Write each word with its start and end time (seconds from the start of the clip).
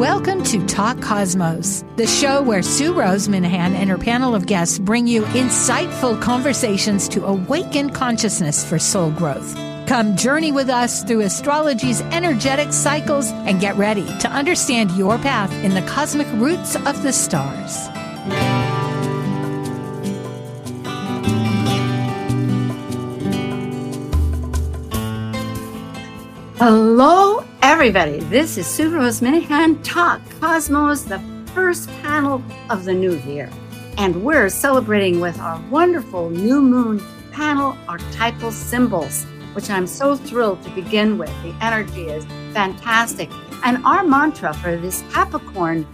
Welcome 0.00 0.42
to 0.44 0.66
Talk 0.66 1.02
Cosmos, 1.02 1.84
the 1.96 2.06
show 2.06 2.40
where 2.40 2.62
Sue 2.62 2.94
Rose 2.94 3.28
Minahan 3.28 3.74
and 3.74 3.90
her 3.90 3.98
panel 3.98 4.34
of 4.34 4.46
guests 4.46 4.78
bring 4.78 5.06
you 5.06 5.24
insightful 5.24 6.18
conversations 6.22 7.06
to 7.10 7.26
awaken 7.26 7.90
consciousness 7.90 8.66
for 8.66 8.78
soul 8.78 9.10
growth. 9.10 9.54
Come 9.86 10.16
journey 10.16 10.52
with 10.52 10.70
us 10.70 11.04
through 11.04 11.20
astrology's 11.20 12.00
energetic 12.00 12.72
cycles 12.72 13.30
and 13.30 13.60
get 13.60 13.76
ready 13.76 14.06
to 14.20 14.30
understand 14.30 14.90
your 14.92 15.18
path 15.18 15.52
in 15.62 15.74
the 15.74 15.82
cosmic 15.82 16.28
roots 16.32 16.76
of 16.76 17.02
the 17.02 17.12
stars. 17.12 17.86
Hello, 26.56 27.44
everybody. 27.70 28.18
This 28.18 28.58
is 28.58 28.66
Sue 28.66 28.92
Rose 28.92 29.20
Minahan 29.20 29.78
Talk 29.84 30.20
Cosmos, 30.40 31.02
the 31.02 31.20
first 31.54 31.88
panel 32.02 32.42
of 32.68 32.84
the 32.84 32.92
new 32.92 33.16
year. 33.18 33.48
And 33.96 34.24
we're 34.24 34.48
celebrating 34.48 35.20
with 35.20 35.38
our 35.38 35.62
wonderful 35.70 36.30
new 36.30 36.60
moon 36.60 37.00
panel 37.30 37.78
archetypal 37.86 38.50
symbols, 38.50 39.22
which 39.52 39.70
I'm 39.70 39.86
so 39.86 40.16
thrilled 40.16 40.60
to 40.64 40.70
begin 40.70 41.16
with. 41.16 41.30
The 41.44 41.54
energy 41.60 42.06
is 42.06 42.24
fantastic. 42.52 43.30
And 43.62 43.86
our 43.86 44.02
mantra 44.02 44.52
for 44.52 44.76
this 44.76 45.04
Capricorn 45.12 45.86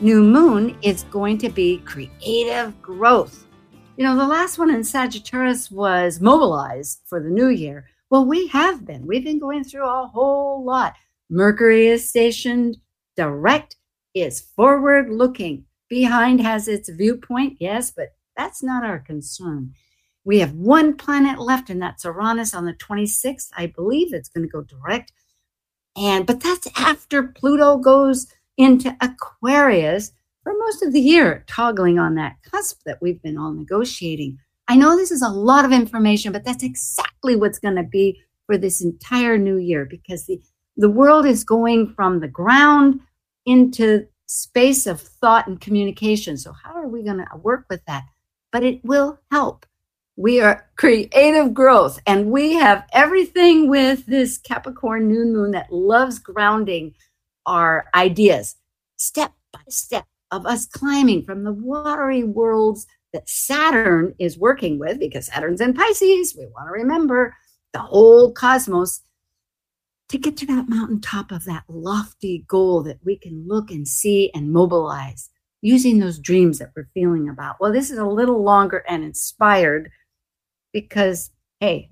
new 0.00 0.22
moon 0.22 0.78
is 0.82 1.02
going 1.10 1.38
to 1.38 1.48
be 1.48 1.78
creative 1.78 2.80
growth. 2.80 3.48
You 3.96 4.04
know, 4.04 4.16
the 4.16 4.28
last 4.28 4.60
one 4.60 4.72
in 4.72 4.84
Sagittarius 4.84 5.72
was 5.72 6.20
mobilized 6.20 7.00
for 7.04 7.20
the 7.20 7.30
new 7.30 7.48
year. 7.48 7.88
Well, 8.10 8.24
we 8.24 8.46
have 8.48 8.86
been. 8.86 9.06
We've 9.06 9.24
been 9.24 9.38
going 9.38 9.64
through 9.64 9.86
a 9.86 10.06
whole 10.06 10.64
lot. 10.64 10.94
Mercury 11.28 11.88
is 11.88 12.08
stationed 12.08 12.78
direct, 13.16 13.76
is 14.14 14.40
forward 14.40 15.10
looking. 15.10 15.64
Behind 15.88 16.40
has 16.40 16.68
its 16.68 16.88
viewpoint, 16.88 17.56
yes, 17.60 17.90
but 17.90 18.14
that's 18.36 18.62
not 18.62 18.84
our 18.84 18.98
concern. 18.98 19.74
We 20.24 20.38
have 20.38 20.52
one 20.52 20.96
planet 20.96 21.38
left, 21.38 21.70
and 21.70 21.80
that's 21.80 22.04
Uranus 22.04 22.54
on 22.54 22.64
the 22.64 22.74
26th. 22.74 23.50
I 23.56 23.66
believe 23.66 24.12
it's 24.12 24.28
going 24.28 24.46
to 24.46 24.50
go 24.50 24.62
direct. 24.62 25.12
And 25.96 26.26
but 26.26 26.40
that's 26.40 26.68
after 26.76 27.22
Pluto 27.22 27.78
goes 27.78 28.26
into 28.56 28.96
Aquarius 29.00 30.12
for 30.42 30.52
most 30.58 30.82
of 30.82 30.92
the 30.92 31.00
year, 31.00 31.44
toggling 31.46 31.98
on 31.98 32.14
that 32.14 32.36
cusp 32.42 32.82
that 32.86 33.02
we've 33.02 33.22
been 33.22 33.36
all 33.36 33.52
negotiating. 33.52 34.38
I 34.68 34.76
know 34.76 34.96
this 34.96 35.10
is 35.10 35.22
a 35.22 35.28
lot 35.28 35.64
of 35.64 35.72
information, 35.72 36.30
but 36.30 36.44
that's 36.44 36.62
exactly 36.62 37.36
what's 37.36 37.58
going 37.58 37.76
to 37.76 37.82
be 37.82 38.20
for 38.46 38.58
this 38.58 38.82
entire 38.82 39.38
new 39.38 39.56
year 39.56 39.86
because 39.86 40.26
the, 40.26 40.40
the 40.76 40.90
world 40.90 41.24
is 41.24 41.42
going 41.42 41.94
from 41.94 42.20
the 42.20 42.28
ground 42.28 43.00
into 43.46 44.06
space 44.26 44.86
of 44.86 45.00
thought 45.00 45.46
and 45.46 45.58
communication. 45.58 46.36
So, 46.36 46.52
how 46.52 46.74
are 46.74 46.86
we 46.86 47.02
going 47.02 47.16
to 47.16 47.36
work 47.38 47.64
with 47.70 47.84
that? 47.86 48.04
But 48.52 48.62
it 48.62 48.84
will 48.84 49.18
help. 49.30 49.64
We 50.16 50.40
are 50.40 50.68
creative 50.76 51.54
growth, 51.54 52.00
and 52.06 52.30
we 52.30 52.54
have 52.54 52.84
everything 52.92 53.70
with 53.70 54.04
this 54.06 54.36
Capricorn 54.36 55.08
new 55.08 55.24
moon 55.24 55.52
that 55.52 55.72
loves 55.72 56.18
grounding 56.18 56.94
our 57.46 57.86
ideas 57.94 58.56
step 58.96 59.32
by 59.52 59.60
step 59.68 60.04
of 60.30 60.44
us 60.44 60.66
climbing 60.66 61.22
from 61.22 61.44
the 61.44 61.52
watery 61.52 62.22
worlds 62.22 62.86
that 63.12 63.28
Saturn 63.28 64.14
is 64.18 64.38
working 64.38 64.78
with, 64.78 64.98
because 64.98 65.26
Saturn's 65.26 65.60
in 65.60 65.74
Pisces, 65.74 66.34
we 66.36 66.46
want 66.46 66.68
to 66.68 66.72
remember 66.72 67.34
the 67.72 67.80
whole 67.80 68.32
cosmos 68.32 69.02
to 70.08 70.18
get 70.18 70.36
to 70.38 70.46
that 70.46 70.68
mountaintop 70.68 71.30
of 71.30 71.44
that 71.44 71.64
lofty 71.68 72.44
goal 72.48 72.82
that 72.82 72.98
we 73.04 73.16
can 73.16 73.46
look 73.46 73.70
and 73.70 73.86
see 73.86 74.30
and 74.34 74.52
mobilize 74.52 75.30
using 75.60 75.98
those 75.98 76.18
dreams 76.18 76.58
that 76.58 76.70
we're 76.74 76.88
feeling 76.94 77.28
about. 77.28 77.56
Well, 77.60 77.72
this 77.72 77.90
is 77.90 77.98
a 77.98 78.06
little 78.06 78.42
longer 78.42 78.84
and 78.88 79.04
inspired 79.04 79.90
because, 80.72 81.30
hey, 81.60 81.90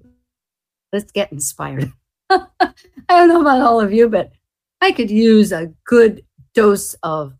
let's 0.92 1.12
get 1.12 1.32
inspired. 1.32 1.92
I 2.30 2.72
don't 3.08 3.28
know 3.28 3.40
about 3.40 3.60
all 3.60 3.80
of 3.80 3.92
you, 3.92 4.08
but 4.08 4.32
I 4.80 4.92
could 4.92 5.10
use 5.10 5.52
a 5.52 5.72
good 5.84 6.24
dose 6.54 6.94
of 7.02 7.34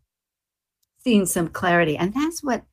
seeing 1.03 1.25
some 1.25 1.47
clarity. 1.47 1.97
And 1.97 2.13
that's 2.13 2.43
what 2.43 2.63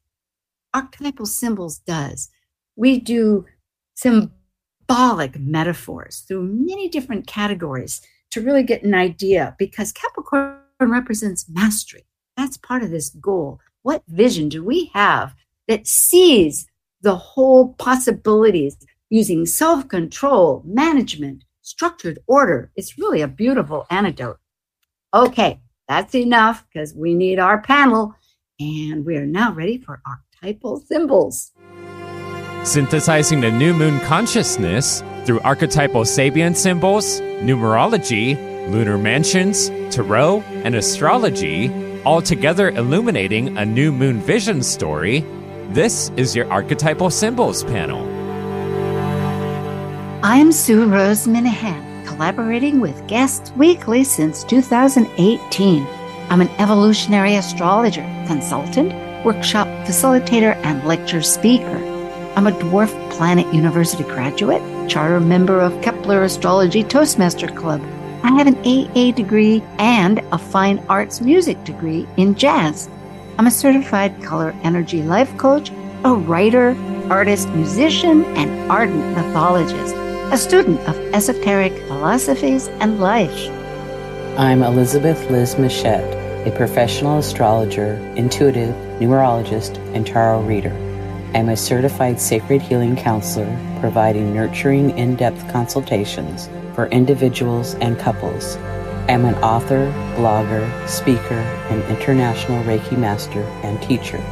archetypal 0.74 1.26
symbols 1.26 1.78
does. 1.78 2.28
We 2.76 2.98
do 2.98 3.46
symbolic 3.94 5.38
metaphors 5.38 6.24
through 6.26 6.42
many 6.42 6.88
different 6.88 7.26
categories 7.26 8.02
to 8.32 8.40
really 8.40 8.64
get 8.64 8.82
an 8.82 8.94
idea 8.94 9.54
because 9.58 9.92
Capricorn 9.92 10.58
represents 10.80 11.48
mastery. 11.48 12.04
That's 12.36 12.56
part 12.56 12.82
of 12.82 12.90
this 12.90 13.10
goal. 13.10 13.60
What 13.82 14.02
vision 14.08 14.48
do 14.48 14.64
we 14.64 14.90
have 14.92 15.34
that 15.68 15.86
sees 15.86 16.66
the 17.00 17.14
whole 17.14 17.74
possibilities 17.74 18.76
using 19.08 19.46
self 19.46 19.86
control, 19.88 20.62
management, 20.66 21.44
structured 21.62 22.18
order? 22.26 22.72
It's 22.74 22.98
really 22.98 23.20
a 23.20 23.28
beautiful 23.28 23.86
antidote. 23.90 24.40
Okay, 25.14 25.60
that's 25.86 26.14
enough 26.14 26.66
because 26.72 26.92
we 26.92 27.14
need 27.14 27.38
our 27.38 27.60
panel. 27.60 28.14
And 28.58 29.04
we 29.04 29.16
are 29.16 29.26
now 29.26 29.52
ready 29.52 29.78
for 29.78 30.00
our 30.06 30.20
archetypal 30.44 30.80
symbols. 30.80 31.52
Synthesizing 32.64 33.40
the 33.40 33.50
new 33.50 33.72
moon 33.72 33.98
consciousness 34.00 35.02
through 35.24 35.40
archetypal 35.40 36.02
Sabian 36.02 36.54
symbols, 36.54 37.20
numerology, 37.40 38.36
lunar 38.70 38.98
mansions, 38.98 39.70
tarot, 39.94 40.42
and 40.64 40.74
astrology, 40.74 41.72
all 42.04 42.20
together 42.20 42.68
illuminating 42.70 43.56
a 43.56 43.64
new 43.64 43.90
moon 43.90 44.20
vision 44.20 44.62
story. 44.62 45.20
This 45.70 46.10
is 46.16 46.36
your 46.36 46.50
archetypal 46.52 47.10
symbols 47.10 47.64
panel. 47.64 48.04
I'm 50.22 50.52
Sue 50.52 50.86
Rose 50.86 51.26
Minahan, 51.26 52.06
collaborating 52.06 52.80
with 52.80 53.06
guests 53.06 53.50
weekly 53.52 54.04
since 54.04 54.44
2018. 54.44 55.86
I'm 56.30 56.40
an 56.40 56.48
evolutionary 56.58 57.36
astrologer, 57.36 58.04
consultant, 58.26 58.92
workshop 59.24 59.66
facilitator, 59.86 60.54
and 60.64 60.84
lecture 60.84 61.22
speaker. 61.22 61.78
I'm 62.36 62.46
a 62.46 62.52
Dwarf 62.52 62.90
Planet 63.10 63.52
University 63.54 64.04
graduate, 64.04 64.62
charter 64.88 65.20
member 65.20 65.60
of 65.60 65.80
Kepler 65.82 66.22
Astrology 66.24 66.82
Toastmaster 66.82 67.48
Club. 67.48 67.80
I 68.22 68.32
have 68.32 68.46
an 68.46 68.58
AA 68.66 69.12
degree 69.12 69.62
and 69.78 70.20
a 70.32 70.38
fine 70.38 70.84
arts 70.88 71.20
music 71.20 71.62
degree 71.64 72.06
in 72.16 72.34
jazz. 72.34 72.88
I'm 73.38 73.46
a 73.46 73.50
certified 73.50 74.22
color 74.22 74.54
energy 74.62 75.02
life 75.02 75.36
coach, 75.38 75.70
a 76.04 76.14
writer, 76.14 76.76
artist, 77.08 77.48
musician, 77.50 78.24
and 78.36 78.70
ardent 78.70 79.16
mythologist, 79.16 79.94
a 80.32 80.36
student 80.36 80.80
of 80.88 80.96
esoteric 81.14 81.72
philosophies 81.86 82.68
and 82.80 83.00
life. 83.00 83.48
I'm 84.38 84.62
Elizabeth 84.62 85.30
Liz 85.30 85.58
Machette 85.58 86.24
a 86.46 86.50
professional 86.50 87.18
astrologer, 87.18 87.94
intuitive, 88.16 88.74
numerologist, 89.00 89.76
and 89.94 90.06
tarot 90.06 90.42
reader. 90.42 90.72
I 91.34 91.38
am 91.38 91.48
a 91.48 91.56
certified 91.56 92.20
sacred 92.20 92.62
healing 92.62 92.96
counselor, 92.96 93.58
providing 93.80 94.32
nurturing, 94.32 94.96
in 94.98 95.16
depth 95.16 95.50
consultations 95.50 96.48
for 96.74 96.86
individuals 96.86 97.74
and 97.76 97.98
couples. 97.98 98.56
I 99.08 99.12
am 99.12 99.24
an 99.24 99.34
author, 99.36 99.92
blogger, 100.16 100.88
speaker, 100.88 101.40
and 101.70 101.82
international 101.84 102.62
Reiki 102.64 102.96
master 102.96 103.42
and 103.62 103.82
teacher. 103.82 104.22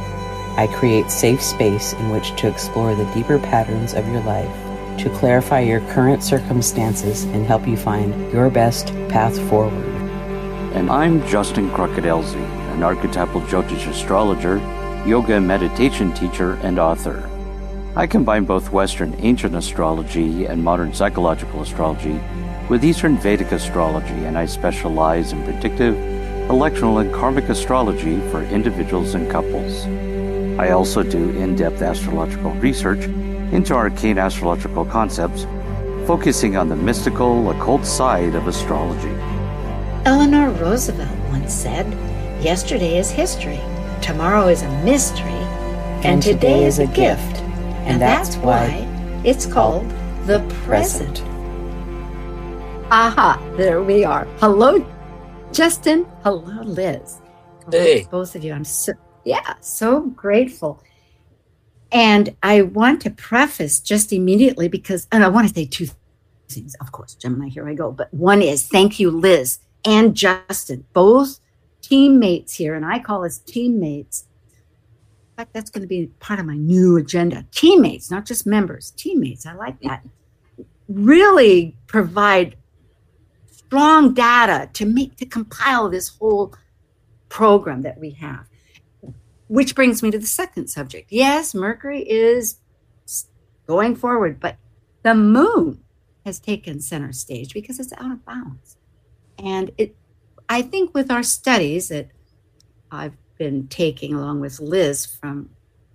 I 0.57 0.67
create 0.73 1.11
safe 1.11 1.41
space 1.41 1.93
in 1.93 2.09
which 2.09 2.35
to 2.37 2.47
explore 2.47 2.95
the 2.95 3.11
deeper 3.13 3.39
patterns 3.39 3.93
of 3.93 4.07
your 4.07 4.21
life, 4.21 4.51
to 4.99 5.09
clarify 5.09 5.59
your 5.59 5.81
current 5.91 6.23
circumstances, 6.23 7.23
and 7.25 7.45
help 7.45 7.67
you 7.67 7.75
find 7.75 8.31
your 8.31 8.49
best 8.49 8.87
path 9.09 9.37
forward 9.49 9.93
and 10.73 10.89
I'm 10.89 11.25
Justin 11.27 11.69
Crockett 11.69 12.03
Elzie, 12.03 12.52
an 12.73 12.83
archetypal 12.83 13.41
Jyotish 13.41 13.87
astrologer, 13.87 14.57
yoga 15.05 15.35
and 15.35 15.47
meditation 15.47 16.13
teacher, 16.13 16.53
and 16.63 16.79
author. 16.79 17.29
I 17.95 18.07
combine 18.07 18.45
both 18.45 18.71
Western 18.71 19.15
ancient 19.19 19.55
astrology 19.55 20.45
and 20.45 20.63
modern 20.63 20.93
psychological 20.93 21.61
astrology 21.61 22.19
with 22.69 22.83
Eastern 22.83 23.17
Vedic 23.17 23.51
astrology, 23.51 24.25
and 24.25 24.37
I 24.37 24.45
specialize 24.45 25.31
in 25.31 25.43
predictive, 25.43 25.95
electional, 26.49 27.01
and 27.01 27.13
karmic 27.13 27.49
astrology 27.49 28.19
for 28.31 28.41
individuals 28.43 29.13
and 29.13 29.29
couples. 29.29 29.85
I 30.59 30.71
also 30.71 31.03
do 31.03 31.29
in 31.31 31.55
depth 31.55 31.81
astrological 31.81 32.51
research 32.53 33.05
into 33.53 33.75
arcane 33.75 34.17
astrological 34.17 34.85
concepts, 34.85 35.45
focusing 36.07 36.57
on 36.57 36.69
the 36.69 36.75
mystical, 36.75 37.51
occult 37.51 37.85
side 37.85 38.33
of 38.33 38.47
astrology. 38.47 39.13
Eleanor 40.05 40.49
Roosevelt 40.51 41.17
once 41.29 41.53
said, 41.53 41.85
Yesterday 42.43 42.97
is 42.97 43.09
history, 43.09 43.57
tomorrow 44.01 44.49
is 44.49 44.63
a 44.63 44.83
mystery, 44.83 45.31
and, 45.31 46.05
and 46.05 46.21
today, 46.21 46.33
today 46.33 46.65
is 46.65 46.79
a 46.79 46.87
gift. 46.87 47.37
And, 47.37 47.87
and 47.87 48.01
that's 48.01 48.35
why 48.35 48.85
it's 49.23 49.45
called 49.45 49.89
the 50.25 50.45
present. 50.65 51.21
Aha, 52.91 53.41
there 53.55 53.81
we 53.81 54.03
are. 54.03 54.25
Hello, 54.39 54.85
Justin. 55.53 56.05
Hello, 56.21 56.63
Liz. 56.63 57.21
Hey. 57.71 58.05
Both 58.11 58.35
of 58.35 58.43
you. 58.43 58.51
I'm 58.51 58.65
so, 58.65 58.91
yeah, 59.23 59.53
so 59.61 60.01
grateful. 60.01 60.83
And 61.93 62.35
I 62.43 62.63
want 62.63 63.01
to 63.03 63.09
preface 63.09 63.79
just 63.79 64.11
immediately 64.11 64.67
because, 64.67 65.07
and 65.13 65.23
I 65.23 65.29
want 65.29 65.47
to 65.47 65.53
say 65.53 65.65
two 65.65 65.87
things, 66.49 66.75
of 66.81 66.91
course, 66.91 67.15
Gemini, 67.15 67.47
here 67.47 67.69
I 67.69 67.73
go. 67.73 67.93
But 67.93 68.13
one 68.13 68.41
is 68.41 68.67
thank 68.67 68.99
you, 68.99 69.11
Liz 69.11 69.59
and 69.85 70.13
Justin, 70.13 70.85
both 70.91 71.39
teammates 71.83 72.55
here. 72.55 72.73
And 72.73 72.83
I 72.83 72.97
call 72.97 73.23
us 73.23 73.37
teammates. 73.37 74.25
In 74.49 75.37
fact, 75.37 75.53
that's 75.53 75.69
going 75.69 75.83
to 75.83 75.87
be 75.87 76.07
part 76.19 76.39
of 76.39 76.47
my 76.47 76.57
new 76.57 76.97
agenda. 76.97 77.45
Teammates, 77.51 78.09
not 78.09 78.25
just 78.25 78.47
members, 78.47 78.91
teammates. 78.91 79.45
I 79.45 79.53
like 79.53 79.79
that. 79.81 80.03
Really 80.87 81.77
provide 81.85 82.55
strong 83.51 84.13
data 84.13 84.69
to 84.73 84.85
make, 84.85 85.15
to 85.17 85.25
compile 85.25 85.89
this 85.89 86.07
whole 86.07 86.55
program 87.29 87.81
that 87.81 87.99
we 87.99 88.11
have. 88.11 88.47
Which 89.47 89.75
brings 89.75 90.01
me 90.01 90.11
to 90.11 90.19
the 90.19 90.27
second 90.27 90.67
subject. 90.67 91.11
Yes, 91.11 91.53
Mercury 91.53 92.07
is 92.07 92.57
going 93.67 93.95
forward, 93.95 94.39
but 94.39 94.57
the 95.03 95.15
moon 95.15 95.83
has 96.25 96.39
taken 96.39 96.79
center 96.79 97.11
stage 97.11 97.53
because 97.53 97.79
it's 97.79 97.93
out 97.93 98.11
of 98.11 98.25
bounds. 98.25 98.77
And 99.39 99.71
it 99.77 99.95
I 100.49 100.61
think 100.61 100.93
with 100.93 101.11
our 101.11 101.23
studies 101.23 101.89
that 101.89 102.09
I've 102.91 103.15
been 103.37 103.67
taking 103.67 104.13
along 104.13 104.39
with 104.39 104.59
Liz 104.59 105.05
from 105.05 105.49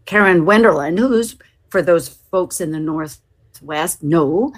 Karen 0.04 0.44
Wenderland, 0.44 0.98
who's 0.98 1.36
for 1.70 1.82
those 1.82 2.08
folks 2.08 2.60
in 2.60 2.72
the 2.72 2.80
northwest 2.80 4.02
know 4.02 4.52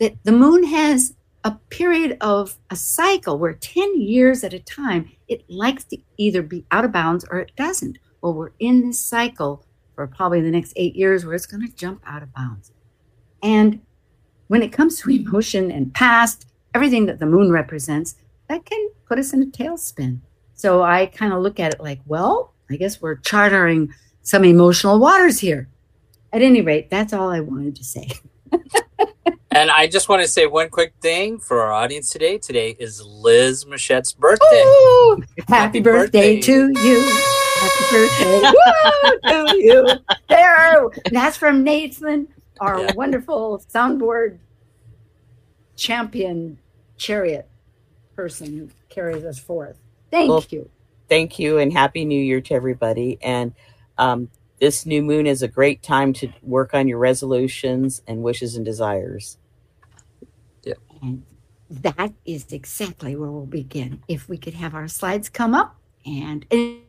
that 0.00 0.16
the 0.24 0.32
moon 0.32 0.64
has 0.64 1.14
a 1.44 1.52
period 1.70 2.16
of 2.20 2.56
a 2.70 2.76
cycle 2.76 3.38
where 3.38 3.54
10 3.54 4.00
years 4.00 4.44
at 4.44 4.54
a 4.54 4.60
time 4.60 5.10
it 5.26 5.48
likes 5.50 5.84
to 5.84 5.98
either 6.16 6.40
be 6.40 6.64
out 6.70 6.84
of 6.84 6.92
bounds 6.92 7.24
or 7.30 7.38
it 7.38 7.50
doesn't 7.56 7.98
well, 8.22 8.34
we're 8.34 8.52
in 8.60 8.86
this 8.86 9.00
cycle 9.00 9.66
for 9.94 10.06
probably 10.06 10.40
the 10.40 10.50
next 10.50 10.72
eight 10.76 10.94
years 10.94 11.26
where 11.26 11.34
it's 11.34 11.44
going 11.44 11.66
to 11.66 11.74
jump 11.74 12.02
out 12.06 12.22
of 12.22 12.32
bounds. 12.32 12.72
And 13.42 13.80
when 14.46 14.62
it 14.62 14.72
comes 14.72 15.00
to 15.00 15.10
emotion 15.10 15.70
and 15.70 15.92
past, 15.92 16.46
everything 16.72 17.06
that 17.06 17.18
the 17.18 17.26
moon 17.26 17.50
represents, 17.50 18.14
that 18.52 18.66
can 18.66 18.90
put 19.06 19.18
us 19.18 19.32
in 19.32 19.42
a 19.42 19.46
tailspin. 19.46 20.18
So 20.54 20.82
I 20.82 21.06
kind 21.06 21.32
of 21.32 21.40
look 21.40 21.58
at 21.58 21.74
it 21.74 21.80
like, 21.80 22.00
well, 22.06 22.52
I 22.70 22.76
guess 22.76 23.00
we're 23.00 23.16
chartering 23.16 23.92
some 24.22 24.44
emotional 24.44 24.98
waters 24.98 25.40
here. 25.40 25.68
At 26.32 26.42
any 26.42 26.60
rate, 26.60 26.90
that's 26.90 27.14
all 27.14 27.30
I 27.30 27.40
wanted 27.40 27.76
to 27.76 27.84
say. 27.84 28.08
and 29.50 29.70
I 29.70 29.86
just 29.86 30.08
want 30.08 30.22
to 30.22 30.28
say 30.28 30.46
one 30.46 30.68
quick 30.68 30.92
thing 31.00 31.38
for 31.38 31.62
our 31.62 31.72
audience 31.72 32.10
today. 32.10 32.36
Today 32.36 32.76
is 32.78 33.02
Liz 33.02 33.66
Machette's 33.66 34.12
birthday. 34.12 34.62
Ooh, 34.64 35.22
happy, 35.38 35.52
happy 35.52 35.80
birthday, 35.80 36.36
birthday 36.36 36.40
to 36.40 36.72
you. 36.78 37.22
Happy 37.56 37.84
birthday 37.90 38.52
to 39.28 39.56
you. 39.56 39.88
There. 40.28 40.90
That's 41.10 41.38
from 41.38 41.64
Nathan, 41.64 42.28
our 42.60 42.82
yeah. 42.82 42.92
wonderful 42.94 43.64
soundboard 43.72 44.38
champion 45.74 46.58
chariot 46.98 47.48
person 48.16 48.46
who 48.56 48.68
carries 48.88 49.24
us 49.24 49.38
forth. 49.38 49.78
Thank 50.10 50.28
well, 50.28 50.44
you. 50.50 50.70
Thank 51.08 51.38
you, 51.38 51.58
and 51.58 51.72
Happy 51.72 52.04
New 52.04 52.22
Year 52.22 52.40
to 52.40 52.54
everybody. 52.54 53.18
And 53.22 53.54
um, 53.98 54.30
this 54.60 54.86
new 54.86 55.02
moon 55.02 55.26
is 55.26 55.42
a 55.42 55.48
great 55.48 55.82
time 55.82 56.12
to 56.14 56.28
work 56.42 56.74
on 56.74 56.88
your 56.88 56.98
resolutions 56.98 58.02
and 58.06 58.22
wishes 58.22 58.56
and 58.56 58.64
desires. 58.64 59.38
Yeah. 60.62 60.74
And 61.02 61.24
that 61.68 62.12
is 62.24 62.46
exactly 62.52 63.16
where 63.16 63.30
we'll 63.30 63.46
begin. 63.46 64.02
If 64.08 64.28
we 64.28 64.38
could 64.38 64.54
have 64.54 64.74
our 64.74 64.88
slides 64.88 65.28
come 65.28 65.54
up 65.54 65.76
and, 66.06 66.46
and 66.50 66.82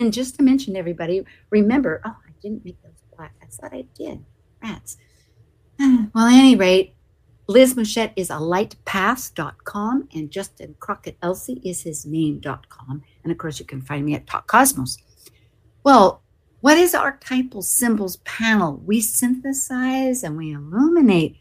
and 0.00 0.12
just 0.12 0.36
to 0.36 0.42
mention 0.42 0.76
everybody, 0.76 1.24
remember, 1.50 2.00
oh, 2.04 2.16
I 2.26 2.32
didn't 2.42 2.64
make 2.64 2.80
those 2.82 2.92
black. 3.16 3.34
I 3.42 3.46
thought 3.46 3.72
I 3.72 3.84
did. 3.94 4.24
Rats. 4.62 4.96
Well, 6.14 6.26
at 6.26 6.34
any 6.34 6.54
rate, 6.54 6.94
Liz 7.46 7.76
Machette 7.76 8.12
is 8.16 8.30
a 8.30 8.34
lightpath.com 8.34 10.08
and 10.14 10.30
Justin 10.30 10.74
Crockett 10.80 11.20
Elzie 11.20 11.60
is 11.64 11.82
his 11.82 12.06
name.com. 12.06 13.02
And 13.22 13.32
of 13.32 13.38
course, 13.38 13.58
you 13.58 13.66
can 13.66 13.82
find 13.82 14.04
me 14.04 14.14
at 14.14 14.26
Talk 14.26 14.46
Cosmos. 14.46 14.96
Well, 15.82 16.22
what 16.60 16.78
is 16.78 16.94
archetypal 16.94 17.62
symbols 17.62 18.16
panel? 18.18 18.80
We 18.86 19.00
synthesize 19.02 20.22
and 20.22 20.36
we 20.36 20.52
illuminate 20.52 21.36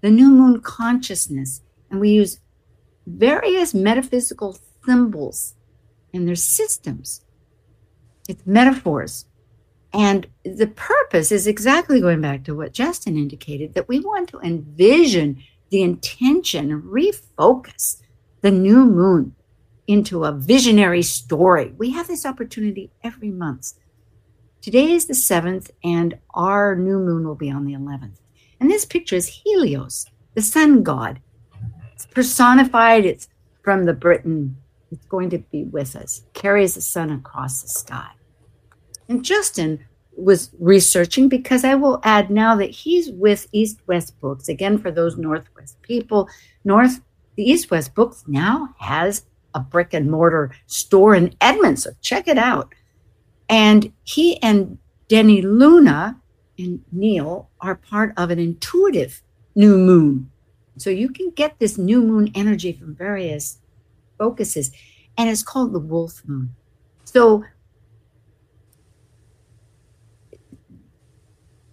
the 0.00 0.10
new 0.10 0.30
moon 0.30 0.60
consciousness, 0.60 1.60
and 1.90 2.00
we 2.00 2.10
use 2.10 2.38
various 3.06 3.74
metaphysical 3.74 4.56
symbols 4.86 5.54
and 6.14 6.26
their 6.26 6.36
systems 6.36 7.22
it's 8.28 8.46
metaphors. 8.46 9.24
And 9.92 10.26
the 10.44 10.66
purpose 10.66 11.32
is 11.32 11.46
exactly 11.46 12.00
going 12.00 12.20
back 12.20 12.44
to 12.44 12.54
what 12.54 12.72
Justin 12.72 13.16
indicated 13.16 13.74
that 13.74 13.88
we 13.88 14.00
want 14.00 14.28
to 14.30 14.40
envision 14.40 15.42
the 15.70 15.82
intention 15.82 16.82
refocus 16.82 18.02
the 18.40 18.50
new 18.50 18.84
moon 18.84 19.34
into 19.86 20.24
a 20.24 20.32
visionary 20.32 21.02
story. 21.02 21.74
We 21.78 21.90
have 21.90 22.06
this 22.06 22.26
opportunity 22.26 22.90
every 23.02 23.30
month. 23.30 23.72
Today 24.60 24.92
is 24.92 25.06
the 25.06 25.14
7th, 25.14 25.70
and 25.82 26.18
our 26.34 26.76
new 26.76 26.98
moon 26.98 27.26
will 27.26 27.34
be 27.34 27.50
on 27.50 27.64
the 27.64 27.72
11th. 27.72 28.18
And 28.60 28.70
this 28.70 28.84
picture 28.84 29.16
is 29.16 29.28
Helios, 29.28 30.06
the 30.34 30.42
sun 30.42 30.82
god. 30.82 31.20
It's 31.94 32.06
personified, 32.06 33.06
it's 33.06 33.28
from 33.62 33.86
the 33.86 33.94
Britain. 33.94 34.56
It's 34.90 35.06
going 35.06 35.30
to 35.30 35.38
be 35.38 35.64
with 35.64 35.96
us, 35.96 36.22
carries 36.34 36.74
the 36.74 36.80
sun 36.80 37.10
across 37.10 37.62
the 37.62 37.68
sky. 37.68 38.10
And 39.08 39.24
Justin 39.24 39.84
was 40.16 40.50
researching 40.58 41.28
because 41.28 41.64
I 41.64 41.74
will 41.74 42.00
add 42.02 42.30
now 42.30 42.56
that 42.56 42.70
he's 42.70 43.10
with 43.10 43.46
East 43.52 43.80
West 43.86 44.20
Books. 44.20 44.48
Again, 44.48 44.78
for 44.78 44.90
those 44.90 45.16
Northwest 45.16 45.80
people, 45.82 46.28
North 46.64 47.00
the 47.36 47.44
East 47.44 47.70
West 47.70 47.94
Books 47.94 48.24
now 48.26 48.74
has 48.78 49.24
a 49.54 49.60
brick 49.60 49.94
and 49.94 50.10
mortar 50.10 50.50
store 50.66 51.14
in 51.14 51.34
Edmonds. 51.40 51.84
So 51.84 51.90
check 52.00 52.26
it 52.26 52.36
out. 52.36 52.74
And 53.48 53.92
he 54.02 54.42
and 54.42 54.78
Deni 55.08 55.42
Luna 55.42 56.20
and 56.58 56.82
Neil 56.90 57.48
are 57.60 57.76
part 57.76 58.12
of 58.16 58.30
an 58.30 58.40
intuitive 58.40 59.22
new 59.54 59.78
moon. 59.78 60.30
So 60.76 60.90
you 60.90 61.08
can 61.10 61.30
get 61.30 61.58
this 61.58 61.78
new 61.78 62.02
moon 62.02 62.30
energy 62.34 62.72
from 62.72 62.94
various 62.94 63.58
focuses, 64.18 64.72
and 65.16 65.30
it's 65.30 65.42
called 65.42 65.72
the 65.72 65.78
wolf 65.78 66.22
moon. 66.26 66.54
So 67.04 67.44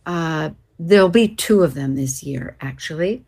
Uh, 0.06 0.52
there'll 0.80 1.10
be 1.10 1.28
two 1.28 1.64
of 1.64 1.74
them 1.74 1.96
this 1.96 2.24
year, 2.24 2.58
actually. 2.62 3.26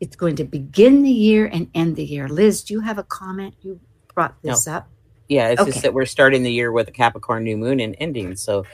It's 0.00 0.16
going 0.16 0.36
to 0.36 0.44
begin 0.44 1.02
the 1.02 1.10
year 1.10 1.46
and 1.46 1.70
end 1.74 1.96
the 1.96 2.04
year. 2.04 2.28
Liz, 2.28 2.62
do 2.64 2.74
you 2.74 2.80
have 2.80 2.98
a 2.98 3.02
comment? 3.02 3.54
You 3.62 3.80
brought 4.14 4.40
this 4.42 4.66
no. 4.66 4.74
up. 4.74 4.88
Yeah, 5.28 5.48
it's 5.48 5.60
okay. 5.60 5.70
just 5.70 5.82
that 5.82 5.94
we're 5.94 6.06
starting 6.06 6.42
the 6.42 6.52
year 6.52 6.72
with 6.72 6.88
a 6.88 6.92
Capricorn 6.92 7.44
new 7.44 7.56
moon 7.56 7.80
and 7.80 7.94
ending. 8.00 8.34
So, 8.34 8.64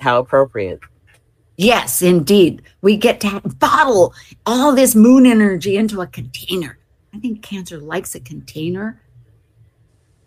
how 0.00 0.18
appropriate. 0.18 0.80
Yes, 1.56 2.02
indeed. 2.02 2.62
We 2.82 2.96
get 2.96 3.20
to 3.20 3.40
bottle 3.40 4.12
all 4.44 4.74
this 4.74 4.94
moon 4.94 5.26
energy 5.26 5.76
into 5.76 6.00
a 6.00 6.06
container. 6.06 6.78
I 7.14 7.18
think 7.18 7.42
Cancer 7.42 7.78
likes 7.78 8.14
a 8.14 8.20
container. 8.20 9.00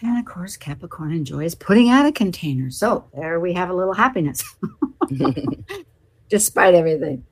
And 0.01 0.17
of 0.17 0.25
course, 0.25 0.57
Capricorn 0.57 1.11
enjoys 1.11 1.55
putting 1.55 1.89
out 1.89 2.05
a 2.05 2.11
container. 2.11 2.71
So 2.71 3.05
there 3.13 3.39
we 3.39 3.53
have 3.53 3.69
a 3.69 3.73
little 3.73 3.93
happiness. 3.93 4.43
despite 6.29 6.73
everything. 6.73 7.25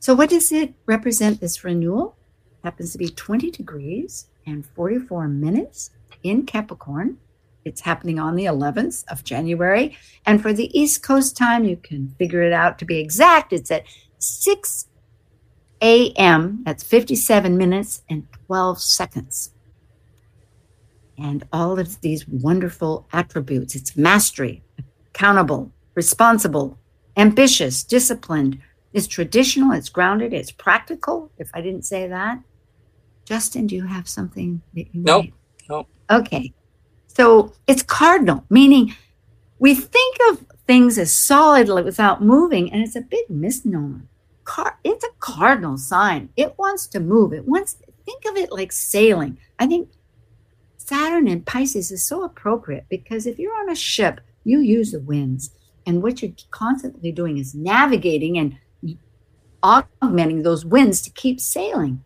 So, 0.00 0.14
what 0.14 0.30
does 0.30 0.52
it 0.52 0.74
represent? 0.86 1.40
This 1.40 1.64
renewal 1.64 2.16
happens 2.62 2.92
to 2.92 2.98
be 2.98 3.08
20 3.08 3.50
degrees 3.50 4.26
and 4.46 4.64
44 4.64 5.28
minutes 5.28 5.90
in 6.22 6.46
Capricorn. 6.46 7.18
It's 7.64 7.80
happening 7.80 8.20
on 8.20 8.36
the 8.36 8.44
11th 8.44 9.04
of 9.08 9.24
January. 9.24 9.96
And 10.24 10.40
for 10.40 10.52
the 10.52 10.70
East 10.78 11.02
Coast 11.02 11.36
time, 11.36 11.64
you 11.64 11.76
can 11.76 12.14
figure 12.18 12.42
it 12.42 12.52
out 12.52 12.78
to 12.78 12.84
be 12.84 12.98
exact. 12.98 13.52
It's 13.52 13.70
at 13.70 13.84
6 14.18 14.86
a.m. 15.82 16.62
That's 16.64 16.84
57 16.84 17.56
minutes 17.56 18.02
and 18.08 18.26
12 18.46 18.80
seconds. 18.80 19.52
And 21.18 21.44
all 21.52 21.78
of 21.78 22.00
these 22.02 22.28
wonderful 22.28 23.08
attributes 23.12 23.74
it's 23.74 23.96
mastery, 23.96 24.62
accountable, 25.08 25.72
responsible, 25.94 26.78
ambitious, 27.16 27.82
disciplined. 27.82 28.58
It's 28.92 29.06
traditional, 29.06 29.72
it's 29.72 29.88
grounded, 29.88 30.32
it's 30.32 30.50
practical. 30.50 31.30
If 31.38 31.50
I 31.54 31.60
didn't 31.60 31.84
say 31.84 32.08
that, 32.08 32.38
Justin, 33.24 33.66
do 33.66 33.74
you 33.74 33.84
have 33.86 34.08
something 34.08 34.62
that 34.74 34.94
you 34.94 35.02
Nope. 35.02 35.24
Might? 35.24 35.34
Nope. 35.68 35.88
Okay. 36.10 36.52
So 37.08 37.52
it's 37.66 37.82
cardinal, 37.82 38.44
meaning 38.50 38.94
we 39.58 39.74
think 39.74 40.16
of 40.30 40.46
things 40.66 40.98
as 40.98 41.14
solid 41.14 41.68
without 41.84 42.22
moving, 42.22 42.72
and 42.72 42.82
it's 42.82 42.96
a 42.96 43.00
big 43.00 43.28
misnomer. 43.28 44.02
Car- 44.44 44.78
it's 44.84 45.04
a 45.04 45.10
cardinal 45.18 45.76
sign. 45.76 46.28
It 46.36 46.56
wants 46.58 46.86
to 46.88 47.00
move. 47.00 47.32
It 47.32 47.46
wants 47.46 47.76
think 48.04 48.24
of 48.26 48.36
it 48.36 48.52
like 48.52 48.70
sailing. 48.72 49.38
I 49.58 49.66
think 49.66 49.88
Saturn 50.76 51.26
in 51.26 51.42
Pisces 51.42 51.90
is 51.90 52.06
so 52.06 52.22
appropriate 52.22 52.86
because 52.88 53.26
if 53.26 53.38
you're 53.38 53.60
on 53.60 53.70
a 53.70 53.74
ship, 53.74 54.20
you 54.44 54.60
use 54.60 54.92
the 54.92 55.00
winds. 55.00 55.50
And 55.86 56.02
what 56.02 56.20
you're 56.20 56.32
constantly 56.50 57.12
doing 57.12 57.38
is 57.38 57.54
navigating 57.54 58.36
and 58.38 58.58
augmenting 59.62 60.42
those 60.42 60.64
winds 60.64 61.00
to 61.02 61.10
keep 61.10 61.40
sailing. 61.40 62.02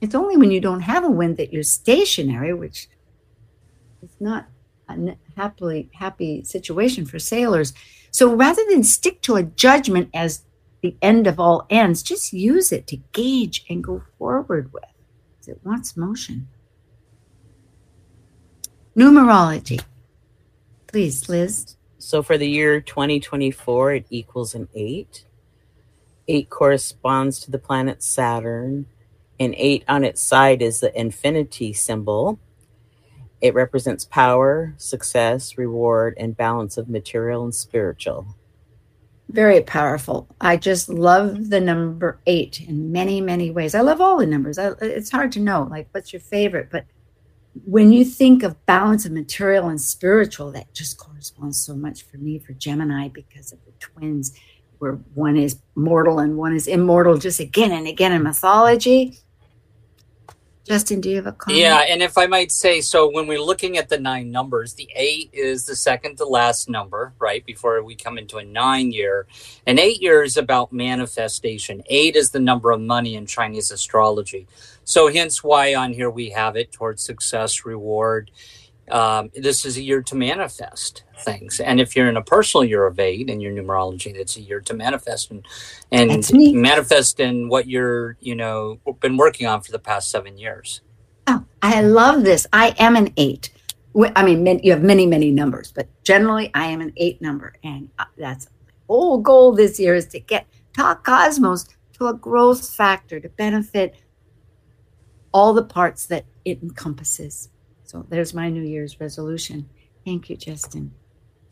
It's 0.00 0.14
only 0.14 0.36
when 0.36 0.50
you 0.50 0.60
don't 0.60 0.80
have 0.80 1.04
a 1.04 1.10
wind 1.10 1.36
that 1.36 1.52
you're 1.52 1.62
stationary, 1.62 2.54
which 2.54 2.88
is 4.02 4.10
not 4.20 4.46
a 4.88 5.16
happily 5.36 5.90
happy 5.94 6.42
situation 6.44 7.04
for 7.04 7.18
sailors. 7.18 7.72
So 8.10 8.34
rather 8.34 8.62
than 8.68 8.82
stick 8.82 9.20
to 9.22 9.36
a 9.36 9.42
judgment 9.42 10.10
as 10.14 10.44
the 10.80 10.96
end 11.02 11.26
of 11.26 11.38
all 11.38 11.66
ends, 11.68 12.02
just 12.02 12.32
use 12.32 12.72
it 12.72 12.86
to 12.86 12.96
gauge 13.12 13.64
and 13.68 13.84
go 13.84 14.02
forward 14.18 14.72
with. 14.72 14.84
It 15.46 15.60
wants 15.64 15.96
motion. 15.96 16.48
Numerology. 18.96 19.82
Please, 20.86 21.28
Liz. 21.28 21.76
So 22.00 22.22
for 22.22 22.38
the 22.38 22.48
year 22.48 22.80
2024, 22.80 23.92
it 23.92 24.06
equals 24.08 24.54
an 24.54 24.68
eight. 24.74 25.26
Eight 26.28 26.48
corresponds 26.48 27.40
to 27.40 27.50
the 27.50 27.58
planet 27.58 28.02
Saturn, 28.02 28.86
and 29.38 29.54
eight 29.58 29.84
on 29.86 30.02
its 30.02 30.22
side 30.22 30.62
is 30.62 30.80
the 30.80 30.98
infinity 30.98 31.74
symbol. 31.74 32.38
It 33.42 33.52
represents 33.52 34.06
power, 34.06 34.74
success, 34.78 35.58
reward, 35.58 36.14
and 36.16 36.34
balance 36.34 36.78
of 36.78 36.88
material 36.88 37.44
and 37.44 37.54
spiritual. 37.54 38.34
Very 39.28 39.60
powerful. 39.60 40.26
I 40.40 40.56
just 40.56 40.88
love 40.88 41.50
the 41.50 41.60
number 41.60 42.18
eight 42.26 42.62
in 42.62 42.90
many, 42.90 43.20
many 43.20 43.50
ways. 43.50 43.74
I 43.74 43.82
love 43.82 44.00
all 44.00 44.16
the 44.16 44.26
numbers. 44.26 44.58
I, 44.58 44.70
it's 44.80 45.10
hard 45.10 45.32
to 45.32 45.40
know, 45.40 45.68
like, 45.70 45.88
what's 45.92 46.14
your 46.14 46.20
favorite? 46.20 46.70
But 46.72 46.86
when 47.64 47.92
you 47.92 48.04
think 48.04 48.42
of 48.42 48.64
balance 48.66 49.04
of 49.04 49.12
material 49.12 49.68
and 49.68 49.80
spiritual, 49.80 50.52
that 50.52 50.72
just 50.72 50.98
corresponds 50.98 51.62
so 51.64 51.74
much 51.74 52.02
for 52.02 52.16
me 52.16 52.38
for 52.38 52.52
Gemini 52.52 53.08
because 53.08 53.52
of 53.52 53.58
the 53.64 53.72
twins, 53.80 54.32
where 54.78 54.92
one 55.14 55.36
is 55.36 55.60
mortal 55.74 56.18
and 56.20 56.36
one 56.36 56.54
is 56.54 56.66
immortal, 56.66 57.18
just 57.18 57.40
again 57.40 57.72
and 57.72 57.86
again 57.86 58.12
in 58.12 58.22
mythology. 58.22 59.18
Justin, 60.70 61.00
do 61.00 61.10
you 61.10 61.16
have 61.16 61.26
a 61.26 61.32
comment? 61.32 61.60
Yeah, 61.60 61.78
and 61.78 62.00
if 62.00 62.16
I 62.16 62.28
might 62.28 62.52
say 62.52 62.80
so, 62.80 63.10
when 63.10 63.26
we're 63.26 63.42
looking 63.42 63.76
at 63.76 63.88
the 63.88 63.98
nine 63.98 64.30
numbers, 64.30 64.74
the 64.74 64.88
eight 64.94 65.28
is 65.32 65.66
the 65.66 65.74
second 65.74 66.18
to 66.18 66.24
last 66.24 66.68
number, 66.68 67.12
right? 67.18 67.44
Before 67.44 67.82
we 67.82 67.96
come 67.96 68.18
into 68.18 68.36
a 68.36 68.44
nine 68.44 68.92
year. 68.92 69.26
And 69.66 69.80
eight 69.80 70.00
year 70.00 70.22
is 70.22 70.36
about 70.36 70.72
manifestation. 70.72 71.82
Eight 71.86 72.14
is 72.14 72.30
the 72.30 72.38
number 72.38 72.70
of 72.70 72.80
money 72.80 73.16
in 73.16 73.26
Chinese 73.26 73.72
astrology. 73.72 74.46
So, 74.84 75.08
hence 75.08 75.42
why 75.42 75.74
on 75.74 75.92
here 75.92 76.08
we 76.08 76.30
have 76.30 76.54
it 76.54 76.70
towards 76.70 77.02
success, 77.04 77.64
reward. 77.64 78.30
Um, 78.88 79.32
this 79.34 79.64
is 79.64 79.76
a 79.76 79.82
year 79.82 80.02
to 80.02 80.14
manifest 80.14 81.02
things. 81.22 81.60
And 81.60 81.80
if 81.80 81.94
you're 81.94 82.08
in 82.08 82.16
a 82.16 82.22
personal 82.22 82.64
year 82.64 82.86
of 82.86 82.98
eight 82.98 83.28
in 83.28 83.40
your 83.40 83.52
numerology, 83.52 84.14
it's 84.14 84.36
a 84.36 84.40
year 84.40 84.60
to 84.60 84.74
manifest 84.74 85.30
and 85.30 85.46
and 85.92 86.28
manifest 86.54 87.20
in 87.20 87.48
what 87.48 87.68
you're, 87.68 88.16
you 88.20 88.34
know, 88.34 88.80
been 89.00 89.16
working 89.16 89.46
on 89.46 89.60
for 89.60 89.72
the 89.72 89.78
past 89.78 90.10
seven 90.10 90.38
years. 90.38 90.80
Oh, 91.26 91.44
I 91.62 91.82
love 91.82 92.24
this. 92.24 92.46
I 92.52 92.74
am 92.78 92.96
an 92.96 93.12
eight. 93.16 93.50
I 94.16 94.24
mean, 94.24 94.60
you 94.62 94.72
have 94.72 94.82
many, 94.82 95.06
many 95.06 95.30
numbers, 95.30 95.72
but 95.72 95.88
generally 96.04 96.50
I 96.54 96.66
am 96.66 96.80
an 96.80 96.92
eight 96.96 97.20
number. 97.20 97.54
And 97.64 97.90
uh, 97.98 98.04
that's 98.16 98.46
my 98.46 98.72
whole 98.86 99.18
goal 99.18 99.52
this 99.52 99.80
year 99.80 99.94
is 99.94 100.06
to 100.08 100.20
get 100.20 100.46
Talk 100.76 101.04
Cosmos 101.04 101.66
to 101.94 102.06
a 102.06 102.14
growth 102.14 102.70
factor 102.70 103.20
to 103.20 103.28
benefit 103.28 103.96
all 105.32 105.52
the 105.52 105.64
parts 105.64 106.06
that 106.06 106.24
it 106.44 106.62
encompasses. 106.62 107.50
So 107.84 108.06
there's 108.08 108.34
my 108.34 108.48
New 108.48 108.62
Year's 108.62 109.00
resolution. 109.00 109.68
Thank 110.04 110.30
you, 110.30 110.36
Justin. 110.36 110.92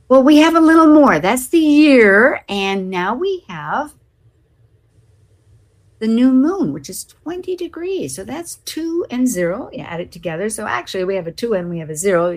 Well, 0.09 0.23
we 0.23 0.38
have 0.38 0.55
a 0.55 0.61
little 0.61 0.87
more. 0.87 1.19
That's 1.19 1.49
the 1.49 1.59
year. 1.59 2.45
And 2.49 2.91
now 2.91 3.15
we 3.15 3.45
have 3.49 3.95
the 5.99 6.07
new 6.07 6.33
moon, 6.33 6.73
which 6.73 6.88
is 6.88 7.05
20 7.05 7.57
degrees. 7.57 8.17
So 8.17 8.25
that's 8.25 8.57
two 8.65 9.05
and 9.11 9.29
zero. 9.29 9.69
You 9.73 9.81
add 9.81 10.00
it 10.00 10.12
together. 10.12 10.49
So 10.49 10.67
actually, 10.67 11.05
we 11.05 11.17
have 11.17 11.27
a 11.27 11.33
two 11.33 11.55
and 11.55 11.69
we 11.69 11.79
have 11.79 11.91
a 11.91 11.97
zero. 11.97 12.33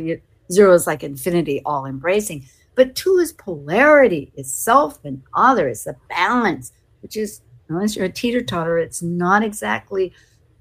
Zero 0.51 0.73
is 0.73 0.87
like 0.87 1.03
infinity, 1.03 1.61
all 1.65 1.85
embracing. 1.85 2.45
But 2.75 2.95
two 2.95 3.17
is 3.17 3.33
polarity, 3.33 4.31
it's 4.35 4.51
self 4.51 5.03
and 5.03 5.21
other, 5.33 5.67
it's 5.67 5.83
the 5.83 5.95
balance, 6.09 6.71
which 7.01 7.17
is, 7.17 7.41
unless 7.67 7.95
you're 7.95 8.05
a 8.05 8.09
teeter 8.09 8.41
totter, 8.41 8.77
it's 8.77 9.01
not 9.01 9.43
exactly 9.43 10.13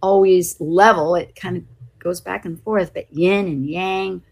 always 0.03 0.61
level. 0.61 1.15
It 1.15 1.37
kind 1.37 1.57
of 1.57 1.63
goes 1.99 2.21
back 2.21 2.45
and 2.45 2.61
forth, 2.63 2.93
but 2.95 3.13
yin 3.13 3.47
and 3.47 3.69
yang, 3.69 4.23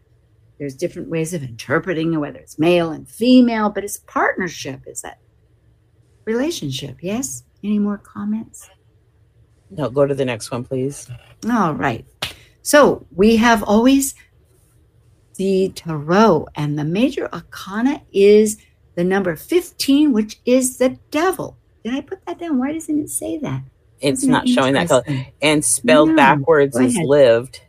there's 0.59 0.75
different 0.75 1.09
ways 1.09 1.35
of 1.35 1.43
interpreting 1.43 2.15
it, 2.15 2.17
whether 2.17 2.39
it's 2.39 2.59
male 2.59 2.91
and 2.91 3.09
female, 3.09 3.71
but 3.71 3.85
it's 3.85 3.99
partnership, 3.99 4.83
is 4.87 5.03
that 5.03 5.19
relationship. 6.25 6.97
Yes? 7.01 7.45
Any 7.63 7.79
more 7.79 7.99
comments? 7.99 8.69
No, 9.71 9.91
go 9.91 10.07
to 10.07 10.15
the 10.15 10.25
next 10.25 10.51
one, 10.51 10.65
please. 10.65 11.09
All 11.51 11.75
right. 11.75 12.05
So 12.63 13.07
we 13.15 13.37
have 13.37 13.63
always 13.63 14.15
the 15.37 15.71
tarot, 15.75 16.49
and 16.57 16.79
the 16.79 16.85
major 16.85 17.33
arcana 17.33 18.03
is 18.13 18.59
the 18.97 19.05
number 19.05 19.37
15, 19.37 20.13
which 20.13 20.41
is 20.45 20.79
the 20.79 20.99
devil. 21.11 21.57
Did 21.85 21.95
I 21.95 22.01
put 22.01 22.25
that 22.27 22.41
down? 22.41 22.59
Why 22.59 22.73
doesn't 22.73 22.99
it 22.99 23.09
say 23.09 23.39
that? 23.39 23.63
It's 24.01 24.21
Isn't 24.21 24.31
not 24.31 24.49
showing 24.49 24.75
that 24.75 24.89
color. 24.89 25.05
And 25.41 25.65
spelled 25.65 26.11
no, 26.11 26.17
backwards 26.17 26.77
is 26.77 26.97
lived. 26.97 27.61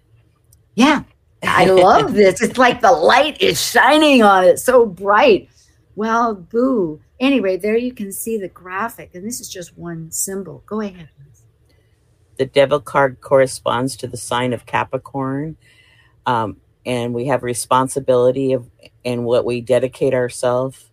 Yeah. 0.75 1.03
I 1.43 1.65
love 1.65 2.13
this. 2.13 2.41
It's 2.41 2.58
like 2.58 2.81
the 2.81 2.91
light 2.91 3.41
is 3.41 3.62
shining 3.62 4.24
on 4.24 4.43
it 4.43 4.60
so 4.60 4.86
bright. 4.86 5.50
Well, 5.96 6.36
boo. 6.36 7.01
Anyway, 7.19 7.58
there 7.58 7.77
you 7.77 7.93
can 7.93 8.12
see 8.12 8.38
the 8.38 8.48
graphic, 8.48 9.12
and 9.13 9.25
this 9.25 9.39
is 9.39 9.50
just 9.50 9.77
one 9.77 10.12
symbol. 10.12 10.63
Go 10.65 10.81
ahead. 10.81 11.10
The 12.38 12.46
devil 12.46 12.79
card 12.79 13.19
corresponds 13.19 13.98
to 13.98 14.08
the 14.08 14.17
sign 14.17 14.53
of 14.53 14.65
Capricorn. 14.65 15.58
Um, 16.25 16.58
and 16.86 17.13
we 17.13 17.27
have 17.27 17.43
responsibility 17.43 18.53
of 18.53 18.69
and 19.05 19.25
what 19.25 19.46
we 19.46 19.62
dedicate 19.62 20.13
ourselves 20.13 20.89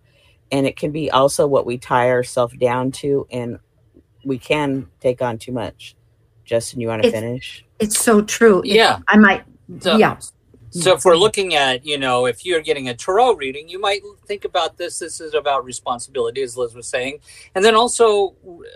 and 0.53 0.67
it 0.67 0.77
can 0.77 0.93
be 0.93 1.11
also 1.11 1.47
what 1.47 1.67
we 1.67 1.79
tie 1.79 2.11
ourselves 2.11 2.55
down 2.59 2.93
to 2.93 3.27
and 3.31 3.59
we 4.25 4.39
can 4.39 4.87
take 5.01 5.23
on 5.23 5.39
too 5.39 5.53
much 5.53 5.97
justin 6.45 6.81
you 6.81 6.89
want 6.89 7.03
to 7.03 7.11
finish 7.11 7.65
it's 7.79 7.99
so 7.99 8.21
true 8.23 8.63
yeah 8.65 8.99
i 9.09 9.17
might 9.17 9.45
so, 9.81 9.97
yeah 9.97 10.19
so 10.71 10.95
if 10.95 11.05
we're 11.05 11.13
mm-hmm. 11.13 11.21
looking 11.21 11.55
at, 11.55 11.87
you 11.87 11.99
know, 11.99 12.27
if 12.27 12.45
you're 12.45 12.61
getting 12.61 12.89
a 12.89 12.95
tarot 12.95 13.35
reading, 13.35 13.69
you 13.69 13.81
might 13.81 14.03
think 14.27 14.45
about 14.45 14.77
this. 14.77 14.99
This 14.99 15.21
is 15.21 15.35
about 15.35 15.65
responsibility, 15.65 16.43
as 16.43 16.57
Liz 16.57 16.75
was 16.75 16.89
saying. 16.89 17.21
And 17.55 17.65
then 17.65 17.75
also 17.75 18.35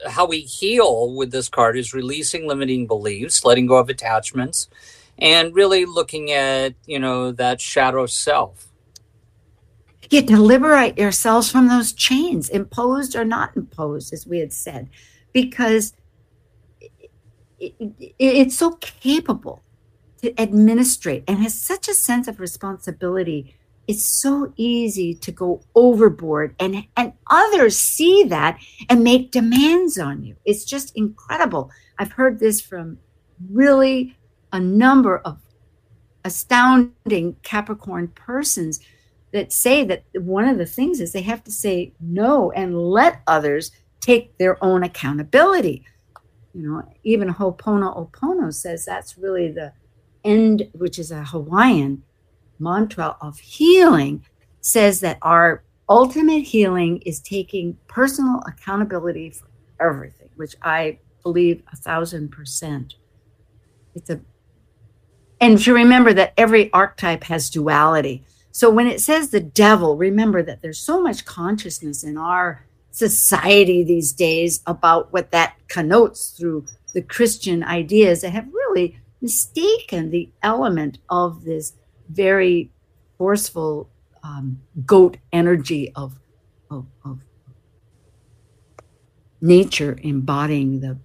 how 0.09 0.27
we 0.27 0.41
heal 0.41 1.15
with 1.15 1.33
this 1.33 1.49
card 1.49 1.77
is 1.77 1.93
releasing 1.93 2.47
limiting 2.47 2.87
beliefs, 2.87 3.45
letting 3.45 3.67
go 3.67 3.77
of 3.77 3.89
attachments, 3.89 4.69
and 5.19 5.55
really 5.55 5.85
looking 5.85 6.31
at, 6.31 6.75
you 6.87 6.99
know, 6.99 7.33
that 7.33 7.61
shadow 7.61 8.07
self. 8.07 8.69
Yeah, 10.11 10.23
to 10.23 10.41
liberate 10.41 10.99
yourselves 10.99 11.51
from 11.51 11.69
those 11.69 11.93
chains, 11.93 12.49
imposed 12.49 13.15
or 13.15 13.25
not 13.25 13.57
imposed, 13.57 14.13
as 14.13 14.27
we 14.27 14.39
had 14.39 14.53
said, 14.53 14.89
because 15.33 15.93
it, 17.61 17.75
it, 17.79 18.15
it's 18.19 18.57
so 18.57 18.73
capable 18.81 19.63
to 20.21 20.41
administrate. 20.41 21.25
And 21.27 21.39
has 21.39 21.61
such 21.61 21.89
a 21.89 21.95
sense 21.95 22.29
of 22.29 22.41
responsibility 22.41 23.57
it's 23.91 24.07
so 24.07 24.53
easy 24.57 25.15
to 25.15 25.33
go 25.33 25.61
overboard 25.75 26.55
and 26.61 26.87
and 26.97 27.13
others 27.29 27.77
see 27.77 28.23
that 28.29 28.57
and 28.89 29.03
make 29.03 29.33
demands 29.33 29.99
on 29.99 30.23
you. 30.23 30.37
It's 30.45 30.65
just 30.65 30.97
incredible. 30.97 31.73
I've 31.99 32.13
heard 32.13 32.39
this 32.39 32.61
from 32.61 32.99
really 33.51 34.17
a 34.53 34.61
number 34.61 35.19
of 35.19 35.41
astounding 36.25 37.35
capricorn 37.43 38.07
persons 38.09 38.79
that 39.33 39.53
say 39.53 39.83
that 39.83 40.05
one 40.15 40.45
of 40.45 40.57
the 40.57 40.67
things 40.67 41.01
is 41.01 41.13
they 41.13 41.23
have 41.23 41.43
to 41.43 41.51
say 41.51 41.93
no 42.01 42.53
and 42.53 42.79
let 42.79 43.23
others 43.27 43.73
take 44.01 44.39
their 44.39 44.63
own 44.63 44.85
accountability. 44.85 45.85
You 46.55 46.63
know 46.63 46.89
even 47.03 47.29
ho'oponopono 47.29 48.55
says 48.55 48.85
that's 48.85 49.19
really 49.19 49.51
the 49.51 49.73
end, 50.25 50.69
which 50.73 50.99
is 50.99 51.11
a 51.11 51.25
Hawaiian 51.25 52.03
mantra 52.59 53.17
of 53.21 53.39
healing, 53.39 54.25
says 54.61 55.01
that 55.01 55.19
our 55.23 55.63
ultimate 55.89 56.43
healing 56.43 56.99
is 56.99 57.21
taking 57.21 57.77
personal 57.89 58.43
accountability 58.47 59.31
for 59.31 59.49
everything, 59.81 60.29
which 60.37 60.55
I 60.63 60.99
believe 61.23 61.63
a 61.73 61.77
thousand 61.77 62.31
percent. 62.31 62.95
It's 63.95 64.11
a 64.11 64.21
and 65.41 65.59
to 65.61 65.73
remember 65.73 66.13
that 66.13 66.35
every 66.37 66.71
archetype 66.73 67.25
has 67.25 67.49
duality. 67.49 68.25
So 68.53 68.69
when 68.69 68.87
it 68.87 69.01
says 69.01 69.31
the 69.31 69.41
devil, 69.41 69.97
remember 69.97 70.43
that 70.43 70.61
there's 70.61 70.79
so 70.79 71.01
much 71.01 71.25
consciousness 71.25 72.05
in 72.05 72.19
our 72.19 72.67
society 72.91 73.83
these 73.83 74.13
days 74.13 74.61
about 74.67 75.13
what 75.13 75.31
that 75.31 75.55
connotes 75.69 76.31
through 76.31 76.67
the 76.93 77.03
Christian 77.03 77.63
ideas 77.63 78.21
that 78.21 78.31
have 78.31 78.49
really 78.53 79.00
mistaken 79.21 80.11
the 80.11 80.31
element 80.43 80.99
of 81.09 81.45
this 81.45 81.75
very 82.09 82.71
forceful 83.19 83.89
um, 84.23 84.61
goat 84.85 85.17
energy 85.33 85.93
of, 85.95 86.19
of, 86.71 86.87
of 87.05 87.21
nature 89.41 89.99
embodying 90.03 90.81
the, 90.81 90.99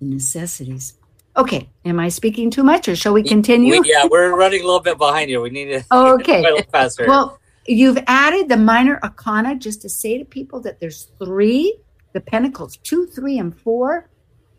necessities. 0.00 0.94
Okay, 1.36 1.68
am 1.84 1.98
I 1.98 2.08
speaking 2.08 2.50
too 2.50 2.62
much, 2.62 2.88
or 2.88 2.94
shall 2.94 3.12
we 3.12 3.22
continue? 3.22 3.80
We, 3.80 3.90
yeah, 3.90 4.06
we're 4.08 4.36
running 4.36 4.60
a 4.60 4.64
little 4.64 4.80
bit 4.80 4.98
behind 4.98 5.30
you. 5.30 5.40
We 5.40 5.50
need 5.50 5.66
to 5.66 5.84
okay. 5.92 6.40
a 6.40 6.42
little 6.42 6.62
faster. 6.70 7.06
Well, 7.08 7.40
you've 7.66 7.98
added 8.06 8.48
the 8.48 8.56
minor 8.56 9.00
arcana 9.02 9.56
just 9.56 9.82
to 9.82 9.88
say 9.88 10.18
to 10.18 10.24
people 10.24 10.60
that 10.60 10.78
there's 10.78 11.08
three, 11.18 11.76
the 12.12 12.20
pentacles, 12.20 12.76
two, 12.76 13.06
three, 13.06 13.38
and 13.38 13.56
four 13.56 14.10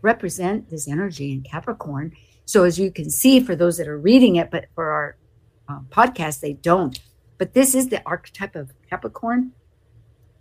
represent 0.02 0.70
this 0.70 0.88
energy 0.88 1.32
in 1.32 1.42
Capricorn. 1.44 2.12
So 2.46 2.64
as 2.64 2.80
you 2.80 2.92
can 2.92 3.10
see, 3.10 3.40
for 3.40 3.56
those 3.56 3.78
that 3.78 3.88
are 3.88 3.98
reading 3.98 4.36
it, 4.36 4.52
but 4.52 4.66
for 4.76 4.92
our 4.92 5.18
uh, 5.68 5.80
podcast, 5.90 6.40
they 6.40 6.54
don't. 6.54 7.00
But 7.38 7.54
this 7.54 7.76
is 7.76 7.90
the 7.90 8.04
archetype 8.06 8.56
of 8.56 8.72
Capricorn, 8.90 9.52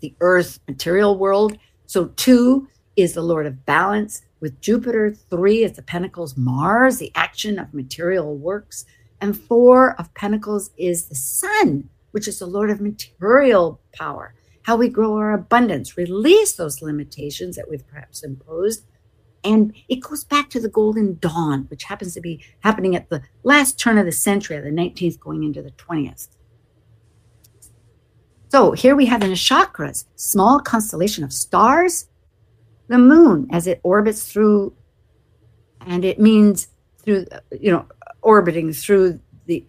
the 0.00 0.14
Earth 0.20 0.60
material 0.68 1.18
world. 1.18 1.58
So 1.86 2.06
two 2.16 2.68
is 2.96 3.14
the 3.14 3.22
Lord 3.22 3.46
of 3.46 3.64
balance 3.66 4.22
with 4.40 4.60
Jupiter. 4.60 5.14
Three 5.30 5.64
is 5.64 5.72
the 5.72 5.82
Pentacles, 5.82 6.36
Mars, 6.36 6.98
the 6.98 7.10
action 7.14 7.58
of 7.58 7.74
material 7.74 8.36
works. 8.36 8.84
And 9.20 9.38
four 9.38 9.98
of 9.98 10.12
Pentacles 10.14 10.70
is 10.76 11.06
the 11.06 11.14
Sun, 11.14 11.88
which 12.10 12.28
is 12.28 12.38
the 12.38 12.46
Lord 12.46 12.70
of 12.70 12.80
material 12.80 13.80
power, 13.92 14.34
how 14.62 14.76
we 14.76 14.88
grow 14.88 15.16
our 15.16 15.32
abundance, 15.32 15.96
release 15.96 16.52
those 16.52 16.82
limitations 16.82 17.56
that 17.56 17.68
we've 17.70 17.86
perhaps 17.86 18.22
imposed. 18.22 18.84
And 19.44 19.74
it 19.88 19.96
goes 19.96 20.24
back 20.24 20.48
to 20.50 20.60
the 20.60 20.68
Golden 20.68 21.18
Dawn, 21.18 21.66
which 21.68 21.84
happens 21.84 22.14
to 22.14 22.20
be 22.20 22.42
happening 22.60 22.96
at 22.96 23.10
the 23.10 23.22
last 23.42 23.78
turn 23.78 23.98
of 23.98 24.06
the 24.06 24.12
century, 24.12 24.58
the 24.58 24.70
19th 24.70 25.20
going 25.20 25.44
into 25.44 25.62
the 25.62 25.72
20th. 25.72 26.28
So 28.48 28.72
here 28.72 28.96
we 28.96 29.06
have 29.06 29.20
the 29.20 29.26
chakras, 29.28 30.04
small 30.16 30.60
constellation 30.60 31.24
of 31.24 31.32
stars 31.32 32.06
the 32.88 32.98
moon 32.98 33.48
as 33.50 33.66
it 33.66 33.80
orbits 33.82 34.30
through, 34.30 34.74
and 35.86 36.04
it 36.04 36.20
means 36.20 36.68
through, 36.98 37.26
you 37.58 37.72
know, 37.72 37.86
orbiting 38.22 38.72
through 38.72 39.20
the 39.46 39.64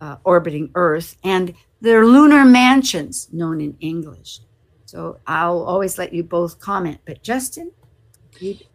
uh, 0.00 0.16
orbiting 0.24 0.70
Earth, 0.74 1.16
and 1.24 1.54
their 1.80 2.04
lunar 2.04 2.44
mansions, 2.44 3.28
known 3.32 3.60
in 3.60 3.76
English. 3.80 4.40
So 4.84 5.18
I'll 5.26 5.62
always 5.62 5.98
let 5.98 6.12
you 6.12 6.22
both 6.22 6.60
comment. 6.60 6.98
But 7.06 7.22
Justin, 7.22 7.72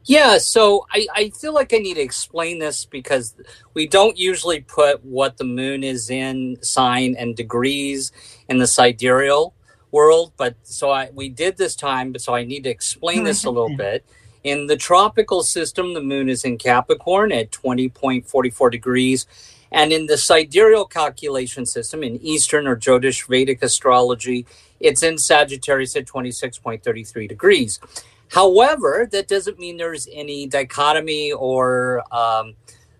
yeah, 0.05 0.37
so 0.37 0.85
I, 0.91 1.07
I 1.13 1.29
feel 1.29 1.53
like 1.53 1.73
I 1.73 1.77
need 1.77 1.95
to 1.95 2.01
explain 2.01 2.59
this 2.59 2.85
because 2.85 3.35
we 3.73 3.87
don't 3.87 4.17
usually 4.17 4.61
put 4.61 5.03
what 5.03 5.37
the 5.37 5.43
moon 5.43 5.83
is 5.83 6.09
in 6.09 6.57
sign 6.61 7.15
and 7.17 7.35
degrees 7.35 8.11
in 8.49 8.57
the 8.57 8.67
sidereal 8.67 9.53
world, 9.91 10.33
but 10.37 10.55
so 10.63 10.89
I 10.89 11.09
we 11.13 11.29
did 11.29 11.57
this 11.57 11.75
time, 11.75 12.11
but 12.11 12.21
so 12.21 12.33
I 12.33 12.43
need 12.43 12.63
to 12.63 12.69
explain 12.69 13.21
oh, 13.21 13.25
this 13.25 13.43
a 13.43 13.49
little 13.49 13.75
bit. 13.75 14.05
In 14.43 14.67
the 14.67 14.77
tropical 14.77 15.43
system, 15.43 15.93
the 15.93 16.01
moon 16.01 16.27
is 16.27 16.43
in 16.43 16.57
Capricorn 16.57 17.31
at 17.31 17.51
20.44 17.51 18.71
degrees. 18.71 19.27
And 19.71 19.93
in 19.93 20.07
the 20.07 20.17
sidereal 20.17 20.85
calculation 20.85 21.65
system, 21.65 22.03
in 22.03 22.17
Eastern 22.21 22.67
or 22.67 22.75
Jyotish 22.75 23.27
Vedic 23.27 23.63
astrology, 23.63 24.45
it's 24.79 25.03
in 25.03 25.17
Sagittarius 25.17 25.95
at 25.95 26.05
26.33 26.05 27.29
degrees. 27.29 27.79
However, 28.31 29.09
that 29.11 29.27
doesn't 29.27 29.59
mean 29.59 29.75
there's 29.75 30.07
any 30.11 30.47
dichotomy 30.47 31.33
or 31.33 32.01
um, 32.15 32.53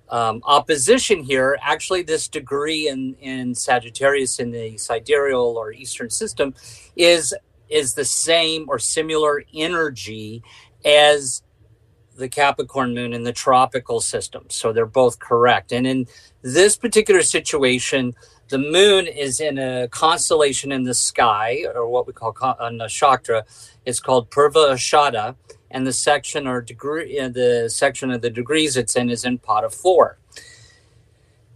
um, 0.10 0.42
opposition 0.44 1.24
here. 1.24 1.58
Actually, 1.62 2.04
this 2.04 2.28
degree 2.28 2.90
in, 2.90 3.16
in 3.22 3.56
Sagittarius 3.56 4.40
in 4.40 4.52
the 4.52 4.78
sidereal 4.78 5.56
or 5.58 5.72
eastern 5.72 6.10
system 6.10 6.54
is 6.96 7.34
is 7.70 7.94
the 7.94 8.04
same 8.04 8.66
or 8.68 8.78
similar 8.78 9.42
energy 9.54 10.44
as 10.84 11.42
the 12.18 12.28
Capricorn 12.28 12.94
moon 12.94 13.14
in 13.14 13.24
the 13.24 13.32
tropical 13.32 14.02
system. 14.02 14.44
So 14.50 14.74
they're 14.74 14.86
both 14.86 15.20
correct. 15.20 15.72
And 15.72 15.88
in 15.88 16.08
this 16.42 16.76
particular 16.76 17.24
situation, 17.24 18.14
the 18.50 18.58
moon 18.58 19.08
is 19.08 19.40
in 19.40 19.58
a 19.58 19.88
constellation 19.88 20.74
in 20.74 20.84
the 20.84 20.94
sky, 20.94 21.64
or 21.74 21.88
what 21.88 22.06
we 22.06 22.12
call 22.12 22.36
on 22.60 22.78
the 22.78 22.86
nakshatra. 22.86 23.44
It's 23.86 24.00
called 24.00 24.30
Purva 24.30 24.74
Ashada 24.74 25.36
and 25.70 25.88
the 25.88 25.94
section 25.94 26.48
or 26.48 26.62
degree 26.62 27.20
uh, 27.20 27.30
the 27.30 27.70
section 27.70 28.12
of 28.12 28.22
the 28.22 28.30
degrees 28.30 28.78
it's 28.78 28.96
in 28.96 29.10
is 29.10 29.26
in 29.26 29.40
of 29.48 29.74
four 29.74 30.18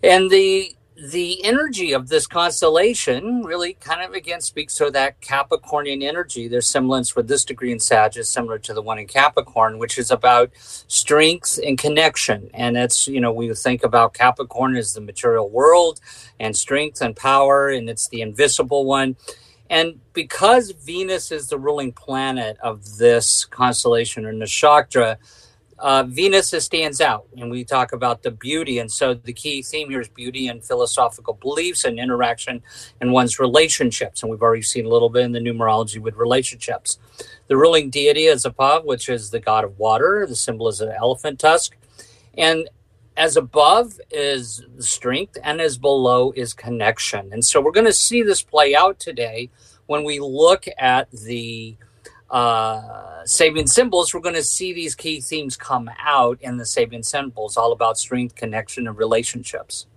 and 0.01 0.29
the 0.29 0.75
the 0.95 1.43
energy 1.43 1.91
of 1.91 2.07
this 2.07 2.25
constellation 2.25 3.43
really 3.43 3.73
kind 3.73 4.01
of 4.01 4.13
again 4.13 4.39
speaks 4.39 4.75
to 4.75 4.89
that 4.91 5.19
Capricornian 5.19 6.01
energy. 6.01 6.47
Their 6.47 6.61
semblance 6.61 7.15
with 7.15 7.27
this 7.27 7.43
degree 7.43 7.73
in 7.73 7.79
Sag 7.81 8.15
is 8.15 8.29
similar 8.31 8.59
to 8.59 8.73
the 8.73 8.81
one 8.81 8.99
in 8.99 9.07
Capricorn, 9.07 9.77
which 9.77 9.97
is 9.97 10.09
about 10.09 10.51
strength 10.55 11.59
and 11.61 11.77
connection. 11.77 12.49
And 12.53 12.77
it's, 12.77 13.07
you 13.07 13.19
know, 13.19 13.33
we 13.33 13.53
think 13.53 13.83
about 13.83 14.13
Capricorn 14.13 14.77
as 14.77 14.93
the 14.93 15.01
material 15.01 15.49
world 15.49 15.99
and 16.39 16.55
strength 16.55 17.01
and 17.01 17.13
power, 17.13 17.67
and 17.67 17.89
it's 17.89 18.07
the 18.07 18.21
invisible 18.21 18.85
one. 18.85 19.17
And 19.69 19.99
because 20.13 20.71
Venus 20.71 21.31
is 21.31 21.47
the 21.47 21.57
ruling 21.57 21.91
planet 21.91 22.57
of 22.61 22.97
this 22.97 23.45
constellation 23.45 24.25
or 24.25 24.33
nakshatra, 24.33 25.17
uh, 25.77 26.03
Venus 26.03 26.53
stands 26.63 27.01
out, 27.01 27.27
and 27.37 27.51
we 27.51 27.63
talk 27.65 27.91
about 27.91 28.23
the 28.23 28.31
beauty. 28.31 28.79
And 28.79 28.89
so 28.89 29.13
the 29.13 29.33
key 29.33 29.61
theme 29.61 29.89
here 29.89 29.99
is 29.99 30.07
beauty 30.07 30.47
and 30.47 30.63
philosophical 30.63 31.33
beliefs 31.33 31.83
and 31.83 31.99
interaction 31.99 32.61
and 33.01 33.11
one's 33.11 33.39
relationships. 33.39 34.23
And 34.23 34.31
we've 34.31 34.41
already 34.41 34.61
seen 34.61 34.85
a 34.85 34.89
little 34.89 35.09
bit 35.09 35.23
in 35.23 35.33
the 35.33 35.39
numerology 35.39 35.99
with 35.99 36.15
relationships. 36.15 36.97
The 37.47 37.57
ruling 37.57 37.89
deity 37.89 38.25
is 38.27 38.45
Appa, 38.45 38.81
which 38.85 39.09
is 39.09 39.31
the 39.31 39.39
god 39.39 39.65
of 39.65 39.77
water. 39.77 40.25
The 40.27 40.35
symbol 40.35 40.69
is 40.69 40.79
an 40.79 40.91
elephant 40.91 41.39
tusk. 41.39 41.75
And 42.37 42.69
as 43.17 43.37
above 43.37 43.99
is 44.11 44.63
strength, 44.79 45.37
and 45.43 45.61
as 45.61 45.77
below 45.77 46.31
is 46.35 46.53
connection. 46.53 47.31
And 47.31 47.45
so 47.45 47.61
we're 47.61 47.71
going 47.71 47.85
to 47.85 47.93
see 47.93 48.21
this 48.23 48.41
play 48.41 48.75
out 48.75 48.99
today 48.99 49.49
when 49.85 50.03
we 50.03 50.19
look 50.19 50.65
at 50.77 51.09
the 51.11 51.77
uh, 52.29 53.23
symbols. 53.25 54.13
We're 54.13 54.19
going 54.19 54.35
to 54.35 54.43
see 54.43 54.73
these 54.73 54.95
key 54.95 55.21
themes 55.21 55.55
come 55.55 55.89
out 55.99 56.41
in 56.41 56.57
the 56.57 56.63
Sabian 56.65 57.05
symbols, 57.05 57.55
all 57.55 57.71
about 57.71 57.97
strength, 57.97 58.35
connection, 58.35 58.87
and 58.87 58.97
relationships. 58.97 59.87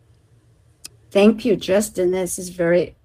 Thank 1.11 1.45
you, 1.45 1.57
Justin. 1.57 2.11
This 2.11 2.39
is 2.39 2.51
very, 2.51 2.97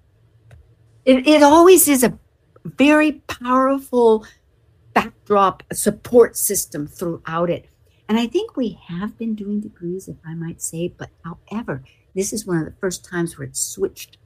it, 1.04 1.26
it 1.26 1.42
always 1.42 1.88
is 1.88 2.04
a 2.04 2.18
very 2.64 3.12
powerful 3.26 4.24
backdrop, 4.92 5.62
a 5.70 5.74
support 5.74 6.36
system 6.36 6.86
throughout 6.86 7.50
it. 7.50 7.66
And 8.14 8.22
I 8.22 8.28
think 8.28 8.56
we 8.56 8.78
have 8.86 9.18
been 9.18 9.34
doing 9.34 9.60
degrees, 9.60 10.06
if 10.06 10.14
I 10.24 10.36
might 10.36 10.62
say, 10.62 10.86
but 10.86 11.10
however, 11.24 11.82
this 12.14 12.32
is 12.32 12.46
one 12.46 12.58
of 12.58 12.64
the 12.64 12.74
first 12.80 13.04
times 13.04 13.36
where 13.36 13.48
it 13.48 13.56
switched 13.56 14.18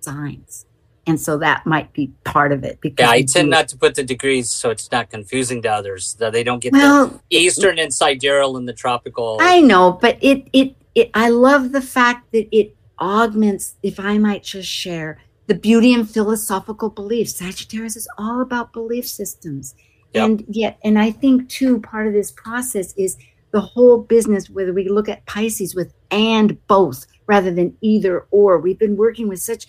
signs. 0.00 0.66
And 1.06 1.20
so 1.20 1.38
that 1.38 1.64
might 1.64 1.92
be 1.92 2.08
part 2.24 2.50
of 2.50 2.64
it. 2.64 2.80
Because 2.80 3.04
yeah, 3.04 3.10
I 3.10 3.22
tend 3.22 3.46
do. 3.46 3.50
not 3.50 3.68
to 3.68 3.76
put 3.76 3.94
the 3.94 4.02
degrees 4.02 4.50
so 4.50 4.70
it's 4.70 4.90
not 4.90 5.10
confusing 5.10 5.62
to 5.62 5.68
others 5.68 6.14
that 6.14 6.32
they 6.32 6.42
don't 6.42 6.58
get 6.58 6.72
well, 6.72 7.22
the 7.30 7.36
Eastern 7.36 7.78
and 7.78 7.94
sidereal 7.94 8.56
and 8.56 8.68
the 8.68 8.72
tropical. 8.72 9.38
I 9.40 9.60
know, 9.60 9.92
but 9.92 10.18
it, 10.20 10.48
it, 10.52 10.74
it, 10.96 11.12
I 11.14 11.28
love 11.28 11.70
the 11.70 11.80
fact 11.80 12.32
that 12.32 12.48
it 12.50 12.74
augments, 12.98 13.76
if 13.80 14.00
I 14.00 14.18
might 14.18 14.42
just 14.42 14.68
share, 14.68 15.20
the 15.46 15.54
beauty 15.54 15.94
and 15.94 16.10
philosophical 16.10 16.90
beliefs. 16.90 17.36
Sagittarius 17.36 17.94
is 17.94 18.08
all 18.18 18.40
about 18.40 18.72
belief 18.72 19.06
systems. 19.06 19.76
Yep. 20.14 20.24
And 20.24 20.44
yet, 20.48 20.78
and 20.82 20.98
I 20.98 21.12
think 21.12 21.48
too, 21.48 21.78
part 21.78 22.08
of 22.08 22.12
this 22.12 22.32
process 22.32 22.92
is 22.96 23.16
the 23.56 23.62
whole 23.62 23.96
business, 23.96 24.50
whether 24.50 24.74
we 24.74 24.86
look 24.86 25.08
at 25.08 25.24
Pisces 25.24 25.74
with 25.74 25.94
and 26.10 26.58
both 26.66 27.06
rather 27.26 27.50
than 27.50 27.74
either 27.80 28.26
or. 28.30 28.58
We've 28.58 28.78
been 28.78 28.98
working 28.98 29.28
with 29.28 29.40
such 29.40 29.66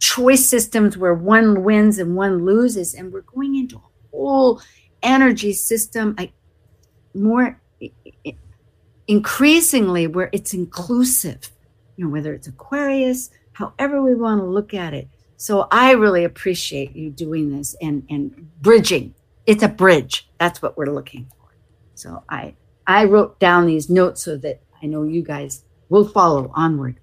choice 0.00 0.44
systems 0.44 0.98
where 0.98 1.14
one 1.14 1.64
wins 1.64 1.98
and 1.98 2.14
one 2.14 2.44
loses, 2.44 2.92
and 2.92 3.10
we're 3.10 3.22
going 3.22 3.56
into 3.56 3.76
a 3.76 3.82
whole 4.10 4.60
energy 5.02 5.54
system, 5.54 6.14
more 7.14 7.58
increasingly 9.08 10.06
where 10.06 10.28
it's 10.32 10.52
inclusive, 10.52 11.50
you 11.96 12.04
know, 12.04 12.10
whether 12.10 12.34
it's 12.34 12.48
Aquarius, 12.48 13.30
however 13.52 14.02
we 14.02 14.14
want 14.14 14.42
to 14.42 14.44
look 14.44 14.74
at 14.74 14.92
it. 14.92 15.08
So 15.38 15.68
I 15.70 15.92
really 15.92 16.24
appreciate 16.24 16.94
you 16.94 17.08
doing 17.08 17.50
this 17.56 17.74
and 17.80 18.06
and 18.10 18.50
bridging 18.60 19.14
it's 19.46 19.62
a 19.62 19.68
bridge. 19.68 20.28
That's 20.38 20.60
what 20.60 20.76
we're 20.76 20.92
looking 20.92 21.30
for. 21.30 21.48
So 21.94 22.22
I 22.28 22.54
I 22.90 23.04
wrote 23.04 23.38
down 23.38 23.66
these 23.66 23.88
notes 23.88 24.22
so 24.22 24.36
that 24.38 24.62
I 24.82 24.86
know 24.86 25.04
you 25.04 25.22
guys 25.22 25.62
will 25.90 26.08
follow 26.08 26.50
onward. 26.54 26.98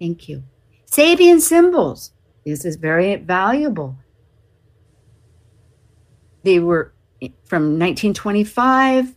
Thank 0.00 0.28
you. 0.28 0.42
Sabian 0.90 1.40
symbols. 1.40 2.10
This 2.44 2.64
is 2.64 2.74
very 2.74 3.14
valuable. 3.14 3.94
They 6.42 6.58
were 6.58 6.92
from 7.44 7.78
1925 7.78 9.14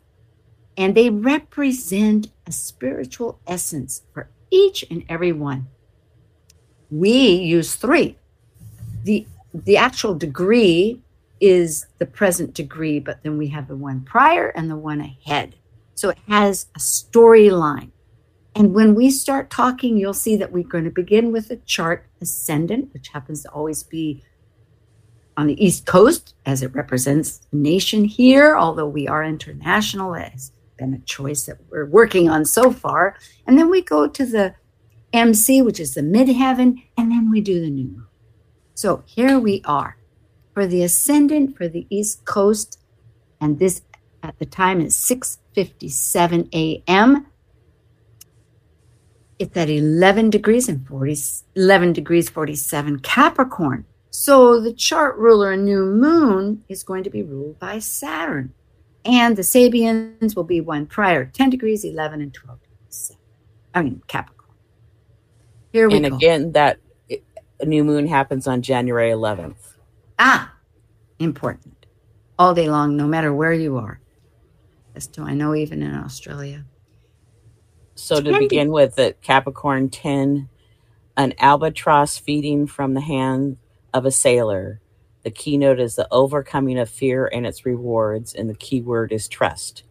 and 0.77 0.93
they 0.93 1.09
represent 1.09 2.27
a 2.45 2.51
spiritual 2.51 3.39
essence 3.47 4.03
for 4.13 4.29
each 4.51 4.85
and 4.91 5.03
every 5.09 5.31
one. 5.31 5.65
We 6.91 7.27
use 7.27 7.73
three. 7.73 8.19
The 9.03 9.25
the 9.51 9.77
actual 9.77 10.13
degree 10.13 11.01
is 11.39 11.87
the 11.97 12.05
present 12.05 12.53
degree, 12.53 12.99
but 12.99 13.23
then 13.23 13.37
we 13.37 13.47
have 13.47 13.67
the 13.67 13.75
one 13.75 14.01
prior 14.01 14.49
and 14.49 14.69
the 14.69 14.75
one 14.75 15.01
ahead. 15.01 15.55
So 15.95 16.09
it 16.09 16.17
has 16.27 16.67
a 16.75 16.79
storyline. 16.79 17.91
And 18.55 18.73
when 18.73 18.95
we 18.95 19.09
start 19.09 19.49
talking, 19.49 19.97
you'll 19.97 20.13
see 20.13 20.37
that 20.37 20.51
we're 20.51 20.63
going 20.63 20.85
to 20.85 20.89
begin 20.89 21.31
with 21.31 21.49
the 21.49 21.57
chart 21.57 22.07
ascendant, 22.21 22.93
which 22.93 23.09
happens 23.09 23.43
to 23.43 23.49
always 23.49 23.83
be 23.83 24.23
on 25.37 25.47
the 25.47 25.63
East 25.63 25.85
Coast 25.85 26.35
as 26.45 26.63
it 26.63 26.73
represents 26.73 27.39
the 27.51 27.57
nation 27.57 28.05
here, 28.05 28.55
although 28.55 28.87
we 28.87 29.07
are 29.07 29.23
international. 29.23 30.13
It 30.13 30.31
has 30.31 30.53
been 30.77 30.93
a 30.93 30.99
choice 30.99 31.45
that 31.45 31.57
we're 31.69 31.85
working 31.85 32.29
on 32.29 32.45
so 32.45 32.71
far. 32.71 33.17
And 33.45 33.57
then 33.57 33.69
we 33.69 33.81
go 33.81 34.07
to 34.07 34.25
the 34.25 34.55
MC, 35.11 35.61
which 35.61 35.79
is 35.79 35.93
the 35.93 36.01
midheaven, 36.01 36.83
and 36.97 37.11
then 37.11 37.29
we 37.29 37.41
do 37.41 37.59
the 37.59 37.69
new 37.69 37.87
moon. 37.87 38.07
So 38.73 39.03
here 39.05 39.37
we 39.37 39.61
are 39.65 39.97
for 40.55 40.65
the 40.65 40.81
ascendant 40.81 41.55
for 41.55 41.67
the 41.67 41.85
East 41.91 42.25
Coast, 42.25 42.79
and 43.41 43.59
this 43.59 43.81
at 44.23 44.39
the 44.39 44.45
time 44.45 44.81
is 44.81 44.95
6:57 44.95 46.49
a.m. 46.55 47.27
It's 49.37 49.55
at 49.57 49.69
11 49.69 50.29
degrees 50.29 50.69
and 50.69 50.87
40, 50.87 51.17
11 51.55 51.93
degrees 51.93 52.29
47 52.29 52.99
Capricorn. 52.99 53.85
So 54.09 54.61
the 54.61 54.71
chart 54.71 55.17
ruler 55.17 55.51
a 55.51 55.57
new 55.57 55.85
moon 55.85 56.63
is 56.69 56.83
going 56.83 57.03
to 57.03 57.09
be 57.09 57.21
ruled 57.21 57.59
by 57.59 57.79
Saturn. 57.79 58.53
And 59.03 59.35
the 59.35 59.41
Sabians 59.41 60.37
will 60.37 60.45
be 60.45 60.61
one 60.61 60.85
prior, 60.85 61.25
10 61.25 61.49
degrees, 61.49 61.83
11 61.83 62.21
and 62.21 62.33
12 62.33 62.59
degrees. 62.61 63.17
I 63.73 63.81
mean, 63.81 64.01
Capricorn. 64.07 64.55
Here 65.73 65.89
we 65.89 65.97
and 65.97 66.03
go. 66.03 66.07
And 66.07 66.15
again, 66.15 66.51
that 66.53 66.79
new 67.61 67.83
moon 67.83 68.07
happens 68.07 68.47
on 68.47 68.61
January 68.61 69.11
11th. 69.11 69.74
Ah, 70.17 70.53
important. 71.19 71.85
All 72.37 72.53
day 72.53 72.69
long, 72.69 72.95
no 72.97 73.07
matter 73.07 73.33
where 73.33 73.53
you 73.53 73.77
are. 73.77 73.99
As 74.95 75.07
do 75.07 75.23
I 75.23 75.33
know, 75.33 75.53
even 75.55 75.83
in 75.83 75.93
Australia. 75.93 76.65
So 77.95 78.21
to 78.21 78.39
begin 78.39 78.71
with, 78.71 78.95
the 78.95 79.15
Capricorn 79.21 79.89
10, 79.89 80.49
an 81.17 81.33
albatross 81.39 82.17
feeding 82.17 82.67
from 82.67 82.93
the 82.93 83.01
hand 83.01 83.57
of 83.93 84.05
a 84.05 84.11
sailor. 84.11 84.81
The 85.23 85.31
keynote 85.31 85.79
is 85.79 85.95
the 85.95 86.07
overcoming 86.11 86.77
of 86.77 86.89
fear 86.89 87.25
and 87.25 87.45
its 87.45 87.65
rewards, 87.65 88.33
and 88.33 88.49
the 88.49 88.55
key 88.55 88.81
word 88.81 89.11
is 89.11 89.27
trust. 89.27 89.83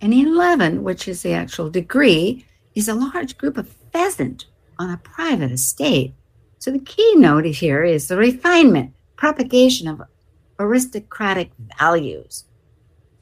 And 0.00 0.12
11, 0.12 0.82
which 0.82 1.06
is 1.06 1.22
the 1.22 1.32
actual 1.32 1.70
degree, 1.70 2.46
is 2.74 2.88
a 2.88 2.94
large 2.94 3.38
group 3.38 3.56
of 3.56 3.68
pheasant 3.92 4.46
on 4.78 4.90
a 4.90 4.96
private 4.96 5.52
estate. 5.52 6.14
So 6.58 6.70
the 6.70 6.78
keynote 6.78 7.44
here 7.44 7.84
is 7.84 8.08
the 8.08 8.16
refinement, 8.16 8.92
propagation 9.20 9.86
of 9.86 10.00
aristocratic 10.58 11.50
values, 11.78 12.44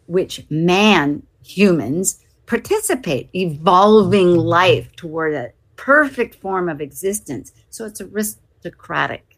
which 0.06 0.46
man, 0.48 1.24
humans, 1.44 2.24
participate, 2.46 3.28
evolving 3.34 4.36
life 4.36 4.94
toward 4.94 5.34
a 5.34 5.52
perfect 5.74 6.36
form 6.36 6.68
of 6.68 6.80
existence. 6.80 7.52
So 7.68 7.84
it's 7.84 8.00
aristocratic 8.00 9.36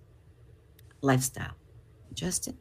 lifestyle. 1.00 1.54
Justin? 2.12 2.58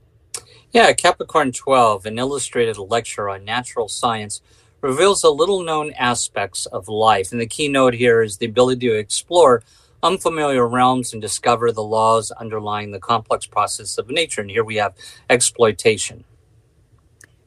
Yeah, 0.72 0.94
Capricorn 0.94 1.52
12, 1.52 2.06
an 2.06 2.20
illustrated 2.20 2.78
lecture 2.78 3.30
on 3.30 3.44
natural 3.44 3.90
science, 3.90 4.42
reveals 4.82 5.24
the 5.24 5.30
little 5.30 5.62
known 5.62 5.92
aspects 5.94 6.66
of 6.68 6.88
life. 6.88 7.34
And 7.34 7.42
the 7.42 7.46
keynote 7.46 7.96
here 7.96 8.22
is 8.22 8.38
the 8.38 8.46
ability 8.46 8.88
to 8.88 8.96
explore 8.96 9.62
unfamiliar 10.04 10.68
realms 10.68 11.14
and 11.14 11.22
discover 11.22 11.72
the 11.72 11.84
laws 11.84 12.32
underlying 12.32 12.92
the 12.92 13.00
complex 13.00 13.46
process 13.46 13.98
of 13.98 14.10
nature. 14.10 14.42
And 14.42 14.50
here 14.50 14.64
we 14.64 14.76
have 14.76 14.94
exploitation. 15.30 16.24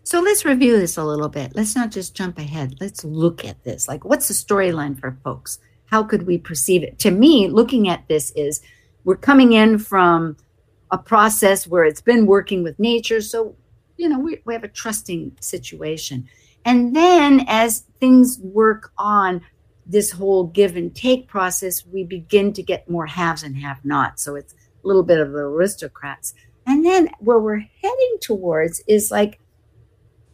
So 0.05 0.21
let's 0.21 0.45
review 0.45 0.79
this 0.79 0.97
a 0.97 1.05
little 1.05 1.29
bit. 1.29 1.55
Let's 1.55 1.77
not 1.77 1.91
just 1.91 2.15
jump 2.15 2.39
ahead. 2.39 2.77
Let's 2.81 3.05
look 3.05 3.45
at 3.45 3.63
this. 3.63 3.87
Like, 3.87 4.05
what's 4.05 4.29
the 4.29 4.35
storyline 4.35 4.99
for 4.99 5.17
folks? 5.23 5.61
How 5.87 6.03
could 6.03 6.27
we 6.27 6.39
perceive 6.39 6.83
it? 6.83 6.99
To 7.01 7.11
me, 7.11 7.49
looking 7.49 7.89
at 7.89 8.09
this 8.09 8.33
is 8.33 8.63
we're 9.05 9.17
coming 9.17 9.53
in 9.53 9.79
from 9.79 10.37
a 10.91 10.99
process 10.99 11.67
where 11.67 11.85
it's 11.85 12.01
been 12.01 12.27
working 12.27 12.63
with 12.63 12.79
nature. 12.79 13.21
So, 13.21 13.55
you 13.97 14.09
know, 14.09 14.19
we, 14.19 14.41
we 14.45 14.55
have 14.55 14.65
a 14.65 14.69
trusting 14.69 15.37
situation. 15.41 16.29
And 16.65 16.95
then 16.95 17.45
as 17.49 17.85
things 18.01 18.39
work 18.41 18.93
on 18.99 19.41
this 19.87 20.13
whole 20.13 20.45
give 20.45 20.77
and 20.77 20.95
take 20.95 21.29
process, 21.29 21.85
we 21.87 22.05
begin 22.05 22.53
to 22.53 22.63
get 22.63 22.89
more 22.89 23.07
haves 23.07 23.43
and 23.43 23.57
have 23.57 23.85
nots. 23.85 24.23
So 24.23 24.37
it's 24.37 24.53
a 24.53 24.87
little 24.87 25.03
bit 25.03 25.21
of 25.21 25.33
the 25.33 25.39
aristocrats. 25.39 26.35
And 26.67 26.85
then 26.85 27.11
where 27.19 27.41
we're 27.41 27.59
heading 27.59 28.17
towards 28.21 28.83
is 28.87 29.11
like 29.11 29.41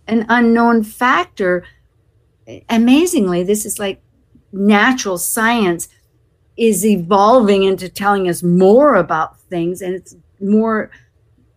an 0.07 0.27
unknown 0.29 0.83
factor. 0.85 1.65
Amazingly, 2.69 3.43
this 3.43 3.65
is 3.65 3.79
like 3.79 4.03
natural 4.53 5.19
science 5.19 5.89
is 6.57 6.85
evolving 6.85 7.63
into 7.63 7.89
telling 7.89 8.29
us 8.29 8.43
more 8.43 8.97
about 8.97 9.41
things 9.43 9.81
and 9.81 9.95
it's 9.95 10.17
more 10.41 10.91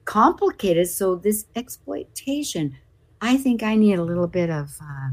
complicated. 0.06 0.88
So 0.88 1.16
this 1.16 1.46
exploitation, 1.56 2.78
I 3.20 3.38
think 3.38 3.64
I 3.64 3.76
need 3.76 3.96
a 3.96 4.04
little 4.04 4.28
bit 4.28 4.50
of 4.50 4.78
uh, 4.82 5.10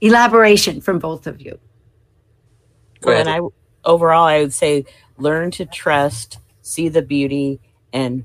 elaboration 0.00 0.80
from 0.80 0.98
both 0.98 1.26
of 1.26 1.40
you. 1.40 1.58
Well, 3.02 3.18
and 3.18 3.28
I 3.28 3.40
overall, 3.84 4.26
I 4.26 4.40
would 4.40 4.52
say 4.52 4.84
learn 5.16 5.50
to 5.52 5.66
trust, 5.66 6.38
see 6.62 6.88
the 6.88 7.02
beauty, 7.02 7.60
and 7.92 8.24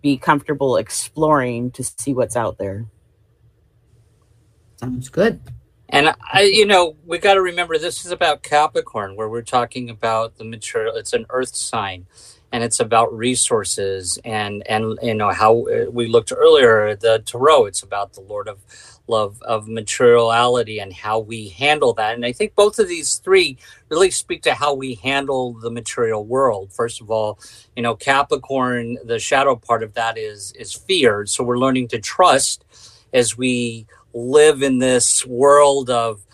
be 0.00 0.16
comfortable 0.16 0.76
exploring 0.76 1.70
to 1.72 1.84
see 1.84 2.12
what's 2.12 2.36
out 2.36 2.58
there. 2.58 2.86
Sounds 4.76 5.08
good. 5.08 5.40
And 5.88 6.14
I, 6.32 6.42
you 6.42 6.66
know, 6.66 6.96
we 7.06 7.18
got 7.18 7.34
to 7.34 7.42
remember 7.42 7.78
this 7.78 8.04
is 8.04 8.10
about 8.10 8.42
Capricorn, 8.42 9.16
where 9.16 9.28
we're 9.28 9.42
talking 9.42 9.90
about 9.90 10.36
the 10.36 10.44
material. 10.44 10.96
It's 10.96 11.12
an 11.12 11.24
Earth 11.30 11.54
sign, 11.54 12.06
and 12.52 12.64
it's 12.64 12.80
about 12.80 13.16
resources 13.16 14.18
and 14.24 14.66
and 14.68 14.98
you 15.02 15.14
know 15.14 15.30
how 15.30 15.66
uh, 15.66 15.90
we 15.90 16.08
looked 16.08 16.32
earlier 16.36 16.96
the 16.96 17.22
Tarot. 17.24 17.66
It's 17.66 17.82
about 17.82 18.14
the 18.14 18.22
Lord 18.22 18.48
of 18.48 18.58
love 19.06 19.40
of 19.42 19.68
materiality 19.68 20.78
and 20.78 20.92
how 20.92 21.18
we 21.18 21.48
handle 21.48 21.92
that. 21.94 22.14
And 22.14 22.24
I 22.24 22.32
think 22.32 22.54
both 22.54 22.78
of 22.78 22.88
these 22.88 23.16
three 23.16 23.58
really 23.90 24.10
speak 24.10 24.42
to 24.42 24.54
how 24.54 24.74
we 24.74 24.94
handle 24.94 25.52
the 25.54 25.70
material 25.70 26.24
world. 26.24 26.72
First 26.72 27.00
of 27.00 27.10
all, 27.10 27.38
you 27.76 27.82
know, 27.82 27.94
Capricorn, 27.94 28.98
the 29.04 29.18
shadow 29.18 29.56
part 29.56 29.82
of 29.82 29.94
that 29.94 30.16
is 30.18 30.52
is 30.52 30.72
fear. 30.72 31.26
So 31.26 31.44
we're 31.44 31.58
learning 31.58 31.88
to 31.88 31.98
trust 31.98 32.64
as 33.12 33.36
we 33.36 33.86
live 34.12 34.62
in 34.62 34.78
this 34.78 35.26
world 35.26 35.90
of 35.90 36.24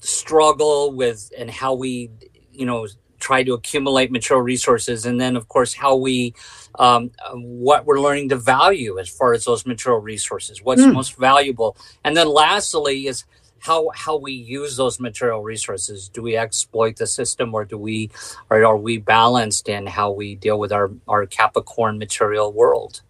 struggle 0.00 0.92
with 0.92 1.32
and 1.36 1.50
how 1.50 1.74
we 1.74 2.10
you 2.52 2.66
know 2.66 2.86
try 3.28 3.40
to 3.42 3.54
accumulate 3.54 4.10
material 4.10 4.42
resources 4.42 5.06
and 5.06 5.16
then 5.22 5.34
of 5.36 5.44
course 5.48 5.72
how 5.72 5.94
we 5.96 6.34
um, 6.78 7.10
what 7.32 7.86
we're 7.86 8.00
learning 8.06 8.28
to 8.28 8.36
value 8.36 8.98
as 8.98 9.08
far 9.08 9.32
as 9.32 9.44
those 9.44 9.64
material 9.72 10.00
resources 10.00 10.62
what's 10.62 10.82
mm. 10.82 10.92
most 10.92 11.16
valuable. 11.16 11.76
And 12.04 12.16
then 12.16 12.28
lastly 12.28 13.06
is 13.06 13.24
how 13.58 13.90
how 13.94 14.16
we 14.16 14.32
use 14.32 14.76
those 14.76 15.00
material 15.00 15.42
resources. 15.42 16.08
Do 16.08 16.22
we 16.22 16.36
exploit 16.36 16.96
the 16.96 17.06
system 17.06 17.54
or 17.54 17.64
do 17.64 17.78
we 17.78 18.10
or 18.50 18.64
are 18.64 18.76
we 18.76 18.98
balanced 18.98 19.68
in 19.68 19.86
how 19.86 20.10
we 20.10 20.34
deal 20.34 20.58
with 20.58 20.72
our 20.72 20.90
our 21.08 21.26
capricorn 21.26 21.98
material 21.98 22.52
world? 22.52 23.02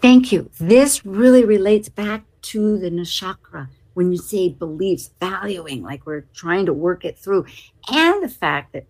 Thank 0.00 0.32
you. 0.32 0.50
This 0.58 1.04
really 1.04 1.44
relates 1.44 1.88
back 1.88 2.22
to 2.52 2.78
the 2.78 2.90
nakshatra 2.90 3.68
when 3.94 4.12
you 4.12 4.18
say 4.18 4.48
beliefs, 4.48 5.10
valuing, 5.18 5.82
like 5.82 6.06
we're 6.06 6.26
trying 6.32 6.66
to 6.66 6.72
work 6.72 7.04
it 7.04 7.18
through, 7.18 7.44
and 7.88 8.22
the 8.22 8.28
fact 8.28 8.72
that 8.72 8.86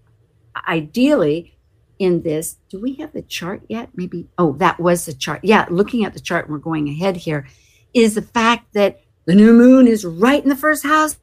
ideally 0.67 1.59
in 1.99 2.23
this, 2.23 2.57
do 2.69 2.81
we 2.81 2.95
have 2.95 3.13
the 3.13 3.23
chart 3.23 3.63
yet? 3.69 3.91
Maybe, 3.95 4.29
oh, 4.39 4.53
that 4.55 4.79
was 4.79 5.05
the 5.05 5.13
chart. 5.13 5.41
Yeah, 5.43 5.67
looking 5.71 6.05
at 6.05 6.15
the 6.15 6.21
chart, 6.21 6.49
we're 6.49 6.59
going 6.59 6.89
ahead 6.89 7.17
here, 7.17 7.47
is 7.95 8.15
the 8.15 8.23
fact 8.23 8.73
that 8.75 9.01
the 9.27 9.35
new 9.35 9.53
moon 9.53 9.87
is 9.87 10.05
right 10.05 10.43
in 10.43 10.49
the 10.49 10.57
first 10.57 10.85
house. 10.85 11.19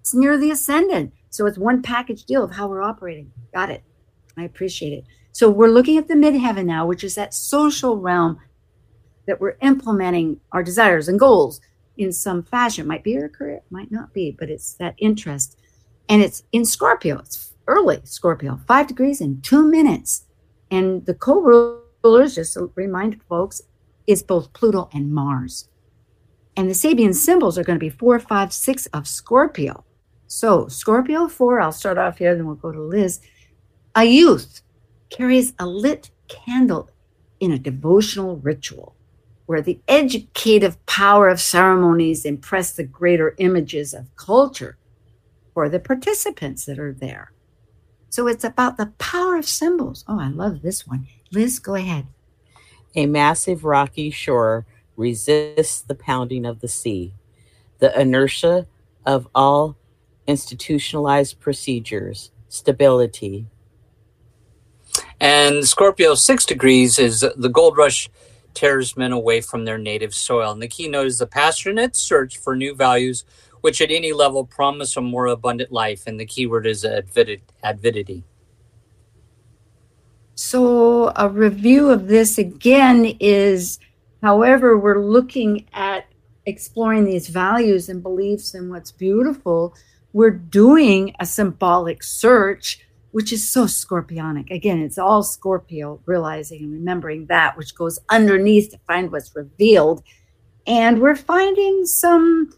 It's 0.00 0.14
near 0.14 0.36
the 0.36 0.50
ascendant. 0.50 1.12
So 1.30 1.46
it's 1.46 1.58
one 1.58 1.82
package 1.82 2.24
deal 2.24 2.42
of 2.42 2.52
how 2.52 2.68
we're 2.68 2.82
operating. 2.82 3.32
Got 3.54 3.70
it. 3.70 3.82
I 4.36 4.44
appreciate 4.44 4.92
it. 4.92 5.04
So 5.32 5.50
we're 5.50 5.68
looking 5.68 5.98
at 5.98 6.08
the 6.08 6.14
midheaven 6.14 6.64
now, 6.64 6.86
which 6.86 7.04
is 7.04 7.14
that 7.14 7.34
social 7.34 7.96
realm 7.96 8.40
that 9.26 9.40
we're 9.40 9.56
implementing 9.60 10.40
our 10.52 10.62
desires 10.62 11.08
and 11.08 11.18
goals 11.18 11.60
in 11.96 12.12
some 12.12 12.42
fashion. 12.42 12.86
Might 12.86 13.04
be 13.04 13.12
your 13.12 13.28
career, 13.28 13.60
might 13.70 13.92
not 13.92 14.12
be, 14.12 14.34
but 14.36 14.50
it's 14.50 14.74
that 14.74 14.94
interest. 14.98 15.58
And 16.08 16.22
it's 16.22 16.42
in 16.52 16.64
Scorpio. 16.64 17.18
It's 17.18 17.47
early 17.68 18.00
Scorpio, 18.02 18.58
five 18.66 18.88
degrees 18.88 19.20
in 19.20 19.40
two 19.42 19.62
minutes. 19.62 20.24
And 20.70 21.06
the 21.06 21.14
co 21.14 21.40
rulers, 22.02 22.34
just 22.34 22.54
to 22.54 22.72
remind 22.74 23.22
folks, 23.28 23.62
is 24.06 24.22
both 24.22 24.52
Pluto 24.52 24.88
and 24.92 25.12
Mars. 25.12 25.68
And 26.56 26.68
the 26.68 26.74
Sabian 26.74 27.14
symbols 27.14 27.56
are 27.56 27.62
going 27.62 27.78
to 27.78 27.84
be 27.84 27.90
four, 27.90 28.18
five, 28.18 28.52
six 28.52 28.86
of 28.86 29.06
Scorpio. 29.06 29.84
So, 30.26 30.66
Scorpio 30.68 31.28
4, 31.28 31.60
I'll 31.60 31.72
start 31.72 31.96
off 31.96 32.18
here, 32.18 32.34
then 32.34 32.46
we'll 32.46 32.56
go 32.56 32.72
to 32.72 32.80
Liz. 32.80 33.20
A 33.94 34.04
youth 34.04 34.60
carries 35.08 35.54
a 35.58 35.66
lit 35.66 36.10
candle 36.28 36.90
in 37.40 37.52
a 37.52 37.58
devotional 37.58 38.36
ritual 38.36 38.94
where 39.46 39.62
the 39.62 39.80
educative 39.88 40.84
power 40.84 41.28
of 41.28 41.40
ceremonies 41.40 42.26
impress 42.26 42.72
the 42.72 42.84
greater 42.84 43.34
images 43.38 43.94
of 43.94 44.14
culture 44.16 44.76
for 45.54 45.70
the 45.70 45.80
participants 45.80 46.66
that 46.66 46.78
are 46.78 46.92
there. 46.92 47.32
So 48.10 48.26
it's 48.26 48.44
about 48.44 48.76
the 48.76 48.92
power 48.98 49.36
of 49.36 49.46
symbols. 49.46 50.04
Oh, 50.08 50.18
I 50.18 50.28
love 50.28 50.62
this 50.62 50.86
one. 50.86 51.06
Liz, 51.30 51.58
go 51.58 51.74
ahead. 51.74 52.06
A 52.94 53.06
massive 53.06 53.64
rocky 53.64 54.10
shore 54.10 54.66
resists 54.96 55.80
the 55.80 55.94
pounding 55.94 56.46
of 56.46 56.60
the 56.60 56.68
sea. 56.68 57.14
The 57.78 57.98
inertia 57.98 58.66
of 59.06 59.28
all 59.34 59.76
institutionalized 60.26 61.38
procedures, 61.38 62.30
stability. 62.48 63.46
And 65.20 65.66
Scorpio 65.66 66.14
6 66.14 66.44
degrees 66.44 66.98
is 66.98 67.24
the 67.36 67.48
gold 67.48 67.76
rush 67.76 68.10
tears 68.54 68.96
men 68.96 69.12
away 69.12 69.40
from 69.40 69.64
their 69.64 69.78
native 69.78 70.14
soil. 70.14 70.50
And 70.50 70.60
the 70.60 70.68
keynote 70.68 71.06
is 71.06 71.18
the 71.18 71.26
passionate 71.26 71.94
search 71.94 72.38
for 72.38 72.56
new 72.56 72.74
values, 72.74 73.24
which 73.60 73.80
at 73.80 73.90
any 73.90 74.12
level 74.12 74.44
promise 74.44 74.96
a 74.96 75.00
more 75.00 75.26
abundant 75.26 75.72
life. 75.72 76.04
And 76.06 76.18
the 76.18 76.26
keyword 76.26 76.66
is 76.66 76.86
avidity. 77.62 78.24
So, 80.34 81.12
a 81.16 81.28
review 81.28 81.90
of 81.90 82.06
this 82.06 82.38
again 82.38 83.16
is 83.18 83.80
however, 84.22 84.78
we're 84.78 85.04
looking 85.04 85.66
at 85.72 86.06
exploring 86.48 87.04
these 87.04 87.28
values 87.28 87.88
and 87.88 88.02
beliefs 88.02 88.54
and 88.54 88.70
what's 88.70 88.90
beautiful, 88.90 89.74
we're 90.12 90.30
doing 90.30 91.14
a 91.20 91.26
symbolic 91.26 92.02
search, 92.02 92.80
which 93.10 93.32
is 93.32 93.48
so 93.48 93.64
scorpionic. 93.64 94.50
Again, 94.50 94.80
it's 94.80 94.98
all 94.98 95.22
Scorpio, 95.22 96.00
realizing 96.06 96.62
and 96.62 96.72
remembering 96.72 97.26
that, 97.26 97.56
which 97.56 97.74
goes 97.74 97.98
underneath 98.08 98.70
to 98.70 98.78
find 98.86 99.12
what's 99.12 99.36
revealed. 99.36 100.02
And 100.66 101.00
we're 101.00 101.16
finding 101.16 101.84
some 101.84 102.52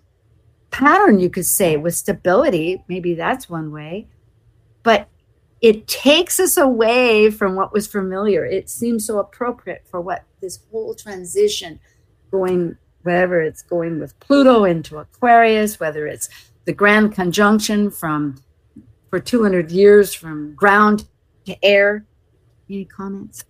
pattern, 0.71 1.19
you 1.19 1.31
could 1.31 1.47
say, 1.47 1.77
with 1.77 1.95
stability. 1.95 2.83
Maybe 2.89 3.15
that's 3.15 3.49
one 3.49 3.73
way. 3.73 4.09
But 4.83 5.09
it 5.61 5.87
takes 5.87 6.41
us 6.41 6.57
away 6.57 7.31
from 7.31 7.55
what 7.55 7.73
was 7.73 7.87
familiar. 7.87 8.45
It 8.45 8.71
seems 8.71 9.07
so 9.07 9.19
appropriate 9.19 9.85
for 9.91 10.01
what 10.01 10.25
this 10.41 10.61
whole 10.71 10.95
transition 10.95 11.79
going, 12.31 12.77
whether 13.03 13.43
it's 13.43 13.63
going 13.63 14.01
with 14.01 14.19
Pluto 14.21 14.65
into 14.65 14.99
Aquarius, 14.99 15.79
whether 15.79 16.07
it's 16.07 16.29
the 16.65 16.73
grand 16.73 17.15
conjunction 17.15 17.91
from 17.91 18.37
for 19.11 19.21
200 19.21 19.71
years 19.71 20.15
from 20.15 20.55
ground 20.55 21.07
to 21.45 21.65
air. 21.65 22.07
Any 22.69 22.85
comments? 22.85 23.45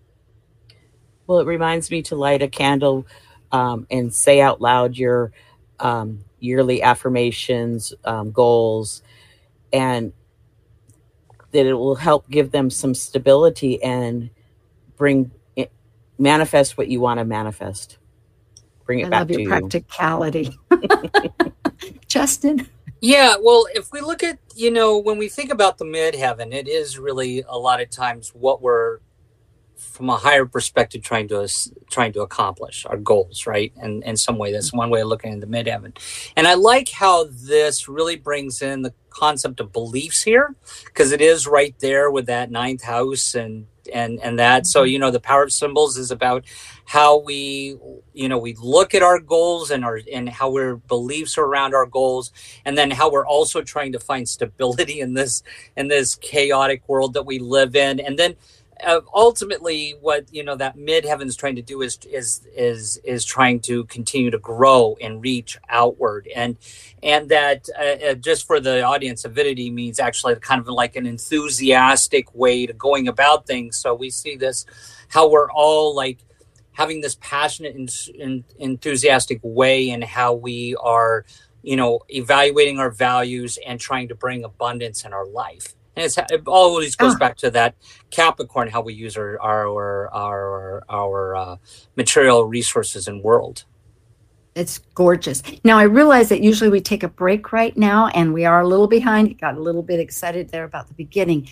Well, 1.26 1.38
it 1.40 1.46
reminds 1.46 1.90
me 1.90 2.02
to 2.02 2.16
light 2.16 2.42
a 2.42 2.48
candle 2.48 3.06
um, 3.52 3.86
and 3.90 4.12
say 4.12 4.40
out 4.40 4.60
loud 4.60 4.96
your 4.96 5.32
um, 5.78 6.24
yearly 6.40 6.82
affirmations, 6.82 7.94
um, 8.04 8.32
goals, 8.32 9.02
and 9.72 10.12
that 11.52 11.66
it 11.66 11.74
will 11.74 11.94
help 11.94 12.28
give 12.30 12.50
them 12.50 12.70
some 12.70 12.94
stability 12.94 13.82
and 13.82 14.30
bring 14.96 15.30
it, 15.56 15.70
manifest 16.18 16.78
what 16.78 16.88
you 16.88 17.00
want 17.00 17.18
to 17.18 17.24
manifest. 17.24 17.98
Bring 18.84 19.00
it 19.00 19.06
I 19.06 19.10
back 19.10 19.18
love 19.20 19.28
to 19.28 19.32
your 19.34 19.42
you. 19.42 19.48
practicality. 19.48 20.58
Justin? 22.06 22.68
Yeah, 23.00 23.36
well, 23.40 23.66
if 23.74 23.92
we 23.92 24.00
look 24.00 24.22
at, 24.22 24.38
you 24.54 24.70
know, 24.70 24.98
when 24.98 25.16
we 25.16 25.28
think 25.28 25.50
about 25.50 25.78
the 25.78 25.84
midheaven, 25.84 26.52
it 26.52 26.68
is 26.68 26.98
really 26.98 27.42
a 27.48 27.56
lot 27.56 27.80
of 27.80 27.88
times 27.88 28.30
what 28.30 28.60
we're 28.60 28.98
from 29.80 30.10
a 30.10 30.16
higher 30.16 30.46
perspective 30.46 31.02
trying 31.02 31.28
to 31.28 31.48
trying 31.90 32.12
to 32.12 32.22
accomplish 32.22 32.86
our 32.86 32.96
goals 32.96 33.46
right? 33.46 33.72
And 33.76 34.02
in 34.04 34.16
some 34.16 34.38
way 34.38 34.52
that's 34.52 34.72
one 34.72 34.90
way 34.90 35.00
of 35.00 35.08
looking 35.08 35.32
at 35.32 35.40
the 35.40 35.46
midheaven. 35.46 35.96
And 36.36 36.46
i 36.46 36.54
like 36.54 36.90
how 36.90 37.28
this 37.30 37.88
really 37.88 38.16
brings 38.16 38.62
in 38.62 38.82
the 38.82 38.92
concept 39.10 39.60
of 39.60 39.72
beliefs 39.72 40.22
here 40.22 40.54
because 40.84 41.12
it 41.12 41.20
is 41.20 41.46
right 41.46 41.74
there 41.80 42.10
with 42.10 42.26
that 42.26 42.50
ninth 42.50 42.82
house 42.82 43.34
and 43.34 43.66
and 43.92 44.20
and 44.20 44.38
that. 44.38 44.66
So 44.66 44.82
mm-hmm. 44.82 44.92
you 44.92 44.98
know 44.98 45.10
the 45.10 45.20
power 45.20 45.42
of 45.42 45.52
symbols 45.52 45.96
is 45.96 46.10
about 46.10 46.44
how 46.84 47.18
we 47.18 47.76
you 48.12 48.28
know 48.28 48.38
we 48.38 48.54
look 48.54 48.94
at 48.94 49.02
our 49.02 49.18
goals 49.18 49.70
and 49.70 49.84
our 49.84 50.00
and 50.12 50.28
how 50.28 50.52
our 50.54 50.76
beliefs 50.76 51.36
are 51.38 51.44
around 51.44 51.74
our 51.74 51.86
goals 51.86 52.32
and 52.64 52.76
then 52.76 52.90
how 52.90 53.10
we're 53.10 53.26
also 53.26 53.62
trying 53.62 53.92
to 53.92 54.00
find 54.00 54.28
stability 54.28 55.00
in 55.00 55.14
this 55.14 55.42
in 55.76 55.88
this 55.88 56.14
chaotic 56.16 56.88
world 56.88 57.14
that 57.14 57.26
we 57.26 57.38
live 57.38 57.76
in. 57.76 58.00
And 58.00 58.18
then 58.18 58.36
uh, 58.84 59.00
ultimately 59.14 59.96
what 60.00 60.32
you 60.32 60.42
know 60.44 60.56
that 60.56 60.76
midheaven 60.76 61.26
is 61.26 61.36
trying 61.36 61.56
to 61.56 61.62
do 61.62 61.82
is 61.82 61.98
is 62.04 62.46
is 62.54 62.98
is 63.04 63.24
trying 63.24 63.60
to 63.60 63.84
continue 63.84 64.30
to 64.30 64.38
grow 64.38 64.96
and 65.00 65.22
reach 65.22 65.58
outward. 65.68 66.28
And 66.34 66.56
and 67.02 67.28
that 67.28 67.68
uh, 67.78 68.10
uh, 68.10 68.14
just 68.14 68.46
for 68.46 68.60
the 68.60 68.82
audience 68.82 69.24
avidity 69.24 69.70
means 69.70 69.98
actually 69.98 70.36
kind 70.36 70.60
of 70.60 70.68
like 70.68 70.96
an 70.96 71.06
enthusiastic 71.06 72.34
way 72.34 72.66
to 72.66 72.72
going 72.72 73.08
about 73.08 73.46
things. 73.46 73.78
So 73.78 73.94
we 73.94 74.10
see 74.10 74.36
this 74.36 74.66
how 75.08 75.28
we're 75.28 75.50
all 75.50 75.94
like 75.94 76.18
having 76.72 77.00
this 77.00 77.16
passionate 77.20 77.74
and, 77.74 77.90
and 78.20 78.44
enthusiastic 78.58 79.40
way 79.42 79.90
in 79.90 80.02
how 80.02 80.32
we 80.32 80.76
are 80.76 81.24
you 81.62 81.76
know 81.76 82.00
evaluating 82.08 82.78
our 82.78 82.90
values 82.90 83.58
and 83.66 83.78
trying 83.80 84.08
to 84.08 84.14
bring 84.14 84.44
abundance 84.44 85.04
in 85.04 85.12
our 85.12 85.26
life 85.26 85.74
and 85.96 86.04
it's, 86.04 86.16
it 86.16 86.42
always 86.46 86.96
goes 86.96 87.14
ah. 87.14 87.18
back 87.18 87.36
to 87.38 87.50
that 87.50 87.74
Capricorn, 88.10 88.68
how 88.68 88.80
we 88.80 88.94
use 88.94 89.16
our 89.16 89.40
our 89.40 90.12
our 90.14 90.84
our 90.88 91.36
uh, 91.36 91.56
material 91.96 92.44
resources 92.44 93.08
and 93.08 93.22
world. 93.22 93.64
It's 94.54 94.78
gorgeous. 94.78 95.42
Now 95.64 95.78
I 95.78 95.84
realize 95.84 96.28
that 96.28 96.42
usually 96.42 96.70
we 96.70 96.80
take 96.80 97.02
a 97.02 97.08
break 97.08 97.52
right 97.52 97.76
now, 97.76 98.08
and 98.08 98.34
we 98.34 98.44
are 98.44 98.60
a 98.60 98.66
little 98.66 98.88
behind. 98.88 99.38
Got 99.40 99.56
a 99.56 99.60
little 99.60 99.82
bit 99.82 100.00
excited 100.00 100.50
there 100.50 100.64
about 100.64 100.88
the 100.88 100.94
beginning. 100.94 101.48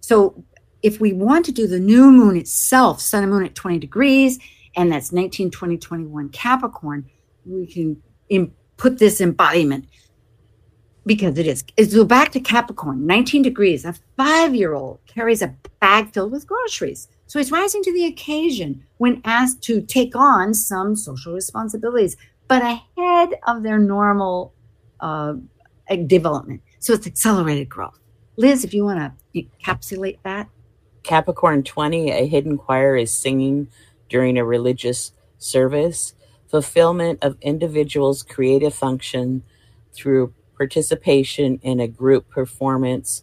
So 0.00 0.44
if 0.82 1.00
we 1.00 1.12
want 1.12 1.44
to 1.46 1.52
do 1.52 1.66
the 1.66 1.80
new 1.80 2.10
moon 2.10 2.36
itself, 2.36 3.00
sun 3.00 3.22
and 3.22 3.32
moon 3.32 3.44
at 3.44 3.54
20 3.54 3.78
degrees, 3.78 4.38
and 4.76 4.92
that's 4.92 5.10
19, 5.10 5.50
20, 5.50 5.78
21 5.78 6.28
Capricorn, 6.28 7.10
we 7.44 7.66
can 7.66 8.02
Im- 8.28 8.52
put 8.76 8.98
this 8.98 9.20
embodiment 9.20 9.88
because 11.06 11.38
it 11.38 11.46
is. 11.46 11.62
Go 11.92 12.04
back 12.04 12.32
to 12.32 12.40
Capricorn, 12.40 13.06
19 13.06 13.42
degrees. 13.42 13.84
A 13.84 13.94
five 14.16 14.54
year 14.54 14.74
old 14.74 14.98
carries 15.06 15.40
a 15.40 15.54
bag 15.80 16.12
filled 16.12 16.32
with 16.32 16.46
groceries. 16.46 17.08
So 17.28 17.38
he's 17.38 17.52
rising 17.52 17.82
to 17.84 17.92
the 17.92 18.06
occasion 18.06 18.84
when 18.98 19.22
asked 19.24 19.62
to 19.62 19.80
take 19.80 20.14
on 20.14 20.52
some 20.52 20.96
social 20.96 21.32
responsibilities, 21.32 22.16
but 22.48 22.62
ahead 22.62 23.34
of 23.46 23.62
their 23.62 23.78
normal 23.78 24.52
uh, 25.00 25.34
development. 26.06 26.62
So 26.78 26.92
it's 26.92 27.06
accelerated 27.06 27.68
growth. 27.68 27.98
Liz, 28.36 28.64
if 28.64 28.74
you 28.74 28.84
want 28.84 29.14
to 29.34 29.42
encapsulate 29.42 30.18
that. 30.24 30.48
Capricorn 31.02 31.62
20, 31.62 32.10
a 32.10 32.26
hidden 32.26 32.58
choir 32.58 32.96
is 32.96 33.12
singing 33.12 33.68
during 34.08 34.38
a 34.38 34.44
religious 34.44 35.12
service. 35.38 36.14
Fulfillment 36.48 37.18
of 37.22 37.36
individuals' 37.40 38.22
creative 38.22 38.74
function 38.74 39.42
through 39.92 40.32
participation 40.56 41.58
in 41.62 41.80
a 41.80 41.88
group 41.88 42.28
performance 42.28 43.22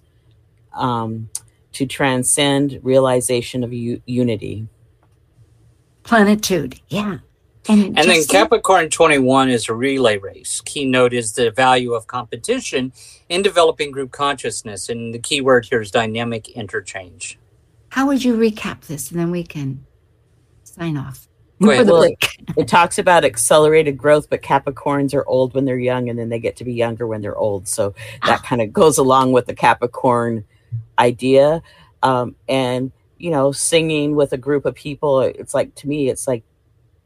um, 0.73 1.29
to 1.73 1.85
transcend 1.85 2.79
realization 2.83 3.63
of 3.63 3.73
u- 3.73 4.01
unity. 4.05 4.67
Plenitude, 6.03 6.79
yeah. 6.89 7.19
And, 7.69 7.97
and 7.97 8.09
then 8.09 8.25
Capricorn 8.25 8.89
21 8.89 9.49
is 9.49 9.69
a 9.69 9.73
relay 9.73 10.17
race. 10.17 10.61
Keynote 10.65 11.13
is 11.13 11.33
the 11.33 11.51
value 11.51 11.93
of 11.93 12.07
competition 12.07 12.91
in 13.29 13.41
developing 13.41 13.91
group 13.91 14.11
consciousness. 14.11 14.89
And 14.89 15.13
the 15.13 15.19
key 15.19 15.39
word 15.39 15.65
here 15.65 15.79
is 15.79 15.89
dynamic 15.89 16.49
interchange. 16.49 17.39
How 17.89 18.07
would 18.07 18.23
you 18.23 18.35
recap 18.35 18.81
this? 18.81 19.11
And 19.11 19.19
then 19.19 19.31
we 19.31 19.43
can 19.43 19.85
sign 20.63 20.97
off. 20.97 21.29
Well, 21.63 22.03
it 22.57 22.67
talks 22.67 22.97
about 22.97 23.25
accelerated 23.25 23.97
growth, 23.97 24.29
but 24.29 24.41
Capricorns 24.41 25.13
are 25.13 25.25
old 25.27 25.53
when 25.53 25.65
they're 25.65 25.77
young, 25.77 26.09
and 26.09 26.17
then 26.17 26.29
they 26.29 26.39
get 26.39 26.55
to 26.57 26.63
be 26.63 26.73
younger 26.73 27.07
when 27.07 27.21
they're 27.21 27.35
old. 27.35 27.67
So 27.67 27.93
that 28.25 28.39
ah. 28.39 28.43
kind 28.45 28.61
of 28.61 28.73
goes 28.73 28.97
along 28.97 29.31
with 29.31 29.45
the 29.45 29.55
Capricorn 29.55 30.45
idea. 30.99 31.61
Um, 32.01 32.35
and 32.47 32.91
you 33.17 33.31
know, 33.31 33.51
singing 33.51 34.15
with 34.15 34.33
a 34.33 34.37
group 34.37 34.65
of 34.65 34.75
people, 34.75 35.21
it's 35.21 35.53
like 35.53 35.73
to 35.75 35.87
me, 35.87 36.09
it's 36.09 36.27
like 36.27 36.43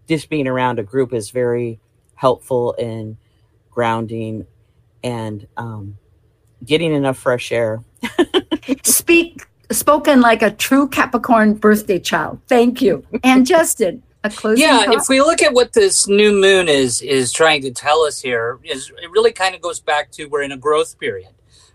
just 0.08 0.30
being 0.30 0.48
around 0.48 0.80
a 0.80 0.84
group 0.84 1.14
is 1.14 1.30
very 1.30 1.80
helpful 2.16 2.74
in 2.74 3.18
grounding 3.70 4.48
and 5.04 5.48
um, 5.58 5.98
getting 6.66 6.94
enough 6.94 7.18
fresh 7.18 7.52
air. 7.52 7.84
Speak 8.84 9.46
spoken 9.72 10.22
like 10.22 10.42
a 10.42 10.52
true 10.52 10.88
Capricorn 10.88 11.54
birthday 11.54 12.00
child. 12.00 12.40
Thank 12.48 12.82
you. 12.82 13.06
And 13.24 13.46
Justin, 13.46 14.04
a 14.34 14.36
closing 14.36 14.62
yeah 14.64 14.86
thought? 14.86 14.96
if 14.96 15.10
we 15.10 15.22
look 15.22 15.42
at 15.42 15.54
what 15.54 15.74
this 15.74 16.08
new 16.08 16.32
moon 16.32 16.68
is 16.68 17.02
is 17.02 17.32
trying 17.32 17.62
to 17.62 17.72
tell 17.72 18.02
us 18.02 18.22
here 18.22 18.60
is 18.64 18.92
it 19.02 19.10
really 19.12 19.32
kind 19.32 19.56
of 19.56 19.62
goes 19.62 19.80
back 19.80 20.12
to 20.12 20.26
we're 20.26 20.42
in 20.44 20.52
a 20.52 20.58
growth 20.58 21.00
period 21.00 21.30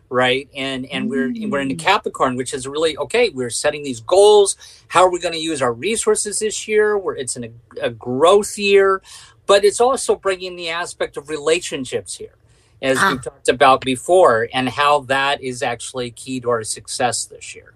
right? 0.09 0.47
And 0.55 0.85
and 0.87 1.09
we're 1.09 1.33
we're 1.49 1.61
in 1.61 1.75
capricorn 1.77 2.37
which 2.37 2.53
is 2.53 2.69
really 2.69 2.97
okay 2.99 3.31
we're 3.31 3.49
setting 3.49 3.83
these 3.83 4.01
goals. 4.01 4.57
How 4.89 5.05
are 5.05 5.11
we 5.11 5.19
going 5.19 5.33
to 5.33 5.41
use 5.41 5.63
our 5.63 5.73
resources 5.73 6.39
this 6.41 6.69
year? 6.69 6.99
Where 6.99 7.15
it's 7.17 7.35
in 7.37 7.45
a, 7.45 7.51
a 7.81 7.91
growth 7.91 8.59
year 8.59 9.01
but 9.47 9.65
it's 9.65 9.81
also 9.81 10.15
bringing 10.15 10.55
the 10.57 10.69
aspect 10.69 11.17
of 11.17 11.31
relationships 11.31 12.15
here 12.17 12.35
as 12.83 12.99
Ah. 13.01 13.13
we 13.13 13.19
talked 13.21 13.49
about 13.49 13.81
before 13.81 14.49
and 14.53 14.69
how 14.69 15.01
that 15.01 15.43
is 15.43 15.63
actually 15.63 16.11
key 16.11 16.41
to 16.41 16.51
our 16.51 16.63
success 16.63 17.25
this 17.25 17.55
year 17.55 17.73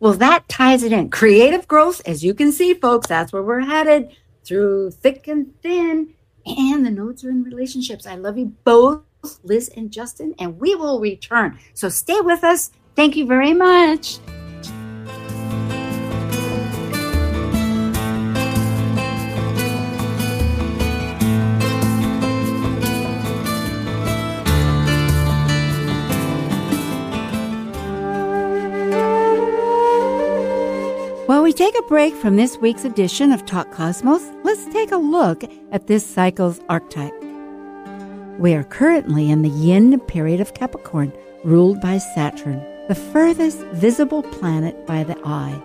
Well, 0.00 0.12
that 0.14 0.48
ties 0.48 0.84
it 0.84 0.92
in. 0.92 1.10
Creative 1.10 1.66
growth, 1.66 2.00
as 2.06 2.22
you 2.22 2.32
can 2.32 2.52
see, 2.52 2.72
folks, 2.74 3.08
that's 3.08 3.32
where 3.32 3.42
we're 3.42 3.60
headed 3.60 4.16
through 4.44 4.92
thick 4.92 5.26
and 5.26 5.60
thin. 5.60 6.14
And 6.46 6.86
the 6.86 6.90
notes 6.90 7.24
are 7.24 7.30
in 7.30 7.42
relationships. 7.42 8.06
I 8.06 8.14
love 8.14 8.38
you 8.38 8.54
both, 8.64 9.02
Liz 9.42 9.68
and 9.76 9.90
Justin, 9.90 10.34
and 10.38 10.58
we 10.60 10.74
will 10.76 11.00
return. 11.00 11.58
So 11.74 11.88
stay 11.88 12.20
with 12.20 12.44
us. 12.44 12.70
Thank 12.94 13.16
you 13.16 13.26
very 13.26 13.54
much. 13.54 14.18
We 31.48 31.54
take 31.54 31.78
a 31.78 31.82
break 31.84 32.14
from 32.14 32.36
this 32.36 32.58
week's 32.58 32.84
edition 32.84 33.32
of 33.32 33.46
Talk 33.46 33.70
Cosmos, 33.70 34.22
let's 34.44 34.66
take 34.66 34.92
a 34.92 34.98
look 34.98 35.42
at 35.72 35.86
this 35.86 36.04
cycle's 36.04 36.60
archetype. 36.68 37.14
We 38.38 38.52
are 38.52 38.64
currently 38.64 39.30
in 39.30 39.40
the 39.40 39.48
yin 39.48 39.98
period 40.00 40.42
of 40.42 40.52
Capricorn, 40.52 41.10
ruled 41.44 41.80
by 41.80 41.96
Saturn, 41.96 42.62
the 42.88 42.94
furthest 42.94 43.60
visible 43.72 44.22
planet 44.24 44.86
by 44.86 45.04
the 45.04 45.16
eye. 45.24 45.58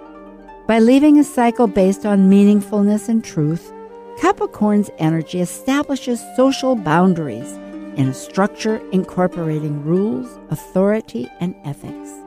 By 0.69 0.80
leaving 0.80 1.19
a 1.19 1.24
cycle 1.26 1.67
based 1.67 2.06
on 2.06 2.32
meaningfulness 2.32 3.10
and 3.10 3.22
truth, 3.22 3.74
Capricorn's 4.22 4.89
energy 5.00 5.41
establishes 5.41 6.24
social 6.38 6.78
boundaries 6.78 7.52
in 7.98 8.08
a 8.08 8.13
structure 8.13 8.78
incorporating 8.93 9.84
rules, 9.84 10.39
authority, 10.50 11.28
and 11.41 11.54
ethics. 11.65 12.23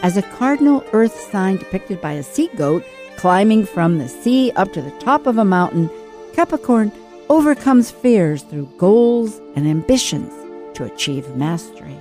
As 0.00 0.16
a 0.16 0.22
cardinal 0.22 0.84
earth 0.92 1.18
sign 1.32 1.56
depicted 1.56 2.00
by 2.00 2.12
a 2.12 2.22
sea 2.22 2.48
goat 2.54 2.84
climbing 3.16 3.66
from 3.66 3.98
the 3.98 4.08
sea 4.08 4.52
up 4.52 4.72
to 4.72 4.80
the 4.80 4.92
top 5.00 5.26
of 5.26 5.38
a 5.38 5.44
mountain, 5.44 5.90
Capricorn 6.34 6.92
overcomes 7.28 7.90
fears 7.90 8.42
through 8.42 8.72
goals 8.78 9.40
and 9.56 9.66
ambitions 9.66 10.32
to 10.74 10.84
achieve 10.84 11.34
mastery. 11.34 11.97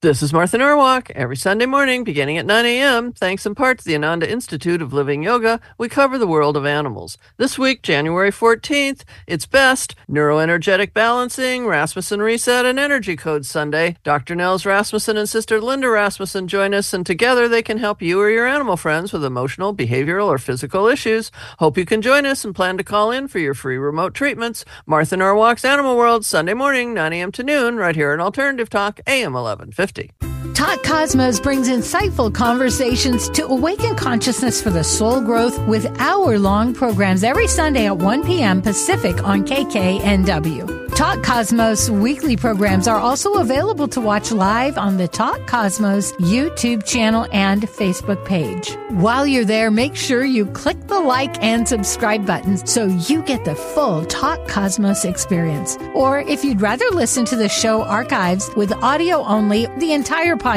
This 0.00 0.22
is 0.22 0.32
Martha 0.32 0.56
Norwalk. 0.58 1.10
Every 1.10 1.36
Sunday 1.36 1.66
morning, 1.66 2.04
beginning 2.04 2.38
at 2.38 2.46
9 2.46 2.64
a.m., 2.66 3.12
thanks 3.12 3.44
in 3.44 3.56
part 3.56 3.80
to 3.80 3.84
the 3.84 3.96
Ananda 3.96 4.30
Institute 4.30 4.80
of 4.80 4.92
Living 4.92 5.24
Yoga, 5.24 5.60
we 5.76 5.88
cover 5.88 6.18
the 6.18 6.26
world 6.28 6.56
of 6.56 6.64
animals. 6.64 7.18
This 7.36 7.58
week, 7.58 7.82
January 7.82 8.30
14th, 8.30 9.02
it's 9.26 9.44
best 9.44 9.96
neuroenergetic 10.08 10.92
balancing, 10.92 11.66
Rasmussen 11.66 12.22
Reset, 12.22 12.64
and 12.64 12.78
Energy 12.78 13.16
Code 13.16 13.44
Sunday. 13.44 13.96
Dr. 14.04 14.36
Nels 14.36 14.64
Rasmussen 14.64 15.16
and 15.16 15.28
Sister 15.28 15.60
Linda 15.60 15.90
Rasmussen 15.90 16.46
join 16.46 16.74
us, 16.74 16.94
and 16.94 17.04
together 17.04 17.48
they 17.48 17.60
can 17.60 17.78
help 17.78 18.00
you 18.00 18.20
or 18.20 18.30
your 18.30 18.46
animal 18.46 18.76
friends 18.76 19.12
with 19.12 19.24
emotional, 19.24 19.74
behavioral, 19.74 20.28
or 20.28 20.38
physical 20.38 20.86
issues. 20.86 21.32
Hope 21.58 21.76
you 21.76 21.84
can 21.84 22.02
join 22.02 22.24
us 22.24 22.44
and 22.44 22.54
plan 22.54 22.78
to 22.78 22.84
call 22.84 23.10
in 23.10 23.26
for 23.26 23.40
your 23.40 23.54
free 23.54 23.78
remote 23.78 24.14
treatments. 24.14 24.64
Martha 24.86 25.16
Norwalk's 25.16 25.64
Animal 25.64 25.96
World, 25.96 26.24
Sunday 26.24 26.54
morning, 26.54 26.94
9 26.94 27.12
a.m. 27.14 27.32
to 27.32 27.42
noon, 27.42 27.78
right 27.78 27.96
here 27.96 28.12
on 28.12 28.20
Alternative 28.20 28.70
Talk, 28.70 29.00
AM 29.04 29.32
1150. 29.32 29.87
50. 29.88 30.27
Talk 30.58 30.82
Cosmos 30.82 31.38
brings 31.38 31.68
insightful 31.68 32.34
conversations 32.34 33.30
to 33.30 33.46
awaken 33.46 33.94
consciousness 33.94 34.60
for 34.60 34.70
the 34.70 34.82
soul 34.82 35.20
growth 35.20 35.56
with 35.68 35.86
hour 36.00 36.36
long 36.36 36.74
programs 36.74 37.22
every 37.22 37.46
Sunday 37.46 37.86
at 37.86 37.96
1 37.96 38.24
p.m. 38.24 38.60
Pacific 38.60 39.22
on 39.22 39.46
KKNW. 39.46 40.88
Talk 40.96 41.22
Cosmos 41.22 41.88
weekly 41.88 42.36
programs 42.36 42.88
are 42.88 42.98
also 42.98 43.34
available 43.34 43.86
to 43.86 44.00
watch 44.00 44.32
live 44.32 44.76
on 44.76 44.96
the 44.96 45.06
Talk 45.06 45.46
Cosmos 45.46 46.10
YouTube 46.14 46.84
channel 46.84 47.28
and 47.30 47.62
Facebook 47.62 48.24
page. 48.26 48.76
While 48.88 49.24
you're 49.24 49.44
there, 49.44 49.70
make 49.70 49.94
sure 49.94 50.24
you 50.24 50.46
click 50.46 50.88
the 50.88 50.98
like 50.98 51.40
and 51.40 51.68
subscribe 51.68 52.26
buttons 52.26 52.68
so 52.68 52.86
you 52.86 53.22
get 53.22 53.44
the 53.44 53.54
full 53.54 54.06
Talk 54.06 54.48
Cosmos 54.48 55.04
experience. 55.04 55.78
Or 55.94 56.18
if 56.18 56.42
you'd 56.42 56.60
rather 56.60 56.86
listen 56.90 57.24
to 57.26 57.36
the 57.36 57.48
show 57.48 57.84
archives 57.84 58.50
with 58.56 58.72
audio 58.72 59.22
only, 59.22 59.68
the 59.78 59.92
entire 59.92 60.34
podcast 60.34 60.47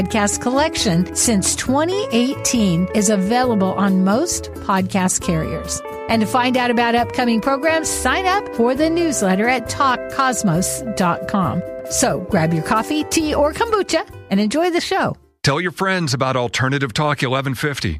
collection 0.42 1.16
since 1.16 1.56
2018 1.56 2.88
is 2.96 3.10
available 3.10 3.74
on 3.74 4.04
most 4.06 4.46
podcast 4.54 5.22
carriers. 5.22 5.82
And 6.08 6.22
to 6.22 6.26
find 6.26 6.56
out 6.56 6.72
about 6.72 6.96
upcoming 6.96 7.42
programs, 7.42 7.90
sign 7.90 8.26
up 8.26 8.56
for 8.56 8.74
the 8.74 8.90
newsletter 8.90 9.50
at 9.50 9.70
talkcosmos.com. 9.70 11.64
So 11.90 12.22
grab 12.30 12.54
your 12.54 12.64
coffee, 12.64 13.04
tea, 13.04 13.36
or 13.36 13.54
kombucha 13.54 14.10
and 14.30 14.40
enjoy 14.40 14.72
the 14.72 14.80
show. 14.80 15.18
Tell 15.44 15.60
your 15.60 15.72
friends 15.72 16.14
about 16.14 16.38
Alternative 16.38 16.94
Talk 16.94 17.22
1150. 17.22 18.00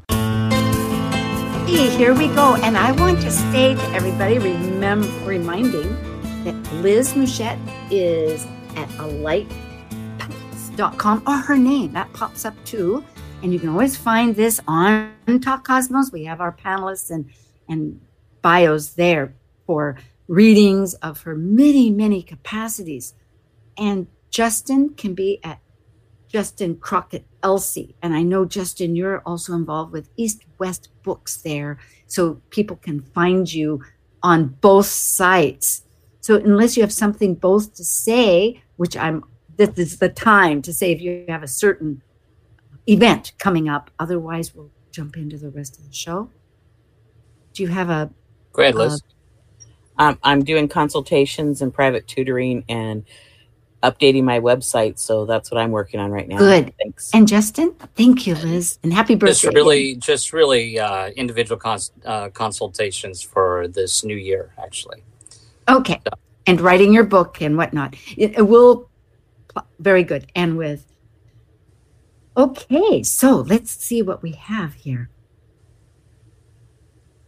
Here 1.66 2.14
we 2.14 2.28
go. 2.28 2.54
And 2.56 2.78
I 2.78 2.92
want 2.92 3.20
to 3.20 3.30
say 3.30 3.74
to 3.74 3.82
everybody, 3.90 4.36
remem- 4.36 5.26
reminding 5.26 5.94
that 6.44 6.54
Liz 6.74 7.14
Mouchette 7.14 7.58
is 7.90 8.46
at 8.76 8.88
alightpants.com 10.72 11.22
or 11.26 11.36
her 11.36 11.56
name. 11.56 11.92
That 11.92 12.12
pops 12.12 12.44
up 12.44 12.54
too. 12.64 13.04
And 13.42 13.52
you 13.52 13.58
can 13.58 13.68
always 13.68 13.96
find 13.96 14.34
this 14.34 14.60
on 14.68 15.12
Talk 15.40 15.64
Cosmos. 15.64 16.12
We 16.12 16.24
have 16.24 16.40
our 16.40 16.52
panelists 16.52 17.10
and, 17.10 17.30
and 17.68 18.00
bios 18.40 18.90
there 18.90 19.34
for 19.66 19.98
readings 20.28 20.94
of 20.94 21.22
her 21.22 21.34
many, 21.34 21.90
many 21.90 22.22
capacities. 22.22 23.14
And 23.76 24.06
Justin 24.30 24.90
can 24.90 25.14
be 25.14 25.40
at 25.42 25.60
Justin 26.28 26.76
Crockett 26.76 27.26
Elzie. 27.42 27.94
And 28.00 28.14
I 28.14 28.22
know, 28.22 28.44
Justin, 28.44 28.96
you're 28.96 29.20
also 29.26 29.54
involved 29.54 29.92
with 29.92 30.08
East 30.16 30.44
West 30.58 30.88
Books 31.02 31.42
there. 31.42 31.78
So 32.06 32.40
people 32.50 32.76
can 32.76 33.00
find 33.00 33.52
you 33.52 33.82
on 34.22 34.48
both 34.60 34.86
sites. 34.86 35.82
So 36.20 36.36
unless 36.36 36.76
you 36.76 36.82
have 36.84 36.92
something 36.92 37.34
both 37.34 37.74
to 37.74 37.84
say, 37.84 38.62
which 38.76 38.96
I'm, 38.96 39.24
this 39.56 39.70
is 39.78 39.98
the 39.98 40.08
time 40.08 40.62
to 40.62 40.72
say 40.72 40.92
if 40.92 41.00
you 41.00 41.24
have 41.28 41.42
a 41.42 41.48
certain 41.48 42.02
event 42.88 43.32
coming 43.38 43.68
up. 43.68 43.90
Otherwise, 43.98 44.54
we'll 44.54 44.70
jump 44.90 45.16
into 45.16 45.36
the 45.36 45.50
rest 45.50 45.78
of 45.78 45.86
the 45.86 45.92
show. 45.92 46.30
Do 47.52 47.62
you 47.62 47.68
have 47.68 47.90
a 47.90 48.10
go 48.52 48.62
ahead 48.62 48.74
liz 48.74 49.02
Um, 49.98 50.18
I'm 50.22 50.42
doing 50.42 50.68
consultations 50.68 51.62
and 51.62 51.72
private 51.72 52.06
tutoring 52.06 52.64
and 52.68 53.04
updating 53.82 54.22
my 54.22 54.40
website. 54.40 54.98
So 54.98 55.26
that's 55.26 55.50
what 55.50 55.60
I'm 55.60 55.70
working 55.70 56.00
on 56.00 56.10
right 56.10 56.26
now. 56.28 56.38
Good. 56.38 56.72
Thanks. 56.82 57.10
and 57.12 57.28
Justin? 57.28 57.74
Thank 57.96 58.26
you, 58.26 58.36
Liz, 58.36 58.78
and 58.82 58.92
happy 58.92 59.14
birthday. 59.16 59.32
just 59.32 59.54
really 59.54 59.96
just 59.96 60.32
really 60.32 60.78
uh, 60.78 61.08
individual 61.10 61.58
cons- 61.58 61.92
uh, 62.04 62.28
consultations 62.30 63.22
for 63.22 63.68
this 63.68 64.04
new 64.04 64.16
year 64.16 64.54
actually 64.62 65.02
Okay. 65.68 66.00
And 66.46 66.60
writing 66.60 66.92
your 66.92 67.04
book 67.04 67.40
and 67.40 67.56
whatnot. 67.56 67.94
It, 68.16 68.38
it 68.38 68.42
will, 68.42 68.88
very 69.78 70.04
good. 70.04 70.30
And 70.34 70.56
with, 70.56 70.86
okay, 72.36 73.02
so 73.02 73.36
let's 73.36 73.70
see 73.70 74.02
what 74.02 74.22
we 74.22 74.32
have 74.32 74.74
here. 74.74 75.10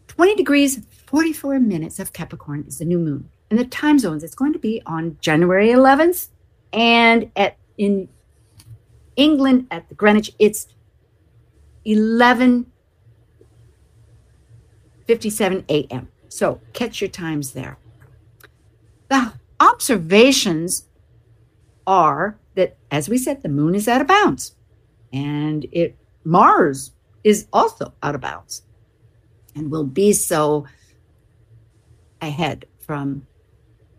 20 0.09 0.37
degrees, 0.37 0.81
44 1.07 1.59
minutes 1.61 1.99
of 1.99 2.13
Capricorn 2.13 2.65
is 2.67 2.79
the 2.79 2.85
new 2.85 2.99
moon. 2.99 3.29
And 3.51 3.59
the 3.59 3.65
time 3.65 3.99
zones, 3.99 4.25
it's 4.25 4.35
going 4.35 4.53
to 4.53 4.59
be 4.59 4.83
on 4.87 5.19
January 5.21 5.69
11th. 5.69 6.29
And 6.73 7.31
at 7.37 7.57
in 7.77 8.09
England 9.17 9.67
at 9.71 9.89
the 9.89 9.95
Greenwich, 9.95 10.33
it's 10.39 10.69
11 11.85 12.67
57 15.07 15.65
a.m. 15.69 16.09
So 16.29 16.61
catch 16.73 17.01
your 17.01 17.11
times 17.11 17.53
there. 17.53 17.79
The 19.09 19.35
observations 19.61 20.89
are 21.87 22.39
that, 22.55 22.77
as 22.91 23.09
we 23.09 23.19
said, 23.19 23.43
the 23.43 23.49
moon 23.49 23.75
is 23.75 23.89
out 23.89 24.01
of 24.01 24.07
bounds, 24.07 24.55
and 25.13 25.67
it 25.73 25.97
Mars 26.25 26.93
is 27.23 27.47
also 27.53 27.93
out 28.03 28.15
of 28.15 28.21
bounds, 28.21 28.63
and 29.55 29.71
will 29.71 29.85
be 29.85 30.13
so 30.13 30.67
ahead 32.21 32.67
from 32.79 33.27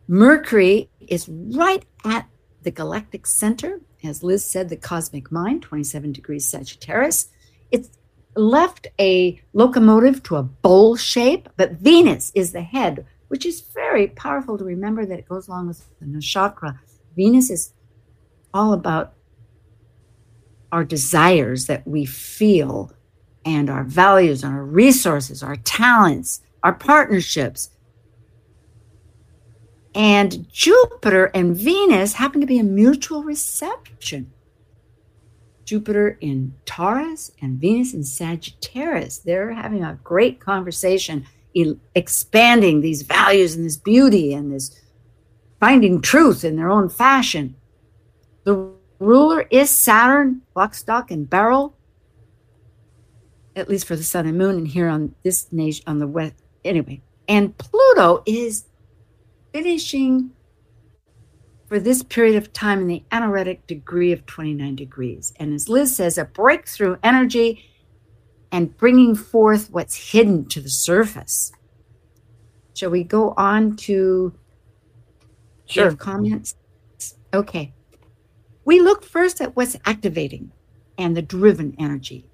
Mercury 0.07 0.89
is 0.99 1.27
right 1.29 1.83
at 2.03 2.27
the 2.61 2.71
galactic 2.71 3.25
center, 3.25 3.81
as 4.03 4.23
Liz 4.23 4.43
said, 4.45 4.69
the 4.69 4.75
cosmic 4.75 5.31
mind, 5.31 5.63
27 5.63 6.11
degrees 6.11 6.47
Sagittarius. 6.47 7.29
It's 7.71 7.89
left 8.35 8.87
a 8.99 9.41
locomotive 9.53 10.21
to 10.23 10.35
a 10.35 10.43
bowl 10.43 10.95
shape, 10.95 11.49
but 11.57 11.73
Venus 11.73 12.31
is 12.35 12.51
the 12.51 12.61
head, 12.61 13.05
which 13.29 13.45
is 13.45 13.61
very 13.61 14.07
powerful 14.07 14.57
to 14.57 14.63
remember 14.63 15.05
that 15.05 15.19
it 15.19 15.29
goes 15.29 15.47
along 15.47 15.67
with 15.67 15.87
the 15.99 16.05
nakshatra. 16.05 16.77
Venus 17.15 17.49
is 17.49 17.73
all 18.55 18.73
about 18.73 19.13
our 20.71 20.85
desires 20.85 21.67
that 21.67 21.85
we 21.85 22.05
feel 22.05 22.91
and 23.43 23.69
our 23.69 23.83
values, 23.83 24.43
and 24.43 24.55
our 24.55 24.63
resources, 24.63 25.43
our 25.43 25.57
talents, 25.57 26.41
our 26.63 26.73
partnerships. 26.73 27.69
And 29.93 30.49
Jupiter 30.51 31.25
and 31.25 31.55
Venus 31.55 32.13
happen 32.13 32.41
to 32.41 32.47
be 32.47 32.57
a 32.57 32.63
mutual 32.63 33.23
reception. 33.23 34.31
Jupiter 35.63 36.17
in 36.21 36.55
Taurus 36.65 37.31
and 37.39 37.59
Venus 37.59 37.93
in 37.93 38.03
Sagittarius. 38.03 39.19
They're 39.19 39.53
having 39.53 39.83
a 39.83 39.99
great 40.03 40.39
conversation, 40.39 41.27
expanding 41.93 42.81
these 42.81 43.03
values 43.03 43.55
and 43.55 43.63
this 43.63 43.77
beauty 43.77 44.33
and 44.33 44.51
this 44.51 44.79
finding 45.59 46.01
truth 46.01 46.43
in 46.43 46.55
their 46.55 46.71
own 46.71 46.89
fashion. 46.89 47.55
The 48.45 48.71
ruler 48.99 49.45
is 49.49 49.69
Saturn, 49.69 50.41
lock, 50.55 50.73
stock, 50.73 51.11
and 51.11 51.29
barrel, 51.29 51.75
at 53.55 53.69
least 53.69 53.85
for 53.85 53.95
the 53.95 54.03
sun 54.03 54.25
and 54.25 54.37
moon, 54.37 54.57
and 54.57 54.67
here 54.67 54.87
on 54.87 55.13
this 55.23 55.51
nation 55.51 55.83
on 55.87 55.99
the 55.99 56.07
west. 56.07 56.35
Anyway, 56.63 57.01
and 57.27 57.57
Pluto 57.57 58.23
is 58.25 58.65
finishing 59.53 60.31
for 61.67 61.79
this 61.79 62.03
period 62.03 62.35
of 62.35 62.53
time 62.53 62.79
in 62.81 62.87
the 62.87 63.03
anaretic 63.11 63.65
degree 63.67 64.11
of 64.11 64.25
29 64.25 64.75
degrees. 64.75 65.33
And 65.37 65.53
as 65.53 65.67
Liz 65.67 65.95
says, 65.95 66.17
a 66.17 66.25
breakthrough 66.25 66.97
energy 67.03 67.65
and 68.51 68.75
bringing 68.77 69.15
forth 69.15 69.71
what's 69.71 70.11
hidden 70.11 70.47
to 70.49 70.61
the 70.61 70.69
surface. 70.69 71.51
Shall 72.75 72.91
we 72.91 73.03
go 73.03 73.33
on 73.37 73.75
to 73.77 74.33
sure. 75.65 75.95
comments? 75.95 76.55
Okay. 77.33 77.74
We 78.65 78.81
look 78.81 79.05
first 79.05 79.39
at 79.41 79.55
what's 79.55 79.77
activating 79.85 80.51
and 80.97 81.15
the 81.15 81.21
driven 81.21 81.75
energy. 81.77 82.25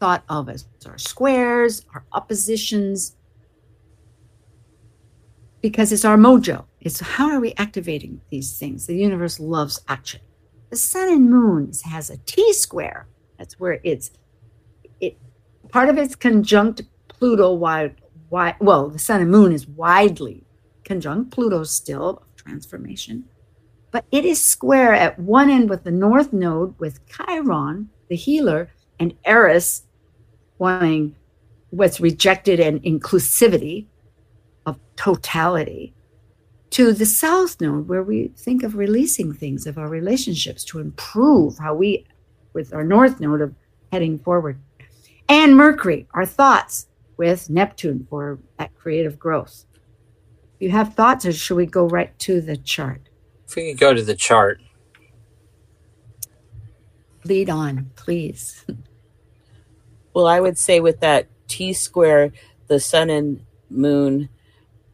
Thought 0.00 0.24
of 0.28 0.48
as 0.48 0.66
our 0.86 0.98
squares, 0.98 1.84
our 1.94 2.04
oppositions, 2.12 3.16
because 5.60 5.92
it's 5.92 6.04
our 6.04 6.16
mojo. 6.16 6.64
It's 6.80 7.00
how 7.00 7.30
are 7.30 7.40
we 7.40 7.54
activating 7.56 8.20
these 8.30 8.58
things? 8.58 8.86
The 8.86 8.96
universe 8.96 9.38
loves 9.38 9.80
action. 9.88 10.20
The 10.70 10.76
sun 10.76 11.08
and 11.08 11.30
moon 11.30 11.72
has 11.84 12.10
a 12.10 12.16
T 12.18 12.52
square. 12.52 13.06
That's 13.38 13.60
where 13.60 13.80
it's 13.84 14.10
it 15.00 15.18
part 15.68 15.88
of 15.88 15.98
it's 15.98 16.16
conjunct 16.16 16.82
Pluto 17.08 17.52
wide 17.54 18.00
wide 18.30 18.56
well, 18.60 18.88
the 18.88 18.98
sun 18.98 19.20
and 19.20 19.30
moon 19.30 19.52
is 19.52 19.66
widely 19.68 20.44
conjunct 20.84 21.30
Pluto 21.30 21.64
still 21.64 22.22
transformation 22.36 23.24
but 23.94 24.04
it 24.10 24.24
is 24.24 24.44
square 24.44 24.92
at 24.92 25.16
one 25.20 25.48
end 25.48 25.70
with 25.70 25.84
the 25.84 25.90
north 25.92 26.32
node 26.32 26.76
with 26.80 26.98
Chiron, 27.06 27.88
the 28.08 28.16
healer, 28.16 28.68
and 28.98 29.14
Eris 29.24 29.84
wanting 30.58 31.14
what's 31.70 32.00
rejected 32.00 32.58
and 32.58 32.82
inclusivity 32.82 33.86
of 34.66 34.80
totality 34.96 35.94
to 36.70 36.92
the 36.92 37.06
south 37.06 37.60
node 37.60 37.86
where 37.86 38.02
we 38.02 38.32
think 38.36 38.64
of 38.64 38.74
releasing 38.74 39.32
things 39.32 39.64
of 39.64 39.78
our 39.78 39.88
relationships 39.88 40.64
to 40.64 40.80
improve 40.80 41.56
how 41.58 41.72
we 41.72 42.04
with 42.52 42.74
our 42.74 42.82
north 42.82 43.20
node 43.20 43.42
of 43.42 43.54
heading 43.92 44.18
forward. 44.18 44.58
And 45.28 45.56
mercury 45.56 46.08
our 46.14 46.26
thoughts 46.26 46.88
with 47.16 47.48
neptune 47.48 48.08
for 48.10 48.40
that 48.58 48.74
creative 48.74 49.20
growth. 49.20 49.66
You 50.58 50.70
have 50.70 50.94
thoughts 50.94 51.24
or 51.24 51.32
should 51.32 51.56
we 51.56 51.66
go 51.66 51.86
right 51.86 52.18
to 52.18 52.40
the 52.40 52.56
chart 52.56 53.08
if 53.54 53.56
we 53.56 53.70
could 53.70 53.78
go 53.78 53.94
to 53.94 54.02
the 54.02 54.16
chart. 54.16 54.60
Lead 57.24 57.48
on, 57.48 57.90
please. 57.94 58.66
Well, 60.12 60.26
I 60.26 60.40
would 60.40 60.58
say 60.58 60.80
with 60.80 61.00
that 61.00 61.28
T 61.48 61.72
square, 61.72 62.32
the 62.66 62.80
sun 62.80 63.10
and 63.10 63.44
moon, 63.70 64.28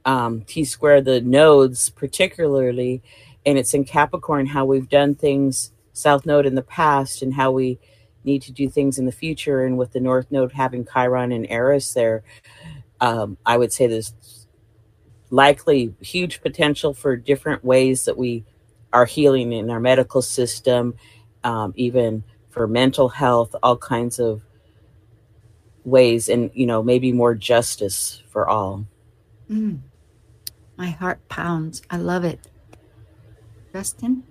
um, 0.05 0.43
T 0.43 0.65
square, 0.65 1.01
the 1.01 1.21
nodes 1.21 1.89
particularly, 1.91 3.03
and 3.47 3.59
it's 3.59 3.75
in 3.75 3.85
Capricorn, 3.85 4.47
how 4.47 4.65
we've 4.67 4.89
done 4.89 5.15
things, 5.15 5.73
South 5.93 6.27
Node 6.27 6.47
in 6.47 6.55
the 6.55 6.63
past, 6.63 7.23
and 7.23 7.35
how 7.35 7.51
we 7.51 7.79
need 8.25 8.43
to 8.43 8.53
do 8.53 8.69
things 8.69 8.99
in 8.99 9.07
the 9.07 9.13
future. 9.13 9.65
And 9.65 9.79
with 9.79 9.93
the 9.93 10.01
North 10.01 10.31
Node 10.31 10.53
having 10.53 10.87
Chiron 10.87 11.33
and 11.33 11.47
Eris 11.49 11.95
there, 11.95 12.23
um, 13.01 13.39
I 13.47 13.57
would 13.57 13.73
say 13.73 13.87
there's 13.87 14.13
likely 15.31 15.95
huge 16.01 16.43
potential 16.43 16.93
for 16.93 17.17
different 17.17 17.65
ways 17.65 18.05
that 18.05 18.17
we 18.17 18.45
are 18.93 19.07
healing 19.07 19.53
in 19.53 19.71
our 19.71 19.81
medical 19.81 20.23
system, 20.23 20.95
um, 21.45 21.73
even 21.77 22.25
for 22.51 22.67
mental 22.67 23.09
health, 23.09 23.55
all 23.63 23.77
kinds 23.77 24.19
of 24.19 24.43
ways, 25.85 26.29
and 26.29 26.51
you 26.55 26.67
know, 26.67 26.83
maybe 26.83 27.13
more 27.13 27.35
justice 27.35 28.23
for 28.29 28.49
all. 28.49 28.87
Mm. 29.51 29.81
My 30.77 30.91
heart 30.91 31.27
pounds. 31.29 31.83
I 31.91 31.97
love 31.97 32.25
it. 32.25 32.41
Justin? 33.73 34.25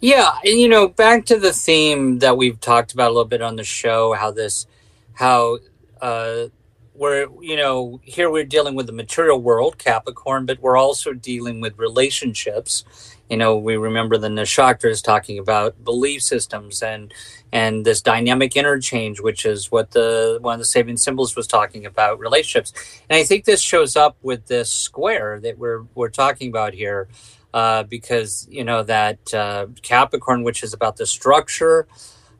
Yeah, 0.00 0.30
and 0.44 0.60
you 0.60 0.68
know, 0.68 0.88
back 0.88 1.26
to 1.26 1.38
the 1.38 1.52
theme 1.52 2.20
that 2.20 2.36
we've 2.36 2.60
talked 2.60 2.92
about 2.92 3.08
a 3.10 3.14
little 3.14 3.24
bit 3.24 3.42
on 3.42 3.56
the 3.56 3.64
show, 3.64 4.12
how 4.12 4.30
this, 4.30 4.66
how 5.14 5.58
uh, 6.00 6.46
we're 6.94 7.26
you 7.40 7.56
know 7.56 8.00
here 8.02 8.30
we're 8.30 8.44
dealing 8.44 8.74
with 8.74 8.86
the 8.86 8.92
material 8.92 9.40
world 9.40 9.78
capricorn 9.78 10.46
but 10.46 10.60
we're 10.60 10.76
also 10.76 11.12
dealing 11.12 11.60
with 11.60 11.76
relationships. 11.78 12.84
You 13.28 13.36
know 13.36 13.56
we 13.56 13.76
remember 13.76 14.16
the 14.16 14.28
nakshatra 14.28 15.02
talking 15.02 15.38
about 15.38 15.82
belief 15.84 16.22
systems 16.22 16.82
and 16.82 17.12
and 17.52 17.84
this 17.84 18.00
dynamic 18.00 18.56
interchange 18.56 19.20
which 19.20 19.44
is 19.44 19.72
what 19.72 19.90
the 19.90 20.38
one 20.40 20.54
of 20.54 20.60
the 20.60 20.64
Sabian 20.64 20.98
symbols 20.98 21.34
was 21.34 21.46
talking 21.46 21.84
about 21.84 22.20
relationships. 22.20 22.72
And 23.10 23.16
i 23.16 23.24
think 23.24 23.44
this 23.44 23.60
shows 23.60 23.96
up 23.96 24.16
with 24.22 24.46
this 24.46 24.70
square 24.70 25.40
that 25.40 25.58
we're 25.58 25.82
we're 25.94 26.10
talking 26.10 26.48
about 26.48 26.74
here 26.74 27.08
uh, 27.54 27.84
because 27.84 28.46
you 28.50 28.64
know 28.64 28.82
that 28.82 29.32
uh, 29.34 29.66
capricorn 29.82 30.42
which 30.44 30.62
is 30.62 30.72
about 30.72 30.96
the 30.96 31.06
structure 31.06 31.86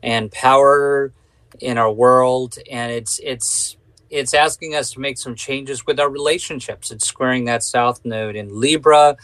and 0.03 0.31
power 0.31 1.11
in 1.59 1.77
our 1.77 1.91
world 1.91 2.57
and 2.69 2.91
it's 2.91 3.19
it's 3.23 3.77
it's 4.09 4.33
asking 4.33 4.75
us 4.75 4.91
to 4.91 4.99
make 4.99 5.17
some 5.17 5.35
changes 5.35 5.85
with 5.85 5.99
our 5.99 6.09
relationships. 6.09 6.91
It's 6.91 7.07
squaring 7.07 7.45
that 7.45 7.63
south 7.63 8.03
node 8.03 8.35
in 8.35 8.59
Libra, 8.59 9.17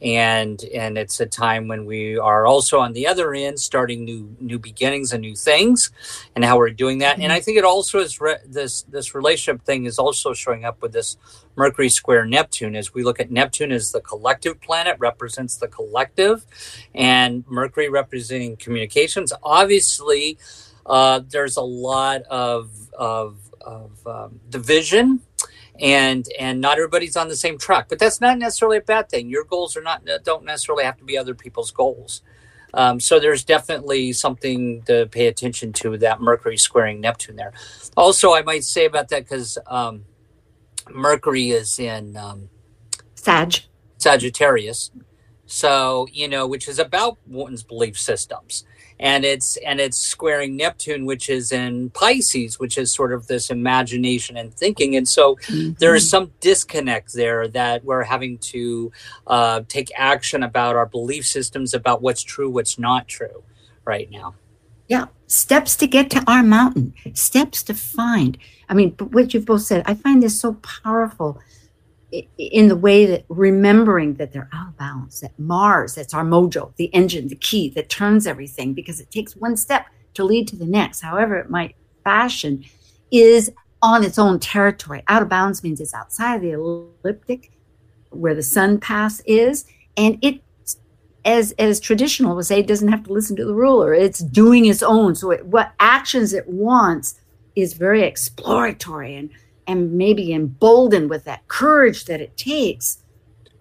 and 0.00 0.62
and 0.72 0.96
it's 0.96 1.18
a 1.20 1.26
time 1.26 1.66
when 1.66 1.84
we 1.84 2.16
are 2.16 2.46
also 2.46 2.78
on 2.78 2.92
the 2.92 3.06
other 3.06 3.34
end 3.34 3.58
starting 3.58 4.04
new 4.04 4.36
new 4.40 4.58
beginnings 4.58 5.12
and 5.12 5.22
new 5.22 5.34
things, 5.34 5.90
and 6.36 6.44
how 6.44 6.56
we're 6.56 6.70
doing 6.70 6.98
that. 6.98 7.14
Mm-hmm. 7.14 7.22
And 7.22 7.32
I 7.32 7.40
think 7.40 7.58
it 7.58 7.64
also 7.64 7.98
is 7.98 8.20
re- 8.20 8.38
this 8.46 8.82
this 8.82 9.14
relationship 9.14 9.64
thing 9.64 9.86
is 9.86 9.98
also 9.98 10.34
showing 10.34 10.64
up 10.64 10.80
with 10.82 10.92
this 10.92 11.16
Mercury 11.56 11.88
square 11.88 12.24
Neptune. 12.24 12.76
As 12.76 12.94
we 12.94 13.02
look 13.02 13.18
at 13.20 13.30
Neptune 13.30 13.72
as 13.72 13.90
the 13.90 14.00
collective 14.00 14.60
planet, 14.60 14.96
represents 15.00 15.56
the 15.56 15.68
collective, 15.68 16.46
and 16.94 17.44
Mercury 17.48 17.88
representing 17.88 18.56
communications. 18.56 19.32
Obviously. 19.42 20.38
Uh, 20.86 21.20
there's 21.28 21.58
a 21.58 21.62
lot 21.62 22.22
of, 22.30 22.70
of 22.94 23.36
of 23.68 24.06
um, 24.06 24.40
division 24.48 25.20
and 25.80 26.26
and 26.40 26.60
not 26.60 26.78
everybody's 26.78 27.16
on 27.16 27.28
the 27.28 27.36
same 27.36 27.56
track 27.58 27.86
but 27.88 27.98
that's 27.98 28.20
not 28.20 28.38
necessarily 28.38 28.78
a 28.78 28.82
bad 28.82 29.08
thing. 29.08 29.28
Your 29.28 29.44
goals 29.44 29.76
are 29.76 29.82
not 29.82 30.02
don't 30.24 30.44
necessarily 30.44 30.84
have 30.84 30.96
to 30.96 31.04
be 31.04 31.16
other 31.18 31.34
people's 31.34 31.70
goals. 31.70 32.22
Um, 32.74 33.00
so 33.00 33.18
there's 33.18 33.44
definitely 33.44 34.12
something 34.12 34.82
to 34.82 35.06
pay 35.06 35.26
attention 35.26 35.72
to 35.74 35.96
that 35.98 36.20
mercury 36.20 36.58
squaring 36.58 37.00
neptune 37.00 37.36
there. 37.36 37.52
Also 37.96 38.32
i 38.32 38.42
might 38.42 38.64
say 38.64 38.86
about 38.86 39.08
that 39.08 39.24
because 39.24 39.58
um, 39.66 40.04
mercury 40.90 41.50
is 41.50 41.78
in 41.78 42.16
um, 42.16 42.48
sag. 43.14 43.60
Sagittarius. 43.98 44.90
So 45.46 46.06
you 46.12 46.28
know 46.28 46.46
which 46.46 46.68
is 46.68 46.78
about 46.78 47.18
one's 47.26 47.62
belief 47.62 47.98
systems 47.98 48.64
and 49.00 49.24
it's 49.24 49.56
and 49.58 49.80
it's 49.80 49.98
squaring 49.98 50.56
Neptune, 50.56 51.04
which 51.04 51.28
is 51.28 51.52
in 51.52 51.90
Pisces, 51.90 52.58
which 52.58 52.78
is 52.78 52.92
sort 52.92 53.12
of 53.12 53.26
this 53.26 53.50
imagination 53.50 54.36
and 54.36 54.52
thinking. 54.52 54.96
And 54.96 55.08
so 55.08 55.36
mm-hmm. 55.36 55.72
there 55.78 55.94
is 55.94 56.08
some 56.08 56.32
disconnect 56.40 57.12
there 57.14 57.48
that 57.48 57.84
we're 57.84 58.02
having 58.02 58.38
to 58.38 58.92
uh, 59.26 59.62
take 59.68 59.90
action 59.96 60.42
about 60.42 60.76
our 60.76 60.86
belief 60.86 61.26
systems 61.26 61.74
about 61.74 62.02
what's 62.02 62.22
true, 62.22 62.50
what's 62.50 62.78
not 62.78 63.08
true, 63.08 63.42
right 63.84 64.10
now. 64.10 64.34
Yeah, 64.88 65.06
steps 65.26 65.76
to 65.76 65.86
get 65.86 66.10
to 66.10 66.24
our 66.26 66.42
mountain, 66.42 66.94
steps 67.12 67.62
to 67.64 67.74
find. 67.74 68.38
I 68.68 68.74
mean, 68.74 68.92
what 69.10 69.34
you've 69.34 69.44
both 69.44 69.62
said, 69.62 69.82
I 69.86 69.94
find 69.94 70.22
this 70.22 70.40
so 70.40 70.54
powerful 70.54 71.40
in 72.10 72.68
the 72.68 72.76
way 72.76 73.04
that 73.06 73.24
remembering 73.28 74.14
that 74.14 74.32
they're 74.32 74.48
out 74.52 74.68
of 74.68 74.78
balance, 74.78 75.20
that 75.20 75.38
Mars, 75.38 75.94
that's 75.94 76.14
our 76.14 76.24
mojo, 76.24 76.74
the 76.76 76.86
engine, 76.94 77.28
the 77.28 77.36
key 77.36 77.68
that 77.70 77.90
turns 77.90 78.26
everything 78.26 78.72
because 78.72 78.98
it 79.00 79.10
takes 79.10 79.36
one 79.36 79.56
step 79.56 79.86
to 80.14 80.24
lead 80.24 80.48
to 80.48 80.56
the 80.56 80.66
next, 80.66 81.00
however 81.00 81.36
it 81.36 81.50
might 81.50 81.76
fashion. 82.04 82.64
is 83.10 83.52
on 83.82 84.02
its 84.02 84.18
own 84.18 84.40
territory. 84.40 85.02
Out 85.08 85.22
of 85.22 85.28
bounds 85.28 85.62
means 85.62 85.80
it's 85.80 85.94
outside 85.94 86.36
of 86.36 86.42
the 86.42 86.52
elliptic 86.52 87.52
where 88.10 88.34
the 88.34 88.42
sun 88.42 88.80
pass 88.80 89.20
is. 89.26 89.66
And 89.96 90.18
it, 90.22 90.42
as, 91.24 91.52
as 91.58 91.78
traditional 91.78 92.34
would 92.34 92.46
say, 92.46 92.60
it 92.60 92.66
doesn't 92.66 92.88
have 92.88 93.04
to 93.04 93.12
listen 93.12 93.36
to 93.36 93.44
the 93.44 93.54
ruler. 93.54 93.94
It's 93.94 94.20
doing 94.20 94.66
its 94.66 94.82
own. 94.82 95.14
So 95.14 95.30
it, 95.30 95.46
what 95.46 95.72
actions 95.78 96.32
it 96.32 96.48
wants 96.48 97.20
is 97.54 97.74
very 97.74 98.02
exploratory 98.02 99.14
and, 99.16 99.30
and 99.68 99.92
maybe 99.92 100.32
emboldened 100.32 101.10
with 101.10 101.24
that 101.24 101.46
courage 101.46 102.06
that 102.06 102.20
it 102.20 102.36
takes. 102.36 102.98